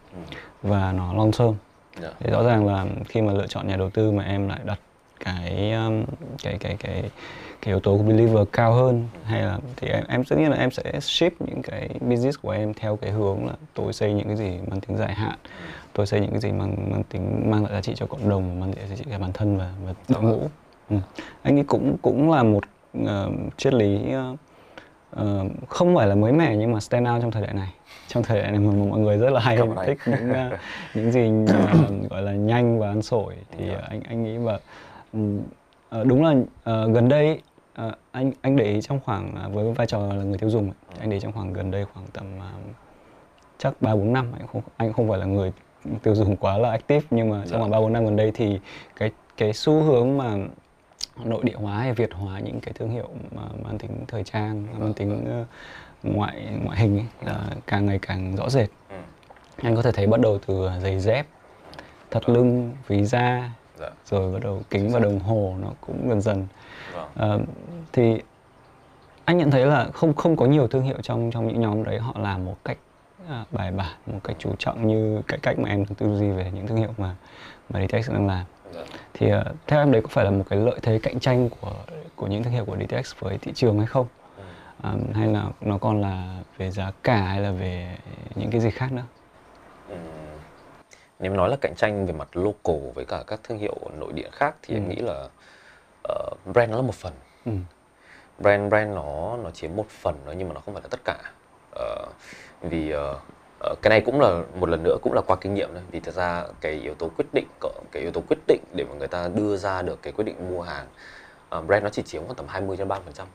và 0.62 0.92
nó 0.92 1.14
long 1.14 1.32
term. 1.32 1.54
Dạ. 2.02 2.10
thì 2.20 2.30
rõ 2.30 2.42
ràng 2.42 2.66
là 2.66 2.86
khi 3.08 3.22
mà 3.22 3.32
lựa 3.32 3.46
chọn 3.46 3.68
nhà 3.68 3.76
đầu 3.76 3.90
tư 3.90 4.10
mà 4.12 4.24
em 4.24 4.48
lại 4.48 4.58
đặt 4.64 4.80
cái 5.24 5.72
um, 5.72 6.04
cái 6.42 6.56
cái 6.60 6.76
cái 6.78 7.02
cái 7.62 7.72
yếu 7.72 7.80
tố 7.80 7.96
của 7.96 8.02
believer 8.02 8.48
cao 8.52 8.72
hơn 8.72 9.08
hay 9.24 9.42
là 9.42 9.58
thì 9.76 9.88
em 9.88 10.04
em 10.08 10.24
tất 10.24 10.36
nhiên 10.38 10.50
là 10.50 10.56
em 10.56 10.70
sẽ 10.70 11.00
shape 11.00 11.36
những 11.40 11.62
cái 11.62 11.88
business 12.00 12.38
của 12.42 12.50
em 12.50 12.74
theo 12.74 12.96
cái 12.96 13.10
hướng 13.10 13.46
là 13.46 13.52
tôi 13.74 13.92
xây 13.92 14.12
những 14.12 14.26
cái 14.26 14.36
gì 14.36 14.58
mang 14.70 14.80
tính 14.80 14.96
dài 14.96 15.14
hạn 15.14 15.38
tôi 15.98 16.06
xây 16.06 16.20
những 16.20 16.30
cái 16.30 16.40
gì 16.40 16.52
mang 16.52 16.90
mang 16.90 17.02
tính 17.02 17.50
mang 17.50 17.64
lại 17.64 17.72
giá 17.72 17.82
trị 17.82 17.92
cho 17.96 18.06
cộng 18.06 18.28
đồng 18.28 18.60
mang 18.60 18.72
lại 18.76 18.88
giá 18.88 18.96
trị 18.96 19.04
cho 19.10 19.18
bản 19.18 19.32
thân 19.32 19.58
và, 19.58 19.72
và 19.84 19.94
đội 20.08 20.22
ngũ. 20.22 20.40
Ừ. 20.90 20.96
anh 21.42 21.56
nghĩ 21.56 21.62
cũng 21.62 21.96
cũng 22.02 22.30
là 22.30 22.42
một 22.42 22.64
ờ, 23.06 23.30
triết 23.56 23.74
lý 23.74 24.12
ờ, 24.12 24.36
ờ, 25.10 25.44
không 25.68 25.96
phải 25.96 26.06
là 26.06 26.14
mới 26.14 26.32
mẻ 26.32 26.56
nhưng 26.56 26.72
mà 26.72 26.80
stand 26.80 27.08
out 27.08 27.22
trong 27.22 27.30
thời 27.30 27.42
đại 27.42 27.54
này. 27.54 27.68
Trong 28.06 28.22
thời 28.22 28.42
đại 28.42 28.50
này 28.50 28.60
mà 28.60 28.72
mọi 28.72 29.00
người 29.00 29.18
rất 29.18 29.30
là 29.30 29.40
hay 29.40 29.56
Cảm 29.56 29.68
thích 29.86 29.98
những 30.06 30.32
ờ, 30.32 30.50
những 30.94 31.12
gì 31.12 31.30
ờ, 31.54 31.88
gọi 32.10 32.22
là 32.22 32.32
nhanh 32.32 32.78
và 32.78 32.88
ăn 32.88 33.02
sổi 33.02 33.34
thì 33.58 33.68
ờ, 33.68 33.82
anh 33.90 34.00
anh 34.08 34.24
nghĩ 34.24 34.36
và 34.36 34.60
ừm, 35.12 35.40
ờ, 35.88 36.04
đúng 36.04 36.24
là 36.24 36.34
ờ, 36.64 36.88
gần 36.88 37.08
đây 37.08 37.42
ờ, 37.74 37.92
anh 38.10 38.32
anh 38.42 38.56
để 38.56 38.64
ý 38.64 38.80
trong 38.82 39.00
khoảng 39.00 39.34
ờ, 39.42 39.48
với 39.48 39.72
vai 39.72 39.86
trò 39.86 39.98
là 40.06 40.24
người 40.24 40.38
tiêu 40.38 40.50
dùng 40.50 40.64
ấy, 40.64 40.98
anh 41.00 41.10
để 41.10 41.16
ý 41.16 41.20
trong 41.20 41.32
khoảng 41.32 41.52
gần 41.52 41.70
đây 41.70 41.84
khoảng 41.94 42.06
tầm 42.12 42.24
ờ, 42.40 42.50
chắc 43.58 43.82
ba 43.82 43.94
bốn 43.94 44.12
năm 44.12 44.32
anh 44.38 44.46
không 44.46 44.62
anh 44.76 44.92
không 44.92 45.08
phải 45.08 45.18
là 45.18 45.26
người 45.26 45.52
tiêu 46.02 46.14
dùng 46.14 46.36
quá 46.36 46.58
là 46.58 46.70
active 46.70 47.06
nhưng 47.10 47.30
mà 47.30 47.36
trong 47.38 47.46
Dạ. 47.52 47.58
khoảng 47.58 47.70
ba 47.70 47.80
bốn 47.80 47.92
năm 47.92 48.04
gần 48.04 48.16
đây 48.16 48.30
thì 48.34 48.60
cái 48.96 49.10
cái 49.36 49.52
xu 49.52 49.82
hướng 49.82 50.16
mà 50.18 50.36
nội 51.24 51.40
địa 51.44 51.54
hóa 51.56 51.78
hay 51.78 51.92
việt 51.92 52.14
hóa 52.14 52.38
những 52.40 52.60
cái 52.60 52.72
thương 52.74 52.90
hiệu 52.90 53.08
mà 53.34 53.42
mang 53.64 53.78
tính 53.78 53.90
thời 54.08 54.24
trang 54.24 54.66
mang 54.78 54.94
tính 54.94 55.24
ờ, 55.30 55.44
ngoại 56.02 56.46
ngoại 56.64 56.78
hình 56.78 56.98
ấy, 56.98 57.06
là 57.26 57.40
càng 57.66 57.86
ngày 57.86 57.98
càng 58.02 58.36
rõ 58.36 58.50
rệt 58.50 58.68
Ừ. 58.90 58.96
anh 59.62 59.76
có 59.76 59.82
thể 59.82 59.92
thấy 59.92 60.06
bắt 60.06 60.20
đầu 60.20 60.38
từ 60.46 60.68
giày 60.82 61.00
dép 61.00 61.26
thắt 62.10 62.28
lưng 62.30 62.72
ví 62.88 63.04
da 63.04 63.50
Dạ. 63.80 63.90
rồi 64.06 64.32
bắt 64.32 64.38
đầu 64.42 64.62
kính 64.70 64.90
và 64.92 64.98
đồng 65.00 65.18
hồ 65.18 65.54
nó 65.60 65.68
cũng 65.80 66.08
dần 66.08 66.20
dần 66.20 66.46
Vâng. 66.94 67.08
Ờ, 67.14 67.40
thì 67.92 68.20
anh 69.24 69.38
nhận 69.38 69.50
thấy 69.50 69.66
là 69.66 69.84
không 69.94 70.14
không 70.14 70.36
có 70.36 70.46
nhiều 70.46 70.68
thương 70.68 70.82
hiệu 70.82 70.96
trong 71.02 71.30
trong 71.30 71.48
những 71.48 71.60
nhóm 71.60 71.84
đấy 71.84 71.98
họ 71.98 72.14
làm 72.18 72.44
một 72.44 72.56
cách 72.64 72.78
à, 72.78 72.87
bài 73.50 73.70
bản 73.72 73.96
một 74.06 74.20
cách 74.24 74.36
chú 74.38 74.54
trọng 74.58 74.86
như 74.86 75.22
cái 75.28 75.38
cách 75.42 75.58
mà 75.58 75.68
em 75.68 75.84
tư 75.86 76.18
duy 76.18 76.30
về 76.30 76.50
những 76.54 76.66
thương 76.66 76.76
hiệu 76.76 76.94
mà 76.98 77.14
mà 77.68 77.80
DTX 77.80 78.10
đang 78.10 78.26
làm 78.26 78.44
Dạ. 78.74 78.80
thì 79.14 79.30
ờ, 79.30 79.44
theo 79.66 79.80
em 79.80 79.92
đấy 79.92 80.02
có 80.02 80.08
phải 80.08 80.24
là 80.24 80.30
một 80.30 80.44
cái 80.50 80.58
lợi 80.58 80.78
thế 80.82 80.98
cạnh 81.02 81.20
tranh 81.20 81.48
của 81.60 81.72
của 82.16 82.26
những 82.26 82.42
thương 82.42 82.52
hiệu 82.52 82.64
của 82.64 82.76
DTX 82.76 83.14
với 83.18 83.38
thị 83.38 83.52
trường 83.54 83.78
hay 83.78 83.86
không 83.86 84.06
Ừ. 84.36 84.42
À, 84.82 84.94
hay 85.14 85.26
là 85.28 85.44
nó 85.60 85.78
còn 85.78 86.00
là 86.00 86.40
về 86.58 86.70
giá 86.70 86.92
cả 87.02 87.16
hay 87.22 87.40
là 87.40 87.50
về 87.50 87.96
những 88.34 88.50
cái 88.50 88.60
gì 88.60 88.70
khác 88.70 88.92
nữa 88.92 89.02
Ừm, 89.88 89.98
Nếu 91.18 91.32
nói 91.32 91.48
là 91.48 91.56
cạnh 91.60 91.74
tranh 91.76 92.06
về 92.06 92.12
mặt 92.12 92.28
local 92.32 92.76
với 92.94 93.04
cả 93.04 93.22
các 93.26 93.40
thương 93.44 93.58
hiệu 93.58 93.76
nội 93.98 94.12
địa 94.12 94.28
khác 94.32 94.54
thì 94.62 94.74
em 94.74 94.84
Ừ. 94.84 94.88
nghĩ 94.88 94.96
là 94.96 95.28
ờ, 96.02 96.30
brand 96.52 96.70
nó 96.70 96.76
là 96.76 96.82
một 96.82 96.94
phần 96.94 97.12
ừ. 97.44 97.52
brand 98.38 98.70
brand 98.70 98.94
nó 98.94 99.36
nó 99.36 99.50
chiếm 99.50 99.76
một 99.76 99.86
phần 99.88 100.16
thôi 100.24 100.34
nhưng 100.38 100.48
mà 100.48 100.54
nó 100.54 100.60
không 100.60 100.74
phải 100.74 100.82
là 100.82 100.88
tất 100.90 101.00
cả 101.04 101.16
Ờ, 101.74 102.06
vì 102.62 102.90
ờ, 102.90 103.74
cái 103.82 103.90
này 103.90 104.00
cũng 104.00 104.20
là 104.20 104.42
một 104.54 104.68
lần 104.68 104.82
nữa 104.82 104.96
cũng 105.02 105.12
là 105.12 105.20
qua 105.26 105.36
kinh 105.40 105.54
nghiệm 105.54 105.68
thôi. 105.72 105.82
Vì 105.90 106.00
thật 106.00 106.14
ra 106.14 106.44
cái 106.60 106.72
yếu 106.72 106.94
tố 106.94 107.10
quyết 107.16 107.26
định 107.32 107.46
cái 107.92 108.02
yếu 108.02 108.10
tố 108.12 108.20
quyết 108.28 108.38
định 108.46 108.60
để 108.74 108.84
mà 108.84 108.94
người 108.98 109.08
ta 109.08 109.28
đưa 109.34 109.56
ra 109.56 109.82
được 109.82 110.02
cái 110.02 110.12
quyết 110.12 110.24
định 110.24 110.50
mua 110.50 110.62
hàng 110.62 110.86
ờ, 111.48 111.60
brand 111.62 111.84
nó 111.84 111.90
chỉ 111.90 112.02
chiếm 112.02 112.22
khoảng 112.24 112.34
tầm 112.34 112.46
20 112.48 112.76
đến 112.76 112.88
30 112.88 113.04
phần 113.04 113.14
trăm. 113.14 113.26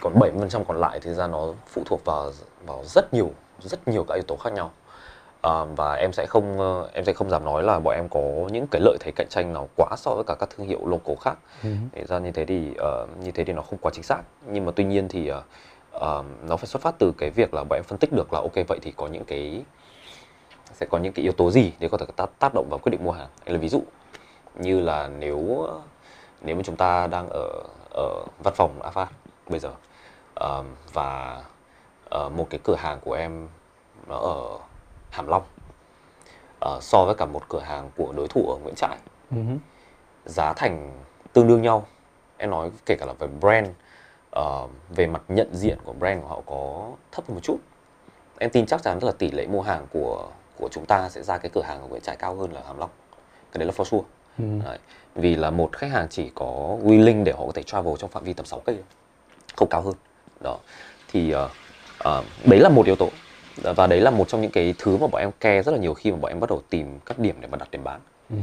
Còn 0.00 0.18
70 0.18 0.40
phần 0.40 0.48
trăm 0.48 0.64
còn 0.64 0.76
lại 0.76 1.00
thì 1.02 1.14
ra 1.14 1.26
nó 1.26 1.54
phụ 1.66 1.82
thuộc 1.86 2.04
vào 2.04 2.32
vào 2.66 2.82
rất 2.84 3.14
nhiều 3.14 3.30
rất 3.60 3.88
nhiều 3.88 4.04
các 4.04 4.14
yếu 4.14 4.22
tố 4.22 4.36
khác 4.36 4.52
nhau. 4.52 4.70
Ờ, 5.42 5.66
và 5.76 5.94
em 5.94 6.12
sẽ 6.12 6.26
không 6.28 6.60
ờ, 6.60 6.88
em 6.92 7.04
sẽ 7.04 7.12
không 7.12 7.30
dám 7.30 7.44
nói 7.44 7.62
là 7.62 7.78
bọn 7.78 7.94
em 7.94 8.08
có 8.08 8.20
những 8.52 8.66
cái 8.70 8.80
lợi 8.84 8.96
thế 9.00 9.12
cạnh 9.16 9.26
tranh 9.30 9.52
nào 9.52 9.68
quá 9.76 9.88
so 9.96 10.14
với 10.14 10.24
cả 10.24 10.34
các 10.34 10.50
thương 10.50 10.66
hiệu 10.66 10.80
local 10.86 11.16
khác. 11.20 11.34
Ừ. 11.62 11.70
Thế 11.92 12.04
ra 12.04 12.18
như 12.18 12.32
thế 12.32 12.44
thì 12.44 12.74
ờ, 12.78 13.06
như 13.22 13.30
thế 13.30 13.44
thì 13.44 13.52
nó 13.52 13.62
không 13.62 13.78
quá 13.82 13.90
chính 13.94 14.02
xác. 14.02 14.22
Nhưng 14.46 14.64
mà 14.64 14.72
tuy 14.76 14.84
nhiên 14.84 15.08
thì 15.08 15.28
ờ, 15.28 15.42
ờ, 15.92 16.24
nó 16.48 16.56
phải 16.56 16.66
xuất 16.66 16.82
phát 16.82 16.94
từ 16.98 17.12
cái 17.18 17.30
việc 17.30 17.54
là 17.54 17.64
bọn 17.64 17.78
em 17.78 17.84
phân 17.84 17.98
tích 17.98 18.12
được 18.12 18.32
là 18.32 18.40
ok 18.40 18.54
vậy 18.68 18.78
thì 18.82 18.92
có 18.96 19.06
những 19.06 19.24
cái 19.24 19.64
sẽ 20.72 20.86
có 20.90 20.98
những 20.98 21.12
cái 21.12 21.22
yếu 21.22 21.32
tố 21.32 21.50
gì 21.50 21.72
để 21.78 21.88
có 21.88 21.98
thể 21.98 22.06
tác, 22.16 22.30
tác 22.38 22.54
động 22.54 22.66
vào 22.70 22.78
quyết 22.78 22.90
định 22.90 23.04
mua 23.04 23.12
hàng 23.12 23.28
Hay 23.44 23.52
là 23.52 23.58
ví 23.58 23.68
dụ 23.68 23.82
như 24.54 24.80
là 24.80 25.08
nếu 25.18 25.66
nếu 26.40 26.56
mà 26.56 26.62
chúng 26.64 26.76
ta 26.76 27.06
đang 27.06 27.28
ở 27.30 27.62
ở 27.90 28.24
văn 28.42 28.54
phòng 28.56 28.82
Avat 28.82 29.08
bây 29.48 29.60
giờ 29.60 29.70
um, 30.34 30.66
và 30.92 31.42
uh, 32.16 32.32
một 32.32 32.46
cái 32.50 32.60
cửa 32.64 32.74
hàng 32.74 32.98
của 33.00 33.12
em 33.12 33.48
nó 34.08 34.16
ở 34.16 34.58
Hàm 35.10 35.26
Long 35.26 35.42
uh, 36.64 36.82
so 36.82 37.04
với 37.04 37.14
cả 37.14 37.26
một 37.26 37.48
cửa 37.48 37.60
hàng 37.60 37.90
của 37.96 38.12
đối 38.16 38.28
thủ 38.28 38.50
ở 38.50 38.56
Nguyễn 38.62 38.74
Trãi 38.74 38.96
uh-huh. 39.30 39.58
giá 40.24 40.52
thành 40.52 41.02
tương 41.32 41.48
đương 41.48 41.62
nhau 41.62 41.86
em 42.36 42.50
nói 42.50 42.70
kể 42.86 42.96
cả 42.96 43.06
là 43.06 43.12
về 43.12 43.26
brand 43.26 43.68
uh, 44.38 44.70
về 44.90 45.06
mặt 45.06 45.22
nhận 45.28 45.48
diện 45.52 45.78
của 45.84 45.92
brand 45.92 46.22
của 46.22 46.28
họ 46.28 46.42
có 46.46 46.90
thấp 47.12 47.24
hơn 47.28 47.34
một 47.34 47.40
chút. 47.42 47.56
Em 48.38 48.50
tin 48.50 48.66
chắc 48.66 48.82
chắn 48.82 48.98
là 49.02 49.12
tỷ 49.12 49.30
lệ 49.30 49.46
mua 49.46 49.60
hàng 49.62 49.86
của 49.92 50.28
của 50.58 50.68
chúng 50.72 50.86
ta 50.86 51.08
sẽ 51.08 51.22
ra 51.22 51.38
cái 51.38 51.50
cửa 51.54 51.62
hàng 51.62 51.80
ở 51.80 51.86
Nguyễn 51.88 52.02
Trãi 52.02 52.16
cao 52.16 52.34
hơn 52.34 52.52
là 52.52 52.60
Hàm 52.66 52.78
Long. 52.78 52.90
Cái 53.52 53.58
đấy 53.58 53.66
là 53.66 53.72
for 53.76 53.84
sure. 53.84 54.04
Ừ. 54.38 54.44
đấy. 54.64 54.78
vì 55.14 55.34
là 55.34 55.50
một 55.50 55.76
khách 55.76 55.90
hàng 55.90 56.06
chỉ 56.10 56.30
có 56.34 56.76
willing 56.84 57.24
để 57.24 57.32
họ 57.32 57.46
có 57.46 57.52
thể 57.54 57.62
travel 57.62 57.94
trong 57.98 58.10
phạm 58.10 58.24
vi 58.24 58.32
tầm 58.32 58.46
6 58.46 58.60
cây 58.60 58.76
không 59.56 59.68
cao 59.68 59.82
hơn. 59.82 59.94
Đó. 60.40 60.58
Thì 61.08 61.34
uh, 61.34 61.50
uh, 62.08 62.24
đấy 62.44 62.60
là 62.60 62.68
một 62.68 62.86
yếu 62.86 62.96
tố. 62.96 63.08
Và 63.56 63.86
đấy 63.86 64.00
là 64.00 64.10
một 64.10 64.28
trong 64.28 64.40
những 64.40 64.50
cái 64.50 64.74
thứ 64.78 64.96
mà 64.96 65.06
bọn 65.06 65.20
em 65.20 65.30
care 65.40 65.62
rất 65.62 65.72
là 65.72 65.78
nhiều 65.78 65.94
khi 65.94 66.10
mà 66.10 66.16
bọn 66.16 66.32
em 66.32 66.40
bắt 66.40 66.50
đầu 66.50 66.62
tìm 66.70 66.98
các 67.06 67.18
điểm 67.18 67.36
để 67.40 67.48
mà 67.48 67.56
đặt 67.56 67.70
điểm 67.70 67.84
bán. 67.84 68.00
Ừ. 68.30 68.36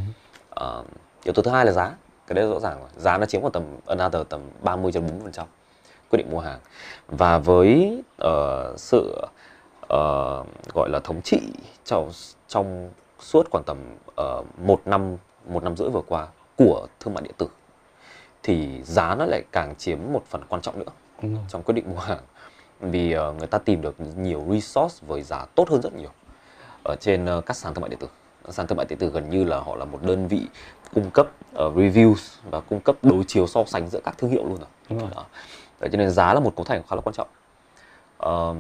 uh, 0.80 0.86
yếu 1.23 1.34
tố 1.34 1.41
thứ 1.41 1.52
hai 1.52 1.65
là 1.65 1.71
giá. 1.71 1.95
Cái 2.28 2.36
đấy 2.36 2.49
rõ 2.49 2.60
ràng 2.60 2.80
rồi. 2.80 2.89
Giá 2.97 3.17
nó 3.17 3.25
chiếm 3.25 3.41
khoảng 3.41 3.54
tầm 3.54 3.63
another 3.86 4.21
tầm 4.30 4.41
30 4.62 4.91
cho 4.91 5.02
40 5.02 5.19
phần 5.23 5.32
trăm 5.32 5.47
quyết 6.10 6.17
định 6.17 6.32
mua 6.32 6.39
hàng 6.39 6.60
và 7.08 7.38
với 7.38 8.02
uh, 8.24 8.80
sự 8.80 9.22
uh, 9.84 10.48
gọi 10.74 10.89
là 10.89 11.00
thống 11.04 11.22
trị 11.22 11.41
trong 11.86 12.12
trong 12.48 12.89
suốt 13.19 13.48
khoảng 13.52 13.63
tầm 13.63 13.78
uh, 14.22 14.60
một 14.60 14.82
năm 14.86 15.17
một 15.48 15.63
năm 15.63 15.78
rưỡi 15.78 15.89
vừa 15.89 16.02
qua 16.08 16.28
của 16.58 16.88
thương 17.00 17.13
mại 17.13 17.22
điện 17.22 17.34
tử 17.38 17.48
thì 18.43 18.84
giá 18.84 19.15
nó 19.15 19.26
lại 19.26 19.43
càng 19.52 19.76
chiếm 19.76 20.00
một 20.13 20.24
phần 20.30 20.41
quan 20.50 20.62
trọng 20.62 20.80
nữa 20.80 20.91
trong 21.50 21.63
quyết 21.63 21.74
định 21.74 21.91
mua 21.91 22.00
hàng 22.00 22.22
vì 22.80 23.17
uh, 23.17 23.38
người 23.38 23.48
ta 23.48 23.58
tìm 23.58 23.82
được 23.82 23.95
nhiều 24.00 24.45
resource 24.50 25.08
với 25.08 25.22
giá 25.24 25.45
tốt 25.56 25.69
hơn 25.69 25.82
rất 25.82 25.93
nhiều 25.93 26.10
ở 26.84 26.95
trên 27.00 27.38
uh, 27.38 27.45
các 27.45 27.58
sàn 27.58 27.74
thương 27.74 27.82
mại 27.82 27.89
điện 27.89 28.00
tử 28.00 28.08
sàn 28.50 28.67
thương 28.67 28.78
mại 28.78 28.86
điện 28.89 29.00
tử 29.00 29.10
gần 29.10 29.30
như 29.30 29.43
là 29.43 29.60
họ 29.60 29.76
là 29.76 29.86
một 29.86 30.00
đơn 30.04 30.28
vị 30.28 30.41
cung 30.93 31.10
cấp 31.12 31.28
uh, 31.52 31.76
reviews 31.76 32.39
và 32.52 32.60
cung 32.60 32.80
cấp 32.80 32.95
đối 33.02 33.24
chiếu 33.24 33.48
so 33.48 33.63
sánh 33.67 33.89
giữa 33.89 34.00
các 34.04 34.17
thương 34.17 34.32
hiệu 34.32 34.45
luôn 34.45 34.58
rồi. 34.58 34.67
Đúng 34.89 35.00
rồi. 35.00 35.10
Đó. 35.15 35.26
Đấy, 35.80 35.89
cho 35.92 35.98
nên 35.98 36.10
giá 36.10 36.34
là 36.34 36.39
một 36.39 36.56
cấu 36.56 36.63
thành 36.63 36.82
khá 36.89 36.96
là 36.96 37.02
quan 37.02 37.15
trọng. 37.15 37.28
Uh, 38.26 38.58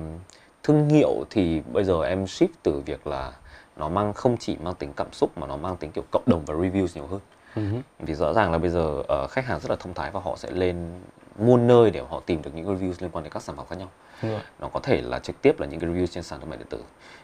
thương 0.63 0.89
hiệu 0.89 1.25
thì 1.29 1.61
bây 1.73 1.83
giờ 1.83 2.03
em 2.03 2.25
shift 2.25 2.47
từ 2.63 2.81
việc 2.85 3.07
là 3.07 3.31
nó 3.75 3.89
mang 3.89 4.13
không 4.13 4.37
chỉ 4.37 4.57
mang 4.63 4.75
tính 4.75 4.93
cảm 4.95 5.13
xúc 5.13 5.37
mà 5.37 5.47
nó 5.47 5.57
mang 5.57 5.77
tính 5.77 5.91
kiểu 5.91 6.03
cộng 6.11 6.23
đồng 6.25 6.45
và 6.45 6.53
reviews 6.53 6.87
nhiều 6.95 7.07
hơn. 7.07 7.19
Uh-huh. 7.55 7.81
Vì 7.99 8.13
rõ 8.13 8.33
ràng 8.33 8.51
là 8.51 8.57
bây 8.57 8.69
giờ 8.69 9.03
uh, 9.23 9.29
khách 9.31 9.45
hàng 9.45 9.59
rất 9.59 9.69
là 9.69 9.75
thông 9.75 9.93
thái 9.93 10.11
và 10.11 10.19
họ 10.19 10.35
sẽ 10.37 10.51
lên 10.51 11.01
muôn 11.37 11.67
nơi 11.67 11.91
để 11.91 12.01
họ 12.09 12.21
tìm 12.25 12.41
được 12.41 12.51
những 12.55 12.65
reviews 12.65 12.93
liên 12.99 13.11
quan 13.11 13.23
đến 13.23 13.33
các 13.33 13.43
sản 13.43 13.55
phẩm 13.55 13.65
khác 13.69 13.75
nhau. 13.75 13.89
Uh-huh. 14.21 14.39
Nó 14.59 14.67
có 14.67 14.79
thể 14.79 15.01
là 15.01 15.19
trực 15.19 15.41
tiếp 15.41 15.59
là 15.59 15.67
những 15.67 15.79
cái 15.79 15.89
reviews 15.89 16.07
trên 16.07 16.23
sàn 16.23 16.39
thương 16.39 16.49
mại 16.49 16.57
điện 16.57 16.67
tử. 16.69 16.83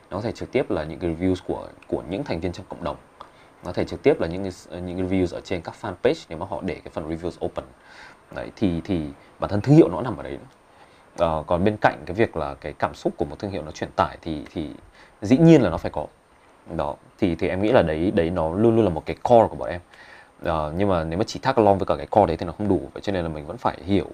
Nó 0.09 0.17
có 0.17 0.21
thể 0.21 0.31
trực 0.31 0.51
tiếp 0.51 0.71
là 0.71 0.83
những 0.83 0.99
cái 0.99 1.15
reviews 1.15 1.35
của 1.47 1.67
của 1.87 2.03
những 2.09 2.23
thành 2.23 2.39
viên 2.39 2.51
trong 2.51 2.65
cộng 2.69 2.83
đồng 2.83 2.97
có 3.63 3.73
thể 3.73 3.85
trực 3.85 4.03
tiếp 4.03 4.21
là 4.21 4.27
những 4.27 4.51
những 4.85 5.09
reviews 5.09 5.35
ở 5.35 5.41
trên 5.41 5.61
các 5.61 5.75
fanpage 5.81 6.25
nếu 6.29 6.37
mà 6.37 6.45
họ 6.49 6.61
để 6.61 6.81
cái 6.83 6.91
phần 6.93 7.09
reviews 7.09 7.45
open 7.45 7.65
đấy 8.35 8.51
thì 8.55 8.81
thì 8.83 9.01
bản 9.39 9.49
thân 9.49 9.61
thương 9.61 9.75
hiệu 9.75 9.87
nó 9.89 10.01
nằm 10.01 10.17
ở 10.17 10.23
đấy 10.23 10.37
à, 11.19 11.27
còn 11.47 11.63
bên 11.63 11.77
cạnh 11.81 12.03
cái 12.05 12.15
việc 12.15 12.37
là 12.37 12.55
cái 12.61 12.73
cảm 12.73 12.95
xúc 12.95 13.13
của 13.17 13.25
một 13.25 13.39
thương 13.39 13.51
hiệu 13.51 13.61
nó 13.65 13.71
truyền 13.71 13.89
tải 13.95 14.17
thì 14.21 14.45
thì 14.53 14.69
dĩ 15.21 15.37
nhiên 15.37 15.61
là 15.61 15.69
nó 15.69 15.77
phải 15.77 15.91
có. 15.91 16.07
Đó 16.75 16.95
thì 17.19 17.35
thì 17.35 17.47
em 17.47 17.61
nghĩ 17.61 17.71
là 17.71 17.81
đấy 17.81 18.11
đấy 18.11 18.29
nó 18.29 18.53
luôn 18.53 18.75
luôn 18.75 18.85
là 18.85 18.89
một 18.89 19.03
cái 19.05 19.15
core 19.23 19.47
của 19.49 19.55
bọn 19.55 19.69
em. 19.69 19.81
À, 20.45 20.71
nhưng 20.77 20.89
mà 20.89 21.03
nếu 21.03 21.19
mà 21.19 21.25
chỉ 21.27 21.39
tag 21.39 21.53
along 21.55 21.77
với 21.77 21.85
cả 21.85 21.95
cái 21.97 22.05
core 22.05 22.25
đấy 22.27 22.37
thì 22.37 22.45
nó 22.45 22.53
không 22.57 22.67
đủ 22.67 22.89
vậy 22.93 23.01
cho 23.01 23.13
nên 23.13 23.23
là 23.23 23.29
mình 23.29 23.45
vẫn 23.45 23.57
phải 23.57 23.77
hiểu 23.85 24.07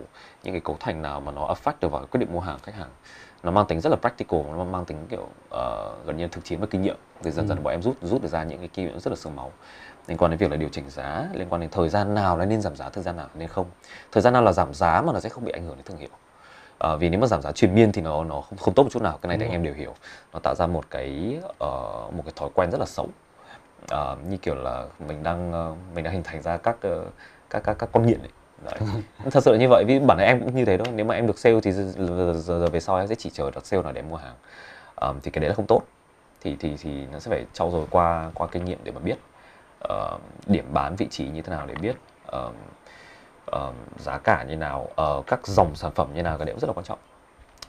những 0.43 0.53
cái 0.53 0.61
cấu 0.61 0.77
thành 0.79 1.01
nào 1.01 1.19
mà 1.19 1.31
nó 1.31 1.47
affect 1.47 1.73
được 1.81 1.91
vào 1.91 2.05
quyết 2.11 2.19
định 2.19 2.33
mua 2.33 2.39
hàng 2.39 2.59
khách 2.63 2.75
hàng. 2.75 2.89
Nó 3.43 3.51
mang 3.51 3.65
tính 3.65 3.81
rất 3.81 3.89
là 3.89 3.95
practical 3.95 4.41
nó 4.57 4.63
mang 4.63 4.85
tính 4.85 4.97
kiểu 5.09 5.21
uh, 5.21 6.05
gần 6.05 6.17
như 6.17 6.27
thực 6.27 6.45
chiến 6.45 6.59
và 6.59 6.67
kinh 6.69 6.81
nghiệm 6.81 6.95
thì 7.23 7.31
dần 7.31 7.47
dần 7.47 7.57
ừ. 7.57 7.61
bọn 7.61 7.73
em 7.73 7.81
rút 7.81 7.95
rút 8.01 8.21
được 8.21 8.27
ra 8.27 8.43
những 8.43 8.59
cái 8.59 8.69
kinh 8.73 8.85
nghiệm 8.85 8.99
rất 8.99 9.11
là 9.11 9.15
sương 9.15 9.35
máu 9.35 9.51
liên 10.07 10.17
quan 10.17 10.31
đến 10.31 10.37
việc 10.37 10.51
là 10.51 10.57
điều 10.57 10.69
chỉnh 10.69 10.89
giá 10.89 11.27
liên 11.33 11.49
quan 11.49 11.61
đến 11.61 11.69
thời 11.69 11.89
gian 11.89 12.13
nào 12.13 12.37
là 12.37 12.45
nên 12.45 12.61
giảm 12.61 12.75
giá 12.75 12.89
thời 12.89 13.03
gian 13.03 13.17
nào 13.17 13.27
nên 13.33 13.47
không. 13.47 13.65
Thời 14.11 14.21
gian 14.21 14.33
nào 14.33 14.41
là 14.41 14.51
giảm 14.51 14.73
giá 14.73 15.01
mà 15.01 15.13
nó 15.13 15.19
sẽ 15.19 15.29
không 15.29 15.45
bị 15.45 15.51
ảnh 15.51 15.63
hưởng 15.63 15.75
đến 15.75 15.85
thương 15.85 15.97
hiệu. 15.97 16.09
Uh, 16.93 16.99
vì 16.99 17.09
nếu 17.09 17.19
mà 17.19 17.27
giảm 17.27 17.41
giá 17.41 17.51
truyền 17.51 17.75
miên 17.75 17.91
thì 17.91 18.01
nó 18.01 18.23
nó 18.23 18.41
không, 18.41 18.57
không 18.57 18.73
tốt 18.73 18.83
một 18.83 18.89
chút 18.91 19.01
nào 19.01 19.19
cái 19.21 19.27
này 19.27 19.37
thì 19.37 19.45
anh 19.45 19.51
em 19.51 19.63
đều 19.63 19.73
hiểu. 19.73 19.95
Nó 20.33 20.39
tạo 20.39 20.55
ra 20.55 20.67
một 20.67 20.85
cái 20.89 21.39
uh, 21.47 22.13
một 22.13 22.23
cái 22.25 22.33
thói 22.35 22.49
quen 22.53 22.71
rất 22.71 22.77
là 22.79 22.85
xấu. 22.85 23.09
Uh, 23.93 24.29
như 24.29 24.37
kiểu 24.37 24.55
là 24.55 24.85
mình 25.07 25.23
đang 25.23 25.71
uh, 25.71 25.77
mình 25.95 26.03
đang 26.03 26.13
hình 26.13 26.23
thành 26.23 26.41
ra 26.41 26.57
các 26.57 26.75
uh, 26.87 27.13
các 27.49 27.63
các 27.63 27.73
các 27.79 27.89
con 27.93 28.05
nghiện 28.05 28.19
ấy. 28.19 28.29
Đấy. 28.63 29.01
thật 29.31 29.43
sự 29.43 29.51
là 29.51 29.57
như 29.57 29.67
vậy 29.69 29.83
vì 29.87 29.99
bản 29.99 30.17
thân 30.17 30.27
em 30.27 30.39
cũng 30.39 30.55
như 30.55 30.65
thế 30.65 30.77
thôi. 30.77 30.87
Nếu 30.95 31.05
mà 31.05 31.15
em 31.15 31.27
được 31.27 31.39
sale 31.39 31.61
thì 31.61 31.71
giờ, 31.71 32.33
giờ, 32.33 32.59
giờ 32.59 32.67
về 32.67 32.79
sau 32.79 32.97
em 32.97 33.07
sẽ 33.07 33.15
chỉ 33.15 33.29
chờ 33.29 33.51
được 33.51 33.65
sale 33.65 33.83
nào 33.83 33.91
để 33.91 34.01
mua 34.01 34.15
hàng. 34.15 34.35
Um, 35.01 35.19
thì 35.23 35.31
cái 35.31 35.39
đấy 35.39 35.49
là 35.49 35.55
không 35.55 35.67
tốt. 35.67 35.81
Thì 36.41 36.55
thì 36.59 36.77
thì 36.77 37.05
nó 37.11 37.19
sẽ 37.19 37.29
phải 37.29 37.45
trau 37.53 37.71
dồi 37.71 37.85
qua 37.89 38.31
qua 38.33 38.47
kinh 38.51 38.65
nghiệm 38.65 38.79
để 38.83 38.91
mà 38.91 38.99
biết 38.99 39.15
uh, 39.83 40.21
điểm 40.47 40.65
bán 40.73 40.95
vị 40.95 41.07
trí 41.09 41.27
như 41.27 41.41
thế 41.41 41.49
nào 41.49 41.65
để 41.67 41.75
biết 41.75 41.95
uh, 42.37 42.53
uh, 43.55 43.73
giá 43.99 44.17
cả 44.17 44.43
như 44.43 44.55
nào 44.55 44.89
uh, 45.01 45.27
các 45.27 45.47
dòng 45.47 45.75
sản 45.75 45.91
phẩm 45.91 46.09
như 46.13 46.23
nào 46.23 46.37
cái 46.37 46.47
cũng 46.47 46.59
rất 46.59 46.67
là 46.67 46.73
quan 46.73 46.85
trọng. 46.85 46.99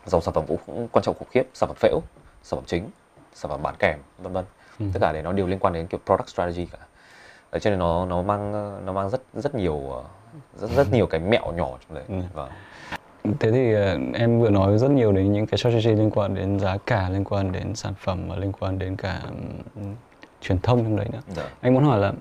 Dòng 0.06 0.20
sản 0.22 0.34
phẩm 0.34 0.44
cũng 0.48 0.88
quan 0.92 1.02
trọng 1.02 1.18
khủng 1.18 1.28
khiếp 1.30 1.48
sản 1.54 1.68
phẩm 1.68 1.76
phễu 1.80 2.00
sản 2.42 2.58
phẩm 2.60 2.64
chính 2.66 2.90
sản 3.34 3.50
phẩm 3.50 3.62
bán 3.62 3.74
kèm 3.78 3.98
vân 4.18 4.32
vân. 4.32 4.44
Ừ. 4.78 4.86
tất 4.92 4.98
cả 5.02 5.12
đấy 5.12 5.22
nó 5.22 5.32
đều 5.32 5.46
liên 5.46 5.58
quan 5.58 5.74
đến 5.74 5.86
kiểu 5.86 6.00
product 6.06 6.28
strategy 6.28 6.66
cả. 6.66 6.78
Đấy, 7.52 7.60
cho 7.60 7.70
nên 7.70 7.78
nó 7.78 8.06
nó 8.06 8.22
mang 8.22 8.52
nó 8.86 8.92
mang 8.92 9.10
rất 9.10 9.20
rất 9.34 9.54
nhiều 9.54 10.04
rất 10.56 10.70
rất 10.70 10.92
nhiều 10.92 11.06
cái 11.06 11.20
mẹo 11.20 11.52
nhỏ 11.52 11.78
trong 11.88 11.94
đấy. 11.94 12.04
Ừ. 12.08 12.14
vâng. 12.32 12.50
Thế 13.40 13.52
thì 13.52 13.74
ờ, 13.74 13.98
em 14.14 14.40
vừa 14.40 14.50
nói 14.50 14.78
rất 14.78 14.90
nhiều 14.90 15.12
đến 15.12 15.32
những 15.32 15.46
cái 15.46 15.58
strategy 15.58 15.92
liên 15.92 16.10
quan 16.10 16.34
đến 16.34 16.58
giá 16.58 16.76
cả 16.86 17.08
liên 17.08 17.24
quan 17.24 17.52
đến 17.52 17.74
sản 17.74 17.94
phẩm 17.94 18.28
và 18.28 18.36
liên 18.36 18.52
quan 18.60 18.78
đến 18.78 18.96
cả 18.96 19.20
truyền 20.42 20.58
thông 20.58 20.84
trong 20.84 20.96
đấy 20.96 21.06
nữa. 21.12 21.20
Dạ. 21.36 21.42
anh 21.60 21.74
muốn 21.74 21.84
hỏi 21.84 21.98
là 22.00 22.12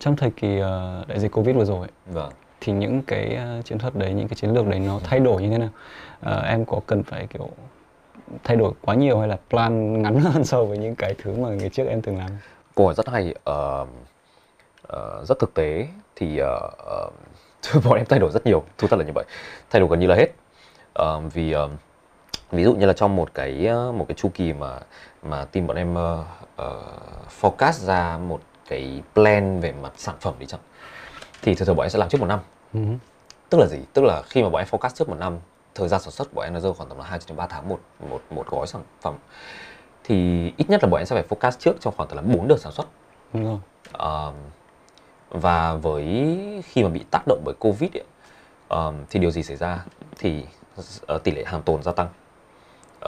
trong 0.00 0.16
thời 0.16 0.30
kỳ 0.30 0.60
uh, 0.60 1.08
đại 1.08 1.20
dịch 1.20 1.32
covid 1.32 1.56
vừa 1.56 1.64
rồi 1.64 1.88
vâng. 2.06 2.32
thì 2.60 2.72
những 2.72 3.02
cái 3.02 3.38
uh, 3.58 3.64
chiến 3.64 3.78
thuật 3.78 3.94
đấy 3.94 4.12
những 4.12 4.28
cái 4.28 4.36
chiến 4.36 4.50
lược 4.50 4.66
đấy 4.66 4.80
nó 4.80 5.00
thay 5.04 5.20
đổi 5.20 5.42
như 5.42 5.50
thế 5.50 5.58
nào? 5.58 5.70
Uh, 6.20 6.44
em 6.44 6.64
có 6.64 6.80
cần 6.86 7.02
phải 7.02 7.26
kiểu 7.26 7.48
thay 8.44 8.56
đổi 8.56 8.72
quá 8.80 8.94
nhiều 8.94 9.18
hay 9.18 9.28
là 9.28 9.38
plan 9.50 10.02
ngắn 10.02 10.20
hơn 10.20 10.44
so 10.44 10.64
với 10.64 10.78
những 10.78 10.94
cái 10.94 11.14
thứ 11.22 11.32
mà 11.36 11.48
ngày 11.48 11.68
trước 11.68 11.84
em 11.88 12.02
từng 12.02 12.18
làm? 12.18 12.30
Câu 12.74 12.86
hỏi 12.86 12.94
rất 12.94 13.08
hay 13.08 13.34
uh, 13.50 13.88
uh, 14.92 15.28
rất 15.28 15.38
thực 15.38 15.54
tế. 15.54 15.88
Thì 16.16 16.40
uh, 16.42 16.48
uh, 17.76 17.84
bọn 17.84 17.96
em 17.96 18.06
thay 18.06 18.18
đổi 18.18 18.30
rất 18.30 18.46
nhiều. 18.46 18.64
Thú 18.78 18.88
thật 18.88 18.98
là 18.98 19.04
như 19.04 19.12
vậy. 19.14 19.24
Thay 19.70 19.80
đổi 19.80 19.88
gần 19.88 20.00
như 20.00 20.06
là 20.06 20.14
hết. 20.14 20.28
Uh, 21.02 21.32
vì 21.32 21.54
uh, 21.54 21.70
ví 22.52 22.64
dụ 22.64 22.74
như 22.74 22.86
là 22.86 22.92
trong 22.92 23.16
một 23.16 23.34
cái 23.34 23.68
một 23.94 24.04
cái 24.08 24.14
chu 24.14 24.30
kỳ 24.34 24.52
mà 24.52 24.78
mà 25.22 25.44
team 25.44 25.66
bọn 25.66 25.76
em 25.76 25.94
uh, 25.94 26.26
uh, 26.62 27.30
forecast 27.40 27.72
ra 27.72 28.18
một 28.18 28.40
cái 28.68 29.02
plan 29.14 29.60
về 29.60 29.72
mặt 29.72 29.92
sản 29.96 30.14
phẩm 30.20 30.34
đi 30.38 30.46
chăng 30.46 30.60
thì 31.42 31.54
thường 31.54 31.66
thường 31.66 31.76
bọn 31.76 31.84
em 31.84 31.90
sẽ 31.90 31.98
làm 31.98 32.08
trước 32.08 32.20
một 32.20 32.26
năm. 32.26 32.40
Uh-huh. 32.74 32.96
tức 33.50 33.58
là 33.58 33.66
gì? 33.66 33.78
Tức 33.92 34.04
là 34.04 34.22
khi 34.22 34.42
mà 34.42 34.48
bọn 34.48 34.62
em 34.62 34.68
forecast 34.70 34.90
trước 34.94 35.08
một 35.08 35.16
năm 35.18 35.38
thời 35.74 35.88
gian 35.88 36.00
sản 36.00 36.10
xuất 36.10 36.24
của 36.24 36.34
bọn 36.34 36.44
em 36.44 36.54
nó 36.54 36.60
rơi 36.60 36.72
khoảng 36.74 36.88
tầm 36.88 36.98
là 36.98 37.04
hai 37.04 37.18
đến 37.28 37.36
ba 37.36 37.46
tháng 37.46 37.68
một 37.68 37.80
một 38.10 38.20
một 38.30 38.46
gói 38.46 38.66
sản 38.66 38.82
phẩm 39.00 39.14
thì 40.04 40.46
ít 40.56 40.70
nhất 40.70 40.82
là 40.82 40.88
bọn 40.88 41.00
em 41.00 41.06
sẽ 41.06 41.16
phải 41.16 41.24
forecast 41.28 41.56
trước 41.58 41.76
trong 41.80 41.94
khoảng 41.96 42.08
tầm 42.08 42.16
là 42.16 42.34
4 42.34 42.48
đợt 42.48 42.56
sản 42.58 42.72
xuất. 42.72 42.86
Uh-huh. 43.34 43.58
uh, 44.28 44.34
và 45.30 45.74
với 45.74 46.36
khi 46.64 46.82
mà 46.82 46.88
bị 46.88 47.04
tác 47.10 47.22
động 47.26 47.42
bởi 47.44 47.54
covid 47.58 47.90
ấy, 47.94 48.04
um, 48.68 48.94
thì 49.10 49.20
điều 49.20 49.30
gì 49.30 49.42
xảy 49.42 49.56
ra? 49.56 49.84
Thì 50.18 50.44
uh, 51.12 51.22
tỷ 51.24 51.32
lệ 51.32 51.44
hàng 51.46 51.62
tồn 51.62 51.82
gia 51.82 51.92
tăng 51.92 52.08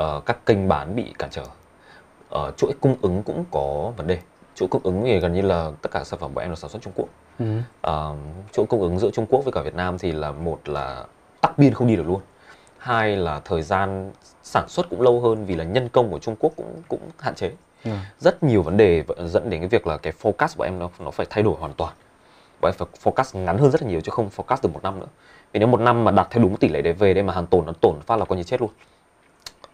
uh, 0.01 0.27
các 0.27 0.47
kênh 0.47 0.69
bán 0.69 0.97
bị 0.97 1.15
cản 1.19 1.31
trở. 1.31 1.43
Uh, 2.35 2.57
chuỗi 2.57 2.73
cung 2.81 2.97
ứng 3.03 3.23
cũng 3.23 3.45
có 3.51 3.93
vấn 3.97 4.07
đề. 4.07 4.19
Chuỗi 4.55 4.69
cung 4.69 4.83
ứng 4.85 5.03
thì 5.05 5.21
gần 5.21 5.33
như 5.33 5.43
là 5.43 5.71
tất 5.83 5.91
cả 5.93 6.05
sản 6.05 6.21
phẩm 6.21 6.35
của 6.35 6.41
em 6.41 6.51
là 6.51 6.57
sản 6.57 6.71
xuất 6.71 6.83
Trung 6.83 6.93
Quốc. 6.97 7.09
Ừ. 7.39 7.59
uh, 7.89 8.19
chuỗi 8.53 8.67
cung 8.67 8.81
ứng 8.81 8.99
giữa 8.99 9.11
Trung 9.11 9.27
Quốc 9.27 9.45
với 9.45 9.53
cả 9.53 9.63
Việt 9.63 9.75
Nam 9.75 9.99
thì 9.99 10.13
là 10.13 10.33
một 10.33 10.69
là 10.69 11.05
tắc 11.41 11.59
biên 11.59 11.75
không 11.75 11.89
đi 11.89 11.97
được 11.97 12.07
luôn. 12.07 12.21
Hai 12.79 13.17
là 13.17 13.41
thời 13.45 13.63
gian 13.63 14.13
sản 14.43 14.69
xuất 14.69 14.91
cũng 14.91 15.01
lâu 15.01 15.21
hơn 15.21 15.47
vì 15.47 15.55
là 15.55 15.65
nhân 15.65 15.89
công 15.89 16.11
của 16.11 16.19
Trung 16.19 16.37
Quốc 16.39 16.53
cũng 16.57 16.83
cũng 16.89 17.01
hạn 17.19 17.35
chế. 17.35 17.53
Ừ. 17.85 17.91
rất 18.19 18.43
nhiều 18.43 18.63
vấn 18.63 18.77
đề 18.77 19.05
dẫn 19.25 19.51
đến 19.51 19.61
cái 19.61 19.69
việc 19.69 19.87
là 19.87 19.97
cái 19.97 20.13
forecast 20.23 20.57
của 20.57 20.65
em 20.65 20.79
nó 20.79 20.91
nó 20.99 21.11
phải 21.11 21.27
thay 21.31 21.43
đổi 21.43 21.55
hoàn 21.59 21.73
toàn. 21.73 21.95
Bọn 22.61 22.73
em 22.73 22.75
phải 22.79 22.89
forecast 23.03 23.39
ngắn 23.39 23.59
hơn 23.59 23.71
rất 23.71 23.83
là 23.83 23.89
nhiều 23.89 24.01
chứ 24.01 24.11
không 24.11 24.31
forecast 24.37 24.59
được 24.63 24.73
một 24.73 24.83
năm 24.83 25.01
nữa. 25.01 25.07
Vì 25.53 25.59
nếu 25.59 25.69
một 25.69 25.81
năm 25.81 26.05
mà 26.05 26.11
đặt 26.11 26.29
theo 26.31 26.43
đúng 26.43 26.57
tỷ 26.57 26.69
lệ 26.69 26.83
đấy 26.83 26.93
về 26.93 27.15
đây 27.15 27.23
mà 27.23 27.33
hàng 27.33 27.47
tồn 27.47 27.67
nó 27.67 27.73
tổn 27.81 28.01
phát 28.07 28.17
là 28.17 28.25
coi 28.25 28.39
như 28.39 28.45
chết 28.45 28.61
luôn 28.61 28.71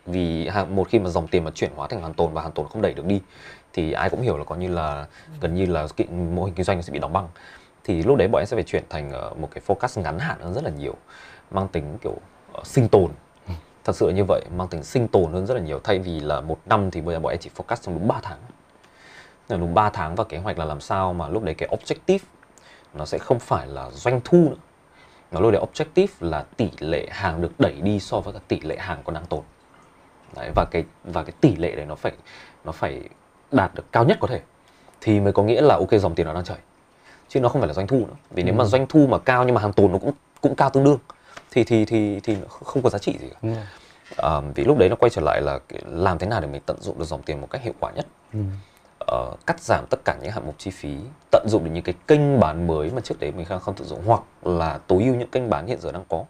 vì 0.06 0.50
một 0.70 0.88
khi 0.88 0.98
mà 0.98 1.10
dòng 1.10 1.28
tiền 1.28 1.44
mà 1.44 1.50
chuyển 1.50 1.70
hóa 1.76 1.88
thành 1.88 2.02
hàng 2.02 2.14
tồn 2.14 2.32
và 2.32 2.42
hàng 2.42 2.52
tồn 2.52 2.68
không 2.68 2.82
đẩy 2.82 2.94
được 2.94 3.06
đi 3.06 3.20
thì 3.72 3.92
ai 3.92 4.10
cũng 4.10 4.20
hiểu 4.20 4.38
là 4.38 4.44
coi 4.44 4.58
như 4.58 4.68
là 4.68 5.06
gần 5.40 5.54
như 5.54 5.66
là 5.66 5.86
cái 5.96 6.06
mô 6.08 6.44
hình 6.44 6.54
kinh 6.54 6.64
doanh 6.64 6.82
sẽ 6.82 6.92
bị 6.92 6.98
đóng 6.98 7.12
băng. 7.12 7.28
Thì 7.84 8.02
lúc 8.02 8.16
đấy 8.16 8.28
bọn 8.28 8.42
em 8.42 8.46
sẽ 8.46 8.56
phải 8.56 8.64
chuyển 8.64 8.84
thành 8.88 9.10
ờ, 9.12 9.34
một 9.40 9.48
cái 9.50 9.62
forecast 9.66 10.02
ngắn 10.02 10.18
hạn 10.18 10.38
hơn 10.40 10.54
rất 10.54 10.64
là 10.64 10.70
nhiều 10.70 10.94
mang 11.50 11.68
tính 11.68 11.98
kiểu 12.02 12.14
uh, 12.58 12.66
sinh 12.66 12.88
tồn. 12.88 13.10
Thật 13.84 13.96
sự 13.96 14.08
như 14.08 14.24
vậy 14.28 14.44
mang 14.56 14.68
tính 14.68 14.82
sinh 14.82 15.08
tồn 15.08 15.32
hơn 15.32 15.46
rất 15.46 15.54
là 15.54 15.60
nhiều 15.60 15.80
thay 15.84 15.98
vì 15.98 16.20
là 16.20 16.40
một 16.40 16.58
năm 16.66 16.90
thì 16.90 17.00
bây 17.00 17.14
giờ 17.14 17.20
bọn 17.20 17.32
em 17.32 17.38
chỉ 17.40 17.50
focus 17.56 17.76
trong 17.76 17.94
đúng 17.94 18.08
3 18.08 18.20
tháng. 18.22 18.38
Đúng 19.48 19.74
3 19.74 19.90
tháng 19.90 20.14
và 20.14 20.24
kế 20.24 20.38
hoạch 20.38 20.58
là 20.58 20.64
làm 20.64 20.80
sao 20.80 21.12
mà 21.12 21.28
lúc 21.28 21.42
đấy 21.42 21.54
cái 21.54 21.68
objective 21.68 22.18
nó 22.94 23.04
sẽ 23.04 23.18
không 23.18 23.38
phải 23.38 23.66
là 23.66 23.90
doanh 23.90 24.20
thu 24.24 24.38
nữa 24.38 24.56
nó 25.30 25.40
luôn 25.40 25.54
là 25.54 25.60
objective 25.60 26.06
là 26.20 26.44
tỷ 26.56 26.70
lệ 26.78 27.06
hàng 27.10 27.40
được 27.40 27.52
đẩy 27.58 27.72
đi 27.82 28.00
so 28.00 28.20
với 28.20 28.32
các 28.32 28.42
tỷ 28.48 28.60
lệ 28.60 28.76
hàng 28.78 29.02
còn 29.04 29.14
đang 29.14 29.26
tồn 29.26 29.40
đấy, 30.36 30.50
và 30.54 30.64
cái 30.70 30.84
và 31.04 31.22
cái 31.22 31.32
tỷ 31.40 31.56
lệ 31.56 31.76
đấy 31.76 31.86
nó 31.86 31.94
phải 31.94 32.12
nó 32.64 32.72
phải 32.72 33.00
đạt 33.52 33.74
được 33.74 33.92
cao 33.92 34.04
nhất 34.04 34.18
có 34.20 34.28
thể 34.28 34.40
thì 35.00 35.20
mới 35.20 35.32
có 35.32 35.42
nghĩa 35.42 35.60
là 35.60 35.74
ok 35.74 35.90
dòng 35.92 36.14
tiền 36.14 36.26
nó 36.26 36.34
đang 36.34 36.44
chảy. 36.44 36.58
Chứ 37.28 37.40
nó 37.40 37.48
không 37.48 37.60
phải 37.60 37.68
là 37.68 37.74
doanh 37.74 37.86
thu 37.86 37.98
nữa. 37.98 38.16
Vì 38.30 38.42
nếu 38.42 38.54
mà 38.54 38.64
doanh 38.64 38.86
thu 38.86 39.06
mà 39.06 39.18
cao 39.18 39.44
nhưng 39.44 39.54
mà 39.54 39.60
hàng 39.60 39.72
tồn 39.72 39.92
nó 39.92 39.98
cũng 39.98 40.12
cũng 40.40 40.54
cao 40.54 40.70
tương 40.70 40.84
đương 40.84 40.98
thì 41.50 41.64
thì 41.64 41.84
thì 41.84 42.20
thì 42.20 42.36
không 42.48 42.82
có 42.82 42.90
giá 42.90 42.98
trị 42.98 43.18
gì 43.20 43.28
cả. 43.28 43.38
Rồi. 43.42 43.56
à, 44.16 44.40
vì 44.54 44.64
lúc 44.64 44.78
đấy 44.78 44.88
nó 44.88 44.96
quay 44.96 45.10
trở 45.10 45.22
lại 45.22 45.42
là 45.42 45.58
làm 45.84 46.18
thế 46.18 46.26
nào 46.26 46.40
để 46.40 46.46
mình 46.46 46.62
tận 46.66 46.76
dụng 46.80 46.98
được 46.98 47.04
dòng 47.04 47.22
tiền 47.22 47.40
một 47.40 47.50
cách 47.50 47.62
hiệu 47.62 47.74
quả 47.80 47.90
nhất? 47.90 48.06
Ờ, 49.06 49.36
cắt 49.46 49.60
giảm 49.60 49.84
tất 49.90 50.00
cả 50.04 50.16
những 50.22 50.32
hạng 50.32 50.46
mục 50.46 50.54
chi 50.58 50.70
phí 50.70 50.96
tận 51.30 51.46
dụng 51.48 51.64
được 51.64 51.70
những 51.74 51.84
cái 51.84 51.94
kênh 52.06 52.40
bán 52.40 52.66
mới 52.66 52.90
mà 52.90 53.00
trước 53.00 53.20
đấy 53.20 53.32
mình 53.32 53.46
không 53.46 53.60
không 53.60 53.74
tận 53.74 53.86
dụng 53.86 54.02
hoặc 54.06 54.20
là 54.42 54.78
tối 54.86 55.02
ưu 55.04 55.14
những 55.14 55.30
kênh 55.30 55.50
bán 55.50 55.66
hiện 55.66 55.80
giờ 55.80 55.92
đang 55.92 56.04
có 56.08 56.24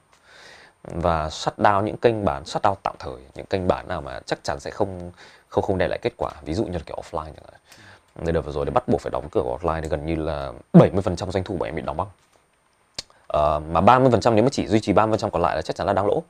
và 0.85 1.31
shut 1.31 1.55
down 1.59 1.83
những 1.83 1.97
kênh 1.97 2.25
bán 2.25 2.45
shut 2.45 2.63
down 2.63 2.75
tạm 2.83 2.95
thời 2.99 3.15
những 3.35 3.47
kênh 3.47 3.69
bán 3.69 3.89
nào 3.89 4.01
mà 4.01 4.21
chắc 4.27 4.39
chắn 4.45 4.61
sẽ 4.61 4.71
không 4.71 5.11
không 5.49 5.65
không 5.65 5.79
đem 5.79 5.91
lại 5.91 5.99
kết 6.03 6.13
quả. 6.17 6.31
Ví 6.45 6.55
dụ 6.55 6.65
như 6.65 6.73
là 6.73 6.85
kiểu 6.87 6.97
offline 6.97 7.25
chẳng 7.25 7.45
hạn. 7.51 7.61
Nên 8.25 8.35
đợt 8.35 8.41
vừa 8.41 8.53
rồi 8.53 8.67
để 8.67 8.71
bắt 8.71 8.89
buộc 8.89 9.01
phải 9.01 9.11
đóng 9.11 9.29
cửa 9.31 9.43
của 9.45 9.59
offline 9.61 9.83
thì 9.83 9.89
gần 9.89 10.07
như 10.07 10.17
là 10.17 10.53
70% 10.73 11.31
doanh 11.31 11.45
thu 11.45 11.57
của 11.59 11.65
em 11.65 11.75
bị 11.75 11.83
đóng 11.83 11.97
băng. 11.97 12.09
Ờ, 13.27 13.61
mà 13.71 13.81
30% 13.81 14.35
nếu 14.35 14.45
mà 14.45 14.51
chỉ 14.53 14.67
duy 14.67 14.81
trì 14.81 14.93
30% 14.93 15.31
còn 15.31 15.43
lại 15.43 15.57
là 15.57 15.63
chắc 15.63 15.77
chắn 15.77 15.87
là 15.87 15.93
đang 15.93 16.07
lỗ. 16.07 16.23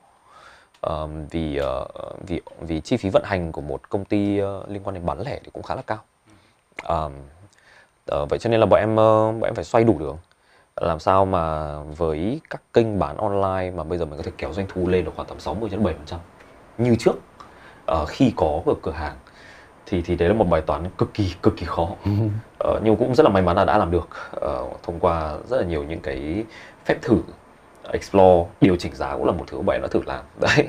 Ờ, 0.81 1.07
vì 1.31 1.59
uh, 1.59 1.87
vì 2.27 2.41
vì 2.59 2.81
chi 2.81 2.97
phí 2.97 3.09
vận 3.09 3.23
hành 3.25 3.51
của 3.51 3.61
một 3.61 3.89
công 3.89 4.05
ty 4.05 4.41
uh, 4.41 4.69
liên 4.69 4.83
quan 4.83 4.93
đến 4.93 5.05
bán 5.05 5.21
lẻ 5.21 5.39
thì 5.43 5.51
cũng 5.53 5.63
khá 5.63 5.75
là 5.75 5.81
cao. 5.81 5.99
Ờ, 6.83 7.09
uh, 8.15 8.29
vậy 8.29 8.39
cho 8.39 8.49
nên 8.49 8.59
là 8.59 8.65
bọn 8.65 8.79
em 8.79 8.93
uh, 8.93 8.97
bọn 9.41 9.43
em 9.43 9.55
phải 9.55 9.63
xoay 9.63 9.83
đủ 9.83 9.99
đường 9.99 10.17
làm 10.75 10.99
sao 10.99 11.25
mà 11.25 11.75
với 11.97 12.41
các 12.49 12.61
kênh 12.73 12.99
bán 12.99 13.17
online 13.17 13.71
mà 13.75 13.83
bây 13.83 13.97
giờ 13.97 14.05
mình 14.05 14.17
có 14.17 14.23
thể 14.23 14.31
kéo 14.37 14.53
doanh 14.53 14.67
thu 14.73 14.87
lên 14.87 15.05
được 15.05 15.11
khoảng 15.15 15.27
tầm 15.27 15.39
60 15.39 15.69
đến 15.69 15.83
70 15.83 16.05
như 16.77 16.95
trước 16.99 17.15
ờ, 17.85 18.05
khi 18.05 18.33
có 18.35 18.61
ở 18.65 18.73
cửa 18.81 18.91
hàng 18.91 19.15
thì 19.85 20.01
thì 20.01 20.15
đấy 20.15 20.29
là 20.29 20.35
một 20.35 20.45
bài 20.45 20.61
toán 20.61 20.89
cực 20.97 21.13
kỳ 21.13 21.35
cực 21.43 21.57
kỳ 21.57 21.65
khó. 21.65 21.89
Ờ, 22.59 22.79
nhưng 22.83 22.97
cũng 22.97 23.15
rất 23.15 23.23
là 23.23 23.29
may 23.29 23.41
mắn 23.41 23.55
là 23.55 23.65
đã 23.65 23.77
làm 23.77 23.91
được. 23.91 24.09
Ờ, 24.31 24.65
thông 24.83 24.99
qua 24.99 25.37
rất 25.49 25.57
là 25.57 25.63
nhiều 25.63 25.83
những 25.83 25.99
cái 25.99 26.43
phép 26.85 26.95
thử 27.01 27.17
explore 27.91 28.49
điều 28.61 28.75
chỉnh 28.75 28.95
giá 28.95 29.13
cũng 29.13 29.25
là 29.25 29.31
một 29.31 29.43
thứ 29.47 29.57
bọn 29.61 29.73
em 29.75 29.81
đã 29.81 29.87
thử 29.87 30.01
làm. 30.05 30.23
Đấy. 30.39 30.67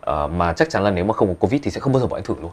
Ờ, 0.00 0.28
mà 0.28 0.52
chắc 0.52 0.70
chắn 0.70 0.82
là 0.84 0.90
nếu 0.90 1.04
mà 1.04 1.14
không 1.14 1.28
có 1.28 1.34
covid 1.34 1.60
thì 1.64 1.70
sẽ 1.70 1.80
không 1.80 1.92
bao 1.92 2.00
giờ 2.00 2.06
bọn 2.06 2.18
em 2.18 2.24
thử 2.24 2.34
luôn 2.42 2.52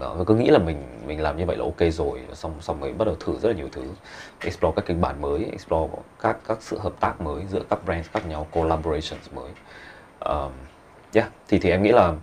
đó, 0.00 0.14
và 0.14 0.24
cứ 0.24 0.34
nghĩ 0.34 0.50
là 0.50 0.58
mình 0.58 0.82
mình 1.06 1.20
làm 1.20 1.36
như 1.36 1.46
vậy 1.46 1.56
là 1.56 1.64
ok 1.64 1.92
rồi. 1.92 2.20
Xong 2.32 2.54
xong 2.60 2.80
mới 2.80 2.92
bắt 2.92 3.04
đầu 3.04 3.14
thử 3.20 3.38
rất 3.38 3.48
là 3.48 3.54
nhiều 3.54 3.68
thứ. 3.72 3.82
Explore 4.40 4.72
các 4.76 4.86
kịch 4.86 4.96
bản 5.00 5.20
mới 5.20 5.44
explore 5.44 5.94
các 6.20 6.36
các 6.48 6.58
sự 6.60 6.78
hợp 6.78 6.92
tác 7.00 7.20
mới 7.20 7.44
giữa 7.50 7.62
các 7.70 7.84
brands 7.84 8.08
khác 8.10 8.26
nhau 8.26 8.46
collaborations 8.50 9.32
mới. 9.34 9.50
Um, 10.20 10.52
yeah 11.14 11.28
thì 11.48 11.58
thì 11.58 11.70
em 11.70 11.82
nghĩ 11.82 11.92
là 11.92 12.14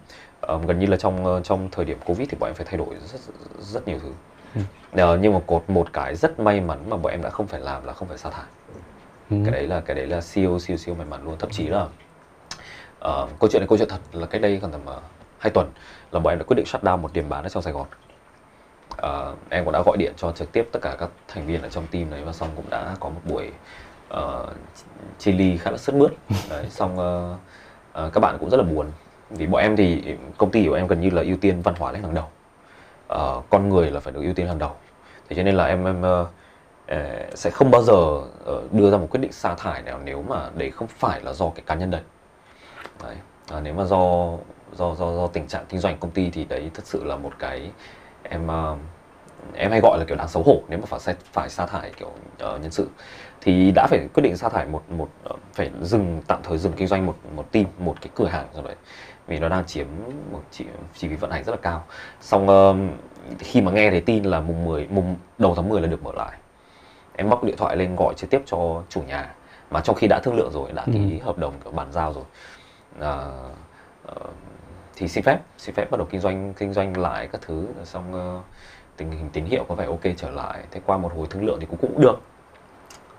um, 0.41 0.65
gần 0.65 0.79
như 0.79 0.85
là 0.85 0.97
trong 0.97 1.25
ờ, 1.25 1.41
trong 1.41 1.69
thời 1.71 1.85
điểm 1.85 1.97
covid 2.05 2.29
thì 2.29 2.37
bọn 2.39 2.49
em 2.49 2.55
phải 2.55 2.65
thay 2.65 2.77
đổi 2.77 2.95
rất 3.05 3.19
rất 3.59 3.87
nhiều 3.87 3.99
thứ. 3.99 4.11
Ờ, 4.91 5.17
nhưng 5.17 5.33
mà 5.33 5.39
cột 5.47 5.63
một 5.67 5.93
cái 5.93 6.15
rất 6.15 6.39
may 6.39 6.61
mắn 6.61 6.89
mà 6.89 6.97
bọn 6.97 7.11
em 7.11 7.21
đã 7.21 7.29
không 7.29 7.47
phải 7.47 7.59
làm 7.59 7.85
là 7.85 7.93
không 7.93 8.07
phải 8.07 8.17
sa 8.17 8.29
thải. 8.29 8.45
Cái 9.29 9.51
đấy 9.51 9.67
là 9.67 9.81
cái 9.81 9.95
đấy 9.95 10.07
là 10.07 10.21
siêu 10.21 10.59
siêu 10.59 10.77
siêu 10.77 10.95
may 10.95 11.05
mắn 11.05 11.23
luôn. 11.25 11.35
Thậm 11.39 11.49
chí 11.49 11.67
là 11.67 11.87
ờ, 12.99 13.27
câu 13.39 13.49
chuyện 13.51 13.61
này 13.61 13.67
câu 13.67 13.77
chuyện 13.77 13.89
thật 13.89 13.99
là 14.13 14.25
cách 14.25 14.41
đây 14.41 14.59
khoảng 14.59 14.71
tầm 14.71 14.81
uh, 14.97 15.03
hai 15.39 15.51
tuần 15.51 15.71
là 16.11 16.19
bọn 16.19 16.33
em 16.33 16.39
đã 16.39 16.45
quyết 16.47 16.55
định 16.55 16.65
shut 16.65 16.83
down 16.83 16.97
một 16.97 17.13
điểm 17.13 17.29
bán 17.29 17.43
ở 17.43 17.49
trong 17.49 17.63
Sài 17.63 17.73
Gòn. 17.73 17.87
Ờ, 18.97 19.35
em 19.49 19.65
cũng 19.65 19.73
đã 19.73 19.81
gọi 19.85 19.97
điện 19.97 20.13
cho 20.17 20.31
trực 20.31 20.51
tiếp 20.51 20.69
tất 20.71 20.79
cả 20.81 20.95
các 20.99 21.09
thành 21.27 21.45
viên 21.45 21.61
ở 21.61 21.69
trong 21.69 21.87
team 21.87 22.09
đấy 22.09 22.21
và 22.25 22.33
xong 22.33 22.49
cũng 22.55 22.65
đã 22.69 22.95
có 22.99 23.09
một 23.09 23.21
buổi 23.25 23.51
uh, 24.13 24.49
chia 25.19 25.31
ly 25.31 25.57
khá 25.57 25.71
là 25.71 25.77
sướt 25.77 25.95
mướt. 25.95 26.11
Đấy, 26.49 26.65
xong 26.69 26.97
ờ, 26.97 27.35
ờ, 27.93 28.09
các 28.13 28.19
bạn 28.19 28.37
cũng 28.39 28.49
rất 28.49 28.57
là 28.57 28.63
buồn. 28.63 28.87
Vì 29.29 29.47
bọn 29.47 29.61
em 29.61 29.75
thì 29.75 30.15
công 30.37 30.51
ty 30.51 30.67
của 30.67 30.73
em 30.73 30.87
gần 30.87 31.01
như 31.01 31.09
là 31.09 31.21
ưu 31.21 31.37
tiên 31.37 31.61
văn 31.61 31.75
hóa 31.79 31.91
lên 31.91 32.03
hàng 32.03 32.13
đầu. 32.13 32.27
Ờ, 33.07 33.41
con 33.49 33.69
người 33.69 33.91
là 33.91 33.99
phải 33.99 34.13
được 34.13 34.21
ưu 34.23 34.33
tiên 34.33 34.47
hàng 34.47 34.59
đầu. 34.59 34.71
Thế 35.29 35.35
cho 35.35 35.43
nên 35.43 35.55
là 35.55 35.65
em 35.65 35.85
em 35.85 36.01
ờ, 36.01 36.27
sẽ 37.35 37.49
không 37.49 37.71
bao 37.71 37.81
giờ 37.83 38.21
đưa 38.71 38.91
ra 38.91 38.97
một 38.97 39.07
quyết 39.11 39.19
định 39.19 39.31
sa 39.31 39.55
thải 39.55 39.81
nào 39.81 39.99
nếu 40.03 40.21
mà 40.29 40.49
đấy 40.55 40.71
không 40.71 40.87
phải 40.87 41.21
là 41.21 41.33
do 41.33 41.49
cái 41.49 41.63
cá 41.65 41.75
nhân 41.75 41.91
đấy. 41.91 42.01
Đấy 43.03 43.15
à, 43.51 43.59
nếu 43.59 43.73
mà 43.73 43.85
do 43.85 44.31
do 44.77 44.95
do 44.95 45.13
do 45.15 45.27
tình 45.27 45.47
trạng 45.47 45.65
kinh 45.69 45.79
doanh 45.79 45.97
công 45.97 46.11
ty 46.11 46.29
thì 46.29 46.45
đấy 46.45 46.71
thật 46.73 46.83
sự 46.85 47.03
là 47.03 47.15
một 47.15 47.31
cái 47.39 47.71
em 48.23 48.47
ờ, 48.47 48.75
em 49.55 49.71
hay 49.71 49.79
gọi 49.83 49.99
là 49.99 50.05
kiểu 50.07 50.17
đáng 50.17 50.27
xấu 50.27 50.43
hổ 50.43 50.61
nếu 50.69 50.79
mà 50.79 50.85
phải 50.85 50.99
sa- 50.99 51.15
phải 51.33 51.49
sa 51.49 51.65
thải 51.65 51.91
kiểu 51.97 52.11
ờ, 52.39 52.57
nhân 52.57 52.71
sự. 52.71 52.89
Thì 53.41 53.71
đã 53.75 53.87
phải 53.89 54.07
quyết 54.13 54.21
định 54.23 54.37
sa 54.37 54.49
thải 54.49 54.65
một 54.65 54.83
một 54.91 55.09
ờ, 55.23 55.35
phải 55.53 55.71
dừng 55.81 56.21
tạm 56.27 56.39
thời 56.43 56.57
dừng 56.57 56.73
kinh 56.73 56.87
doanh 56.87 57.05
một 57.05 57.15
một 57.35 57.51
team 57.51 57.65
một 57.79 57.95
cái 58.01 58.09
cửa 58.15 58.27
hàng 58.27 58.47
rồi 58.53 58.63
đấy. 58.63 58.75
Vì 59.27 59.39
nó 59.39 59.49
đang 59.49 59.65
chiếm 59.65 59.87
một 60.31 60.41
chi, 60.51 60.65
chi 60.95 61.07
phí 61.07 61.15
vận 61.15 61.31
hành 61.31 61.43
rất 61.43 61.51
là 61.51 61.57
cao. 61.61 61.83
Xong 62.21 62.47
ờ, 62.47 62.75
khi 63.39 63.61
mà 63.61 63.71
nghe 63.71 63.89
thấy 63.91 64.01
tin 64.01 64.23
là 64.23 64.41
mùng 64.41 64.65
10 64.65 64.87
mùng 64.91 65.15
đầu 65.37 65.55
tháng 65.55 65.69
10 65.69 65.81
là 65.81 65.87
được 65.87 66.03
mở 66.03 66.11
lại 66.15 66.37
em 67.17 67.29
bóc 67.29 67.43
điện 67.43 67.57
thoại 67.57 67.77
lên 67.77 67.95
gọi 67.95 68.13
trực 68.17 68.29
tiếp 68.29 68.41
cho 68.45 68.83
chủ 68.89 69.01
nhà. 69.01 69.33
Mà 69.71 69.79
trong 69.81 69.95
khi 69.95 70.07
đã 70.07 70.19
thương 70.23 70.35
lượng 70.35 70.51
rồi 70.53 70.71
đã 70.73 70.85
ký 70.93 71.19
hợp 71.19 71.37
đồng 71.37 71.53
kiểu 71.63 71.71
bàn 71.73 71.91
giao 71.91 72.13
rồi 72.13 72.23
ờ, 72.99 73.33
thì 74.99 75.07
xin 75.07 75.23
phép 75.23 75.39
xin 75.57 75.75
phép 75.75 75.91
bắt 75.91 75.97
đầu 75.97 76.07
kinh 76.11 76.21
doanh 76.21 76.53
kinh 76.53 76.73
doanh 76.73 76.97
lại 76.97 77.27
các 77.31 77.41
thứ 77.41 77.67
xong 77.83 78.13
ờ, 78.13 78.39
tình 78.97 79.11
hình 79.11 79.29
tín 79.33 79.45
hiệu 79.45 79.65
có 79.67 79.75
vẻ 79.75 79.85
ok 79.85 80.01
trở 80.17 80.29
lại. 80.29 80.59
Thế 80.71 80.81
qua 80.85 80.97
một 80.97 81.11
hồi 81.15 81.27
thương 81.29 81.45
lượng 81.45 81.57
thì 81.59 81.65
cũng 81.69 81.77
cũng 81.81 82.01
được. 82.01 82.21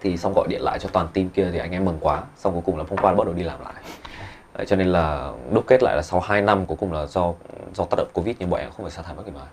Thì 0.00 0.16
xong 0.16 0.32
gọi 0.36 0.46
điện 0.48 0.62
lại 0.62 0.78
cho 0.78 0.88
toàn 0.92 1.08
team 1.14 1.28
kia 1.28 1.50
thì 1.52 1.58
anh 1.58 1.72
em 1.72 1.84
mừng 1.84 1.98
quá. 2.00 2.22
Xong 2.36 2.52
cuối 2.52 2.62
cùng 2.66 2.78
là 2.78 2.84
hôm 2.90 2.98
qua 2.98 3.14
bắt 3.14 3.24
đầu 3.26 3.34
đi 3.34 3.42
làm 3.42 3.60
lại. 3.64 3.74
Đấy, 4.56 4.66
cho 4.66 4.76
nên 4.76 4.86
là 4.86 5.32
đúc 5.52 5.64
kết 5.66 5.82
lại 5.82 5.96
là 5.96 6.02
sau 6.02 6.20
2 6.20 6.42
năm 6.42 6.66
cuối 6.66 6.76
cùng 6.80 6.92
là 6.92 7.06
do 7.06 7.32
do 7.74 7.84
tác 7.84 7.96
động 7.96 8.08
covid 8.12 8.36
nhưng 8.38 8.50
bọn 8.50 8.60
em 8.60 8.70
không 8.70 8.82
phải 8.82 8.90
sa 8.90 9.02
thải 9.02 9.14
bất 9.14 9.22
kỳ 9.26 9.32
ai 9.38 9.46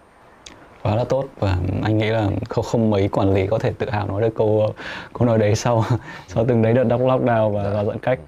quá 0.88 0.96
là 0.96 1.04
tốt 1.04 1.26
và 1.40 1.58
anh 1.84 1.98
nghĩ 1.98 2.10
là 2.10 2.30
không 2.50 2.66
không 2.66 2.90
mấy 2.90 3.08
quản 3.08 3.34
lý 3.34 3.48
có 3.48 3.60
thể 3.60 3.74
tự 3.78 3.90
hào 3.90 4.08
nói 4.08 4.22
được 4.22 4.36
câu 4.36 4.74
câu 5.14 5.28
nói 5.28 5.38
đấy 5.38 5.56
sau 5.56 5.86
sau 6.28 6.46
từng 6.48 6.62
đấy 6.62 6.74
đợt 6.74 6.84
đọc 6.84 7.02
lockdown 7.02 7.50
và, 7.50 7.70
và 7.70 7.84
giãn 7.84 8.00
cách. 8.00 8.20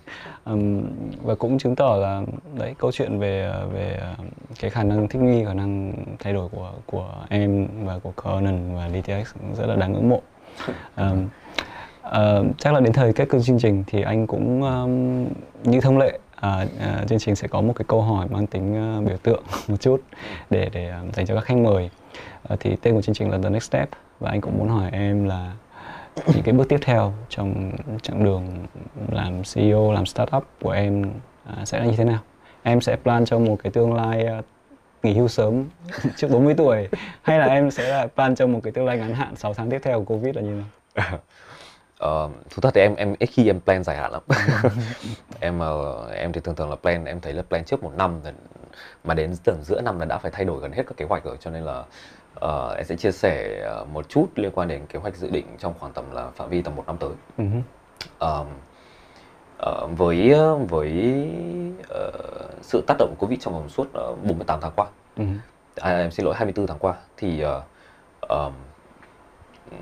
Ừm, 0.46 0.84
và 1.24 1.36
cũng 1.36 1.60
chứng 1.60 1.76
tỏ 1.76 1.96
là 1.96 2.22
đấy 2.54 2.76
câu 2.78 2.92
chuyện 2.92 3.20
về 3.20 3.52
về 3.74 4.00
cái 4.60 4.70
khả 4.70 4.84
năng 4.84 5.08
thích 5.08 5.22
nghi 5.22 5.46
khả 5.46 5.54
năng 5.54 5.94
thay 6.20 6.34
đổi 6.34 6.50
của 6.50 6.72
của 6.86 7.10
em 7.30 7.68
và 7.84 8.00
của 8.00 8.12
Conan 8.16 8.76
và 8.76 8.90
DTX 8.90 9.36
rất 9.58 9.66
là 9.66 9.76
đáng 9.76 9.94
ngưỡng 9.94 10.10
mộ. 10.10 10.22
Ừm, 10.96 11.28
ờ, 12.02 12.44
chắc 12.58 12.74
là 12.74 12.80
đến 12.80 12.94
thời 12.94 13.14
kết 13.14 13.28
thúc 13.32 13.42
chương 13.44 13.60
trình 13.60 13.84
thì 13.88 14.02
anh 14.02 14.28
cũng 14.28 14.64
ừm, 14.64 15.26
như 15.64 15.82
thông 15.82 15.98
lệ 15.98 16.20
à, 16.36 16.66
à, 16.80 17.04
chương 17.10 17.20
trình 17.20 17.36
sẽ 17.36 17.48
có 17.48 17.62
một 17.62 17.74
cái 17.76 17.86
câu 17.88 18.02
hỏi 18.02 18.28
mang 18.30 18.48
tính 18.48 18.76
à, 18.76 19.02
biểu 19.06 19.18
tượng 19.18 19.44
một 19.68 19.78
chút 19.80 20.02
để 20.50 20.70
để 20.74 20.90
à, 20.90 21.02
dành 21.14 21.26
cho 21.26 21.36
các 21.36 21.44
khách 21.44 21.58
mời 21.58 21.90
Ờ, 22.44 22.56
thì 22.60 22.76
tên 22.76 22.96
của 22.96 23.02
chương 23.02 23.16
trình 23.16 23.32
là 23.32 23.38
The 23.44 23.50
Next 23.50 23.64
Step 23.64 23.90
và 24.20 24.30
anh 24.30 24.42
cũng 24.42 24.58
muốn 24.58 24.70
hỏi 24.70 24.90
em 24.92 25.26
là 25.26 25.54
những 26.28 26.44
cái 26.44 26.54
bước 26.54 26.70
tiếp 26.70 26.80
theo 26.82 27.14
trong 27.30 27.72
chặng 28.02 28.24
đường 28.24 28.68
làm 29.12 29.42
CEO, 29.54 29.92
làm 29.92 30.06
startup 30.06 30.44
của 30.62 30.72
em 30.72 31.12
à, 31.46 31.66
sẽ 31.66 31.80
là 31.80 31.86
như 31.86 31.96
thế 31.98 32.04
nào? 32.04 32.20
Em 32.64 32.82
sẽ 32.82 32.96
plan 32.96 33.26
cho 33.26 33.40
một 33.40 33.58
cái 33.64 33.72
tương 33.72 33.94
lai 33.94 34.26
à, 34.26 34.42
nghỉ 35.04 35.14
hưu 35.14 35.28
sớm 35.28 35.66
trước 36.16 36.28
40 36.32 36.54
tuổi 36.58 36.88
hay 37.22 37.40
là 37.40 37.46
em 37.46 37.72
sẽ 37.72 37.90
là 37.90 38.08
plan 38.08 38.36
cho 38.36 38.48
một 38.48 38.60
cái 38.64 38.72
tương 38.72 38.86
lai 38.86 38.98
ngắn 38.98 39.14
hạn 39.14 39.36
6 39.36 39.54
tháng 39.54 39.70
tiếp 39.70 39.80
theo 39.84 40.04
của 40.04 40.16
Covid 40.16 40.36
là 40.36 40.42
như 40.42 40.50
thế 40.50 40.56
nào? 40.56 41.20
Uh, 42.26 42.32
thú 42.50 42.62
thật 42.62 42.72
thì 42.74 42.82
em 42.82 42.96
em 42.96 43.16
ít 43.20 43.26
khi 43.26 43.50
em 43.50 43.60
plan 43.62 43.84
dài 43.84 43.98
hạn 43.98 44.12
lắm 44.12 44.22
em 45.40 45.60
ờ, 45.60 46.08
em 46.12 46.32
thì 46.32 46.42
thường 46.42 46.56
thường 46.56 46.70
là 46.70 46.76
plan 46.76 47.06
em 47.06 47.22
thấy 47.22 47.34
là 47.34 47.44
plan 47.50 47.64
trước 47.64 47.84
một 47.84 47.92
năm 47.98 48.22
thì, 48.24 48.32
mà 49.04 49.14
đến 49.14 49.36
tầm 49.44 49.56
giữa 49.64 49.82
năm 49.82 50.00
là 50.00 50.06
đã 50.06 50.18
phải 50.18 50.32
thay 50.32 50.46
đổi 50.46 50.62
gần 50.62 50.72
hết 50.72 50.84
các 50.88 50.98
kế 50.98 51.06
hoạch 51.06 51.24
rồi 51.24 51.38
cho 51.40 51.52
nên 51.52 51.64
là 51.64 51.84
ờ, 52.36 52.74
em 52.78 52.86
sẽ 52.86 52.96
chia 52.96 53.12
sẻ 53.12 53.62
ờ, 53.64 53.86
một 53.94 54.10
chút 54.10 54.28
liên 54.36 54.52
quan 54.52 54.68
đến 54.68 54.86
kế 54.90 55.00
hoạch 55.00 55.16
dự 55.16 55.30
định 55.30 55.46
trong 55.60 55.74
khoảng 55.80 55.94
tầm 55.94 56.12
là 56.12 56.30
phạm 56.36 56.50
vi 56.50 56.62
tầm 56.62 56.76
một 56.76 56.84
năm 56.88 56.98
tới 56.98 57.10
Ừ 57.38 57.44
hứ. 57.44 57.60
Ờ, 58.20 58.46
ờ, 59.58 59.88
với 59.98 60.34
với 60.70 60.92
ờ, 61.90 62.12
sự 62.62 62.84
tác 62.88 62.96
động 63.00 63.16
của 63.20 63.26
Covid 63.26 63.40
trong 63.42 63.54
vòng 63.54 63.70
suốt 63.70 63.88
ờ, 63.94 64.16
48 64.24 64.60
tháng 64.62 64.72
qua 64.76 64.86
hứ. 65.18 65.24
à, 65.76 65.92
em 65.98 66.12
xin 66.12 66.26
lỗi 66.26 66.36
24 66.38 66.68
tháng 66.68 66.80
qua 66.80 66.94
thì 67.18 67.42
ờ, 67.42 67.62
ờm, 68.22 68.54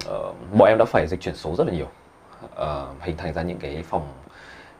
ờ, 0.05 0.33
bọn 0.57 0.69
em 0.69 0.77
đã 0.77 0.85
phải 0.85 1.07
dịch 1.07 1.21
chuyển 1.21 1.35
số 1.35 1.55
rất 1.55 1.67
là 1.67 1.73
nhiều 1.73 1.87
Ờ, 2.55 2.87
hình 2.99 3.17
thành 3.17 3.33
ra 3.33 3.41
những 3.41 3.57
cái 3.59 3.83
phòng 3.89 4.07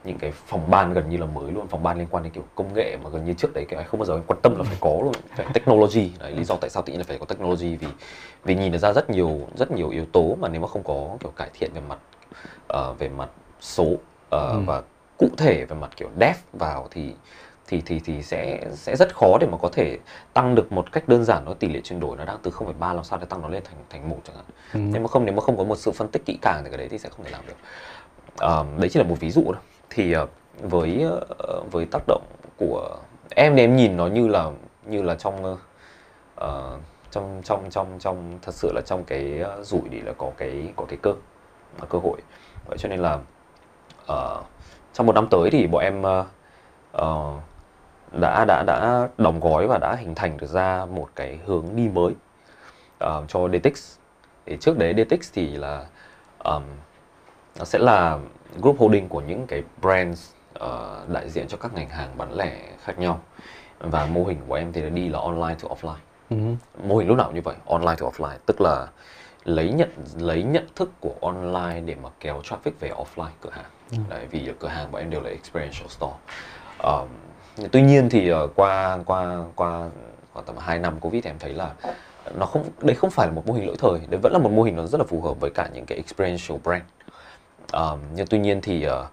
những 0.08 0.18
cái 0.18 0.32
phòng 0.32 0.72
ban 0.72 0.94
gần 0.94 1.10
như 1.10 1.18
là 1.18 1.26
mới 1.26 1.52
luôn 1.52 1.68
phòng 1.68 1.84
ban 1.84 1.98
liên 1.98 2.08
quan 2.12 2.24
đến 2.24 2.32
kiểu 2.34 2.44
công 2.56 2.74
nghệ 2.74 2.98
mà 3.04 3.10
gần 3.10 3.26
như 3.26 3.34
trước 3.34 3.54
đấy 3.54 3.66
cái 3.70 3.84
không 3.84 4.00
bao 4.00 4.06
giờ 4.06 4.22
quan 4.28 4.40
tâm 4.44 4.58
là 4.58 4.64
phải 4.64 4.78
có 4.80 5.00
luôn 5.04 5.14
phải 5.36 5.46
technology. 5.54 6.12
Đấy 6.20 6.32
lý 6.32 6.44
do 6.44 6.56
tại 6.62 6.70
sao 6.70 6.84
tự 6.84 6.94
nhiên 6.94 7.00
là 7.00 7.06
phải 7.08 7.18
có 7.18 7.26
technology 7.26 7.76
vì 7.76 7.88
vì 8.44 8.56
nhìn 8.56 8.72
được 8.72 8.78
ra 8.78 8.94
rất 8.94 9.10
nhiều 9.10 9.40
rất 9.58 9.72
nhiều 9.72 9.90
yếu 9.90 10.06
tố 10.06 10.38
mà 10.40 10.48
nếu 10.48 10.62
mà 10.62 10.68
không 10.68 10.84
có 10.84 11.18
kiểu 11.20 11.32
cải 11.36 11.50
thiện 11.54 11.72
về 11.74 11.82
mặt 11.90 12.00
ờ, 12.68 12.94
về 13.00 13.10
mặt 13.10 13.30
số 13.62 13.96
ờ, 14.30 14.62
và 14.66 14.82
cụ 15.18 15.30
thể 15.38 15.66
về 15.66 15.76
mặt 15.76 15.90
kiểu 15.96 16.10
dev 16.20 16.36
vào 16.54 16.88
thì 16.92 17.14
thì 17.68 17.82
thì 17.86 18.02
thì 18.06 18.24
sẽ 18.24 18.66
sẽ 18.74 18.96
rất 18.96 19.16
khó 19.16 19.38
để 19.42 19.48
mà 19.48 19.58
có 19.58 19.70
thể 19.74 19.98
tăng 20.34 20.56
được 20.56 20.72
một 20.72 20.92
cách 20.92 21.08
đơn 21.08 21.24
giản. 21.24 21.46
Nó 21.46 21.54
tỷ 21.54 21.70
lệ 21.70 21.82
chuyển 21.84 22.00
đổi 22.00 22.18
nó 22.18 22.26
đang 22.26 22.38
từ 22.44 22.52
0,3 22.52 22.94
làm 22.94 23.04
sao 23.04 23.20
để 23.20 23.26
tăng 23.26 23.42
nó 23.42 23.48
lên 23.48 23.64
thành 23.64 23.76
thành 23.90 24.10
một 24.10 24.18
chẳng 24.24 24.36
hạn. 24.36 24.46
Ừ. 24.74 24.80
nếu 24.80 25.02
mà 25.02 25.08
không 25.08 25.26
nếu 25.26 25.36
mà 25.36 25.42
không 25.42 25.58
có 25.58 25.64
một 25.64 25.78
sự 25.78 25.92
phân 25.92 26.08
tích 26.08 26.26
kỹ 26.26 26.38
càng 26.42 26.62
thì 26.64 26.70
cái 26.70 26.78
đấy 26.78 26.88
thì 26.92 26.98
sẽ 26.98 27.10
không 27.10 27.26
thể 27.26 27.32
làm 27.32 27.42
được. 27.48 27.54
Ờ, 28.38 28.66
đấy 28.78 28.90
chỉ 28.90 29.00
là 29.00 29.06
một 29.06 29.16
ví 29.20 29.32
dụ 29.32 29.44
thôi 29.46 29.56
thì 29.90 30.14
ờ, 30.14 30.28
với 30.62 31.06
ờ, 31.38 31.64
với 31.72 31.86
tác 31.92 32.02
động 32.08 32.24
của 32.58 32.98
em 33.36 33.56
thì 33.56 33.64
em 33.64 33.76
nhìn 33.76 33.98
nó 33.98 34.08
như 34.08 34.28
là 34.28 34.52
như 34.86 35.02
là 35.02 35.16
trong 35.16 35.58
uh, 36.42 36.80
trong 37.12 37.42
trong 37.44 37.70
trong 37.70 37.88
trong 38.00 38.40
thật 38.42 38.56
sự 38.56 38.72
là 38.76 38.82
trong 38.86 39.04
cái 39.04 39.44
rủi 39.62 39.82
thì 39.92 40.02
là 40.02 40.14
có 40.18 40.32
cái 40.38 40.74
có 40.76 40.86
cái 40.90 40.98
cơ 41.02 41.14
cơ 41.90 42.00
hội. 42.00 42.22
Vậy 42.66 42.78
cho 42.78 42.90
nên 42.90 43.00
là 43.00 43.20
uh, 44.12 44.46
trong 44.94 45.06
một 45.06 45.14
năm 45.16 45.28
tới 45.32 45.50
thì 45.52 45.68
bọn 45.68 45.84
em 45.84 46.02
uh, 46.02 47.42
đã 48.22 48.46
đã 48.46 48.64
đã 48.68 49.08
đóng 49.18 49.40
gói 49.40 49.68
và 49.68 49.78
đã 49.78 49.96
hình 49.96 50.16
thành 50.16 50.38
được 50.38 50.48
ra 50.48 50.86
một 50.86 51.10
cái 51.16 51.40
hướng 51.46 51.66
đi 51.76 51.90
mới 51.90 52.14
uh, 53.04 53.24
cho 53.28 53.50
Detix 53.52 53.98
thì 54.46 54.58
trước 54.60 54.78
đấy 54.78 54.94
Detix 54.98 55.34
thì 55.34 55.48
là 55.48 55.86
um, 56.44 56.64
nó 57.60 57.66
sẽ 57.66 57.80
là 57.80 58.20
group 58.62 58.80
holding 58.80 59.08
của 59.10 59.22
những 59.22 59.48
cái 59.48 59.64
brands 59.82 60.32
ờ, 60.54 61.06
đại 61.14 61.30
diện 61.30 61.48
cho 61.48 61.58
các 61.58 61.74
ngành 61.74 61.90
hàng 61.90 62.10
bán 62.18 62.34
lẻ 62.34 62.62
khác 62.84 63.00
nhau. 63.00 63.20
Và 63.80 64.06
mô 64.06 64.26
hình 64.26 64.38
của 64.48 64.56
em 64.56 64.74
thì 64.74 64.82
là 64.82 64.90
đi 64.90 65.10
là 65.10 65.20
online 65.20 65.56
to 65.62 65.68
offline. 65.68 65.98
Ừ. 66.30 66.38
mô 66.84 66.98
hình 66.98 67.08
lúc 67.08 67.18
nào 67.18 67.28
cũng 67.28 67.36
như 67.36 67.42
vậy 67.42 67.56
online 67.66 67.96
to 68.00 68.10
offline. 68.10 68.38
Tức 68.46 68.62
là 68.62 68.88
lấy 69.46 69.72
nhận 69.72 69.90
lấy 70.18 70.44
nhận 70.44 70.68
thức 70.76 70.92
của 71.00 71.14
online 71.22 71.82
để 71.86 71.96
mà 72.04 72.10
kéo 72.20 72.42
traffic 72.42 72.72
về 72.80 72.90
offline 72.90 73.30
cửa 73.42 73.50
hàng. 73.50 73.66
Đấy 74.10 74.28
vì 74.32 74.52
cửa 74.60 74.68
hàng 74.68 74.92
bọn 74.92 75.02
em 75.02 75.10
đều 75.10 75.22
là 75.22 75.30
experiential 75.30 75.88
store. 75.88 76.16
Ờm, 76.78 77.08
tuy 77.72 77.82
nhiên 77.82 78.10
thì 78.10 78.30
ờ, 78.30 78.48
qua 78.56 79.00
qua 79.06 79.44
qua 79.56 79.90
khoảng 80.34 80.46
tầm 80.46 80.58
2 80.58 80.80
năm 80.80 81.00
covid 81.00 81.24
thì 81.24 81.30
em 81.30 81.40
thấy 81.40 81.54
là 81.54 81.72
nó 82.36 82.46
không 82.46 82.64
đấy 82.82 82.96
không 82.96 83.10
phải 83.10 83.28
là 83.28 83.34
một 83.34 83.48
mô 83.48 83.54
hình 83.54 83.68
lỗi 83.68 83.76
thời. 83.80 84.00
Đấy 84.10 84.20
vẫn 84.24 84.34
là 84.34 84.40
một 84.40 84.52
mô 84.52 84.64
hình 84.64 84.76
nó 84.76 84.86
rất 84.86 84.98
là 84.98 85.06
phù 85.10 85.22
hợp 85.22 85.40
với 85.40 85.50
cả 85.50 85.70
những 85.74 85.86
cái 85.86 85.98
experiential 85.98 86.58
brand 86.64 86.84
Ờm, 87.72 88.00
nhưng 88.16 88.28
tuy 88.28 88.40
nhiên 88.40 88.62
thì 88.62 88.84
ờ, 88.84 89.08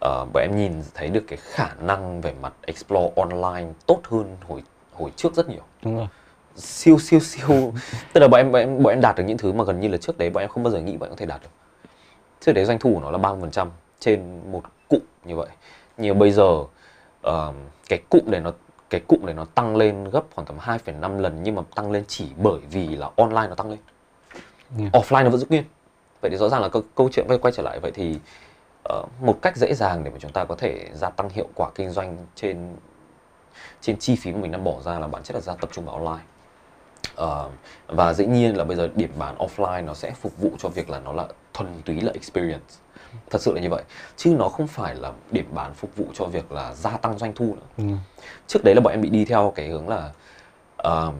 ờ, 0.00 0.26
bọn 0.32 0.42
em 0.42 0.56
nhìn 0.56 0.72
thấy 0.94 1.08
được 1.08 1.24
cái 1.28 1.38
khả 1.42 1.68
năng 1.80 2.20
về 2.20 2.34
mặt 2.42 2.52
explore 2.62 3.10
online 3.16 3.72
tốt 3.86 4.00
hơn 4.04 4.36
hồi 4.48 4.62
hồi 4.92 5.10
trước 5.16 5.34
rất 5.34 5.48
nhiều. 5.48 5.62
Đúng 5.82 5.96
rồi. 5.96 6.06
Siêu 6.56 6.98
siêu 6.98 7.20
siêu. 7.20 7.72
Tức 8.12 8.20
là 8.20 8.28
bọn 8.28 8.40
em 8.40 8.52
bọn 8.52 8.60
em 8.60 8.82
bọn 8.82 8.92
em 8.92 9.00
đạt 9.00 9.16
được 9.16 9.24
những 9.26 9.38
thứ 9.38 9.52
mà 9.52 9.64
gần 9.64 9.80
như 9.80 9.88
là 9.88 9.96
trước 9.96 10.18
đấy 10.18 10.30
bọn 10.30 10.42
em 10.42 10.50
không 10.50 10.62
bao 10.62 10.70
giờ 10.70 10.80
nghĩ 10.80 10.96
bọn 10.96 11.08
em 11.08 11.10
có 11.10 11.16
thể 11.16 11.26
đạt 11.26 11.42
được. 11.42 11.48
Trước 12.40 12.52
đấy 12.52 12.64
doanh 12.64 12.78
thu 12.78 12.94
của 12.94 13.00
nó 13.00 13.10
là 13.10 13.18
30% 13.18 13.68
trên 14.00 14.40
một 14.52 14.62
cụm 14.88 15.00
như 15.24 15.36
vậy. 15.36 15.48
Nhưng 15.96 16.18
bây 16.18 16.30
giờ 16.30 16.64
ờ, 17.22 17.52
cái 17.88 17.98
cụm 18.10 18.30
này 18.30 18.40
nó 18.40 18.52
cái 18.90 19.00
cụm 19.08 19.24
này 19.24 19.34
nó 19.34 19.44
tăng 19.44 19.76
lên 19.76 20.04
gấp 20.04 20.22
khoảng 20.34 20.46
tầm 20.46 20.58
2,5 20.58 21.18
lần 21.18 21.42
nhưng 21.42 21.54
mà 21.54 21.62
tăng 21.74 21.90
lên 21.90 22.04
chỉ 22.08 22.26
bởi 22.36 22.60
vì 22.70 22.88
là 22.88 23.10
online 23.16 23.48
nó 23.48 23.54
tăng 23.54 23.70
lên. 23.70 23.78
Yeah. 24.78 24.92
offline 24.92 25.24
nó 25.24 25.30
vẫn 25.30 25.40
giữ 25.40 25.46
nguyên 25.48 25.64
vậy 26.24 26.30
thì 26.30 26.36
rõ 26.36 26.48
ràng 26.48 26.62
là 26.62 26.68
câu, 26.68 26.82
câu 26.94 27.08
chuyện 27.12 27.26
quay 27.28 27.38
quay 27.38 27.52
trở 27.52 27.62
lại 27.62 27.78
vậy 27.80 27.90
thì 27.94 28.18
ờ, 28.84 29.02
một 29.20 29.38
cách 29.42 29.56
dễ 29.56 29.74
dàng 29.74 30.04
để 30.04 30.10
mà 30.10 30.16
chúng 30.20 30.32
ta 30.32 30.44
có 30.44 30.54
thể 30.54 30.88
gia 30.94 31.10
tăng 31.10 31.28
hiệu 31.28 31.48
quả 31.54 31.70
kinh 31.74 31.90
doanh 31.90 32.16
trên 32.34 32.76
trên 33.80 33.98
chi 33.98 34.16
phí 34.16 34.32
mà 34.32 34.38
mình 34.40 34.52
đang 34.52 34.64
bỏ 34.64 34.74
ra 34.84 34.98
là 34.98 35.06
bản 35.06 35.22
chất 35.22 35.34
là 35.34 35.40
ra 35.40 35.54
tập 35.60 35.70
trung 35.72 35.84
vào 35.84 35.94
online 35.94 36.24
Ờ, 37.16 37.50
và 37.88 38.12
dĩ 38.12 38.26
nhiên 38.26 38.56
là 38.56 38.64
bây 38.64 38.76
giờ 38.76 38.88
điểm 38.94 39.10
bán 39.18 39.36
offline 39.38 39.84
nó 39.84 39.94
sẽ 39.94 40.10
phục 40.10 40.38
vụ 40.38 40.50
cho 40.58 40.68
việc 40.68 40.90
là 40.90 40.98
nó 41.00 41.12
là 41.12 41.26
thuần 41.54 41.82
túy 41.84 42.00
là 42.00 42.12
experience 42.14 42.64
thật 43.30 43.40
sự 43.42 43.52
là 43.54 43.60
như 43.60 43.68
vậy 43.70 43.82
chứ 44.16 44.34
nó 44.38 44.48
không 44.48 44.66
phải 44.66 44.94
là 44.94 45.12
điểm 45.30 45.46
bán 45.54 45.74
phục 45.74 45.96
vụ 45.96 46.04
cho 46.14 46.24
việc 46.24 46.52
là 46.52 46.74
gia 46.74 46.90
tăng 46.90 47.18
doanh 47.18 47.32
thu 47.34 47.44
nữa 47.54 47.66
Ừ. 47.76 47.84
trước 48.46 48.64
đấy 48.64 48.74
là 48.74 48.80
bọn 48.80 48.92
em 48.92 49.00
bị 49.00 49.08
đi 49.10 49.24
theo 49.24 49.52
cái 49.54 49.68
hướng 49.68 49.88
là 49.88 50.10
ờ, 50.76 51.12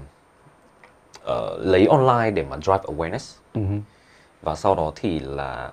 ờ, 1.24 1.58
lấy 1.60 1.86
online 1.86 2.30
để 2.30 2.44
mà 2.50 2.56
drive 2.56 2.78
awareness 2.82 3.36
Ừ. 3.54 3.60
và 4.44 4.54
sau 4.54 4.74
đó 4.74 4.92
thì 4.96 5.18
là 5.18 5.72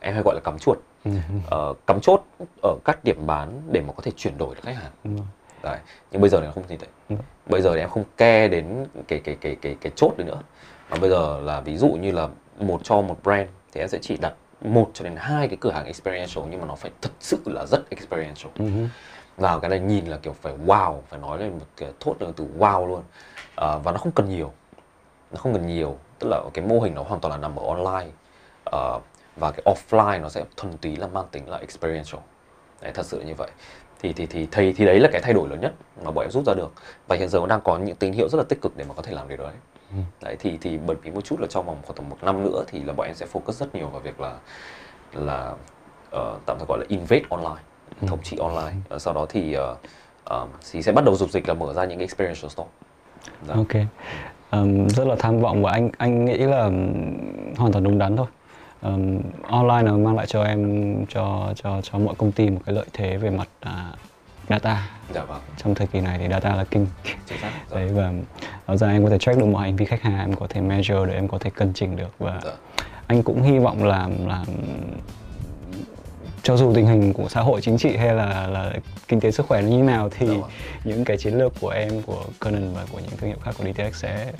em 0.00 0.14
hay 0.14 0.22
gọi 0.24 0.34
là 0.34 0.40
cắm 0.44 0.58
chuột 0.58 0.78
Ừ. 1.04 1.10
Ờ, 1.50 1.74
cắm 1.86 2.00
chốt 2.00 2.20
ở 2.62 2.76
các 2.84 3.04
điểm 3.04 3.26
bán 3.26 3.62
để 3.72 3.80
mà 3.80 3.92
có 3.96 4.02
thể 4.02 4.12
chuyển 4.16 4.38
đổi 4.38 4.54
được 4.54 4.60
khách 4.64 4.76
hàng. 4.76 5.16
Đấy. 5.62 5.78
nhưng 6.10 6.20
bây 6.20 6.30
giờ 6.30 6.40
thì 6.40 6.46
nó 6.46 6.52
không 6.52 6.64
như 6.68 6.76
thế 6.76 6.86
Ừ. 7.08 7.16
bây 7.46 7.62
giờ 7.62 7.70
thì 7.74 7.80
em 7.80 7.88
không 7.90 8.04
ke 8.16 8.48
đến 8.48 8.86
cái 9.08 9.20
cái 9.24 9.36
cái 9.40 9.56
cái 9.62 9.76
cái 9.80 9.92
chốt 9.96 10.12
đấy 10.16 10.26
nữa 10.26 10.40
mà 10.90 10.96
bây 11.00 11.10
giờ 11.10 11.40
là 11.40 11.60
ví 11.60 11.76
dụ 11.76 11.88
như 11.88 12.12
là 12.12 12.28
một 12.58 12.80
cho 12.84 13.00
một 13.00 13.16
brand 13.24 13.48
thì 13.72 13.80
em 13.80 13.88
sẽ 13.88 13.98
chỉ 14.02 14.16
đặt 14.16 14.34
một 14.60 14.90
cho 14.94 15.04
đến 15.04 15.14
hai 15.16 15.48
cái 15.48 15.56
cửa 15.60 15.70
hàng 15.70 15.86
experiential 15.86 16.44
nhưng 16.50 16.60
mà 16.60 16.66
nó 16.66 16.74
phải 16.74 16.90
thật 17.02 17.10
sự 17.20 17.38
là 17.46 17.66
rất 17.66 17.90
experiential 17.90 18.52
Ừ. 18.58 18.64
vào 19.36 19.60
cái 19.60 19.68
này 19.70 19.80
nhìn 19.80 20.06
là 20.06 20.16
kiểu 20.16 20.32
phải 20.42 20.54
wow 20.66 21.00
phải 21.08 21.20
nói 21.20 21.38
lên 21.38 21.50
một 21.58 21.66
cái 21.76 21.92
thốt 22.00 22.14
từ 22.36 22.46
wow 22.58 22.86
luôn 22.86 23.02
Ờ, 23.56 23.78
và 23.84 23.92
nó 23.92 23.98
không 23.98 24.12
cần 24.12 24.28
nhiều 24.28 24.52
nó 25.32 25.38
không 25.38 25.52
cần 25.52 25.66
nhiều 25.66 25.98
tức 26.24 26.30
là 26.30 26.42
cái 26.54 26.64
mô 26.64 26.80
hình 26.80 26.94
nó 26.94 27.02
hoàn 27.02 27.20
toàn 27.20 27.32
là 27.32 27.38
nằm 27.38 27.56
ở 27.56 27.66
online 27.66 28.10
Ờ, 28.72 29.00
và 29.36 29.50
cái 29.50 29.74
offline 29.74 30.20
nó 30.20 30.28
sẽ 30.28 30.44
thuần 30.56 30.78
túy 30.78 30.96
là 30.96 31.06
mang 31.06 31.24
tính 31.30 31.48
là 31.48 31.58
experiential. 31.58 32.20
Đấy 32.82 32.92
thật 32.94 33.06
sự 33.06 33.20
như 33.20 33.34
vậy. 33.34 33.50
Thì 34.02 34.12
thì 34.12 34.26
thì 34.26 34.48
thì 34.52 34.72
thì 34.72 34.84
đấy 34.84 35.00
là 35.00 35.08
cái 35.12 35.20
thay 35.20 35.32
đổi 35.32 35.48
lớn 35.48 35.60
nhất 35.60 35.72
mà 36.04 36.10
bọn 36.10 36.24
em 36.24 36.30
rút 36.30 36.46
ra 36.46 36.54
được. 36.54 36.72
Và 37.08 37.16
hiện 37.16 37.28
giờ 37.28 37.38
nó 37.40 37.46
đang 37.46 37.60
có 37.60 37.78
những 37.78 37.96
tín 37.96 38.12
hiệu 38.12 38.28
rất 38.28 38.38
là 38.38 38.44
tích 38.48 38.60
cực 38.62 38.76
để 38.76 38.84
mà 38.88 38.94
có 38.94 39.02
thể 39.02 39.12
làm 39.12 39.28
điều 39.28 39.38
đấy. 39.38 39.52
Đấy 40.22 40.36
thì 40.38 40.58
thì 40.60 40.78
bởi 40.86 40.96
vì 41.02 41.10
một 41.10 41.20
chút 41.24 41.40
là 41.40 41.46
trong 41.50 41.66
vòng 41.66 41.76
khoảng 41.82 41.96
tầm 41.96 42.08
một 42.08 42.16
năm 42.22 42.44
nữa 42.44 42.64
thì 42.66 42.82
là 42.82 42.92
bọn 42.92 43.06
em 43.06 43.14
sẽ 43.14 43.26
focus 43.32 43.52
rất 43.52 43.74
nhiều 43.74 43.88
vào 43.88 44.00
việc 44.00 44.20
là 44.20 44.36
là 45.12 45.54
ờ, 46.10 46.38
tạm 46.46 46.56
thời 46.58 46.66
gọi 46.68 46.78
là 46.78 46.84
invade 46.88 47.22
online 47.30 47.62
thống 48.06 48.22
trị 48.22 48.36
online. 48.40 48.76
Ờ, 48.88 48.98
sau 48.98 49.14
đó 49.14 49.26
thì 49.28 49.52
ờ, 49.54 49.76
ờ, 50.24 50.46
thì 50.72 50.82
sẽ 50.82 50.92
bắt 50.92 51.04
đầu 51.04 51.16
dục 51.16 51.30
dịch 51.30 51.48
là 51.48 51.54
mở 51.54 51.72
ra 51.72 51.84
những 51.84 51.98
cái 51.98 52.04
experiential 52.04 52.48
store. 52.48 52.68
Dạ. 53.48 53.54
Ok. 53.54 53.86
Ừm, 54.54 54.88
rất 54.88 55.06
là 55.06 55.16
tham 55.18 55.40
vọng 55.40 55.62
và 55.62 55.70
anh 55.72 55.90
anh 55.98 56.24
nghĩ 56.24 56.36
là 56.36 56.62
hoàn 57.56 57.72
toàn 57.72 57.84
đúng 57.84 57.98
đắn 57.98 58.16
thôi. 58.16 58.26
Ừm, 58.82 59.18
online 59.42 59.82
nó 59.82 59.96
mang 59.96 60.16
lại 60.16 60.26
cho 60.26 60.42
em 60.44 60.94
cho 61.08 61.52
cho 61.62 61.80
cho 61.82 61.98
mọi 61.98 62.14
công 62.18 62.32
ty 62.32 62.50
một 62.50 62.60
cái 62.66 62.74
lợi 62.74 62.86
thế 62.92 63.16
về 63.16 63.30
mặt 63.30 63.48
à, 63.60 63.92
data. 64.48 64.88
dạ 65.14 65.24
vâng 65.24 65.40
Trong 65.56 65.74
thời 65.74 65.86
kỳ 65.86 66.00
này 66.00 66.18
thì 66.18 66.28
data 66.30 66.54
là 66.54 66.64
kinh. 66.64 66.86
chính 67.26 67.38
xác 67.38 67.50
dạ. 67.70 67.76
Đấy 67.76 67.88
và 67.94 68.12
rõ 68.66 68.76
ràng 68.76 68.90
em 68.92 69.04
có 69.04 69.10
thể 69.10 69.18
track 69.18 69.38
được 69.38 69.46
mọi 69.46 69.62
hành 69.62 69.76
vi 69.76 69.84
khách 69.84 70.02
hàng, 70.02 70.18
em 70.18 70.34
có 70.34 70.46
thể 70.50 70.60
measure 70.60 71.06
để 71.06 71.14
em 71.14 71.28
có 71.28 71.38
thể 71.38 71.50
cân 71.50 71.72
chỉnh 71.74 71.96
được 71.96 72.10
và 72.18 72.40
Dạ. 72.44 72.50
anh 73.06 73.22
cũng 73.22 73.42
hy 73.42 73.58
vọng 73.58 73.84
là 73.84 74.08
là 74.26 74.44
cho 76.44 76.56
dù 76.56 76.72
tình 76.74 76.86
hình 76.86 77.12
của 77.12 77.28
xã 77.28 77.40
hội 77.40 77.60
chính 77.60 77.78
trị 77.78 77.96
hay 77.96 78.14
là 78.14 78.46
là 78.46 78.72
kinh 79.08 79.20
tế 79.20 79.30
sức 79.30 79.46
khỏe 79.46 79.62
nó 79.62 79.68
như 79.68 79.82
nào 79.82 80.08
thì 80.18 80.28
những 80.84 81.04
cái 81.04 81.16
chiến 81.16 81.38
lược 81.38 81.52
của 81.60 81.68
em 81.68 82.02
của 82.02 82.24
Canon 82.40 82.74
và 82.74 82.86
của 82.92 82.98
những 82.98 83.16
thương 83.16 83.30
hiệu 83.30 83.38
khác 83.42 83.54
của 83.58 83.64
DTX 83.64 84.02
sẽ 84.02 84.32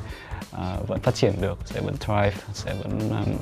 à, 0.52 0.76
vẫn 0.86 1.00
phát 1.00 1.14
triển 1.14 1.32
được 1.40 1.58
sẽ 1.64 1.80
vẫn 1.80 1.96
thrive 1.96 2.32
sẽ 2.52 2.74
vẫn 2.74 2.98
um, 3.10 3.36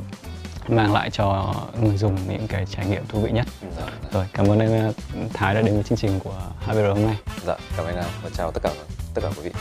mang 0.77 0.93
lại 0.93 1.11
cho 1.11 1.55
người 1.83 1.97
dùng 1.97 2.17
những 2.29 2.47
cái 2.49 2.67
trải 2.67 2.87
nghiệm 2.87 3.07
thú 3.07 3.21
vị 3.21 3.31
nhất. 3.31 3.47
Dạ, 3.63 3.69
dạ. 3.79 4.09
rồi 4.13 4.27
cảm 4.33 4.51
ơn 4.51 4.59
anh 4.59 4.89
uh, 4.89 4.95
Thái 5.35 5.55
đã 5.55 5.63
đến 5.63 5.75
với 5.75 5.83
chương 5.83 5.99
trình 5.99 6.21
của 6.25 6.43
HBR 6.61 6.87
hôm 6.89 7.03
nay. 7.03 7.17
Dạ 7.47 7.57
cảm 7.77 7.87
ơn 7.87 7.97
anh 7.97 8.05
và 8.23 8.31
chào 8.37 8.51
tất 8.51 8.61
cả 8.63 8.71
tất 9.15 9.21
cả 9.25 9.29
quý 9.37 9.43
vị 9.49 9.53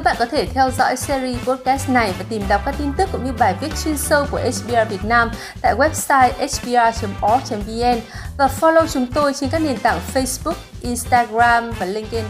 các 0.00 0.04
bạn 0.04 0.16
có 0.18 0.26
thể 0.26 0.46
theo 0.46 0.70
dõi 0.70 0.96
series 0.96 1.38
podcast 1.44 1.88
này 1.88 2.14
và 2.18 2.24
tìm 2.28 2.42
đọc 2.48 2.62
các 2.64 2.74
tin 2.78 2.92
tức 2.98 3.08
cũng 3.12 3.24
như 3.24 3.32
bài 3.32 3.54
viết 3.60 3.68
chuyên 3.84 3.96
sâu 3.96 4.26
của 4.30 4.38
HBR 4.38 4.90
Việt 4.90 5.04
Nam 5.04 5.30
tại 5.62 5.74
website 5.78 6.30
hbr.org.vn 6.32 8.00
và 8.38 8.48
follow 8.60 8.86
chúng 8.86 9.06
tôi 9.06 9.32
trên 9.34 9.50
các 9.50 9.58
nền 9.58 9.76
tảng 9.78 10.00
Facebook, 10.14 10.54
Instagram 10.82 11.70
và 11.70 11.86
LinkedIn. 11.86 12.24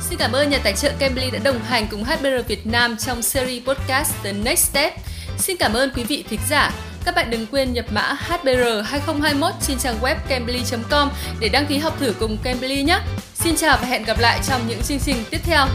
Xin 0.00 0.18
cảm 0.18 0.32
ơn 0.32 0.50
nhà 0.50 0.58
tài 0.64 0.72
trợ 0.72 0.92
Cambly 0.98 1.30
đã 1.30 1.38
đồng 1.44 1.58
hành 1.58 1.86
cùng 1.90 2.04
HBR 2.04 2.46
Việt 2.48 2.66
Nam 2.66 2.96
trong 2.96 3.22
series 3.22 3.64
podcast 3.64 4.12
The 4.24 4.32
Next 4.32 4.70
Step. 4.70 4.92
Xin 5.38 5.56
cảm 5.56 5.74
ơn 5.74 5.90
quý 5.96 6.04
vị 6.04 6.24
thính 6.28 6.40
giả. 6.50 6.70
Các 7.04 7.14
bạn 7.14 7.30
đừng 7.30 7.46
quên 7.46 7.72
nhập 7.72 7.84
mã 7.92 8.12
HBR 8.12 8.84
2021 8.84 9.52
trên 9.66 9.78
trang 9.78 9.96
web 10.02 10.16
cambly.com 10.28 11.10
để 11.40 11.48
đăng 11.48 11.66
ký 11.66 11.78
học 11.78 11.94
thử 12.00 12.14
cùng 12.20 12.38
Cambly 12.42 12.82
nhé. 12.82 13.00
Xin 13.34 13.56
chào 13.56 13.78
và 13.80 13.86
hẹn 13.86 14.04
gặp 14.04 14.18
lại 14.18 14.40
trong 14.48 14.60
những 14.68 14.82
chương 14.82 14.98
trình 14.98 15.16
tiếp 15.30 15.40
theo. 15.44 15.66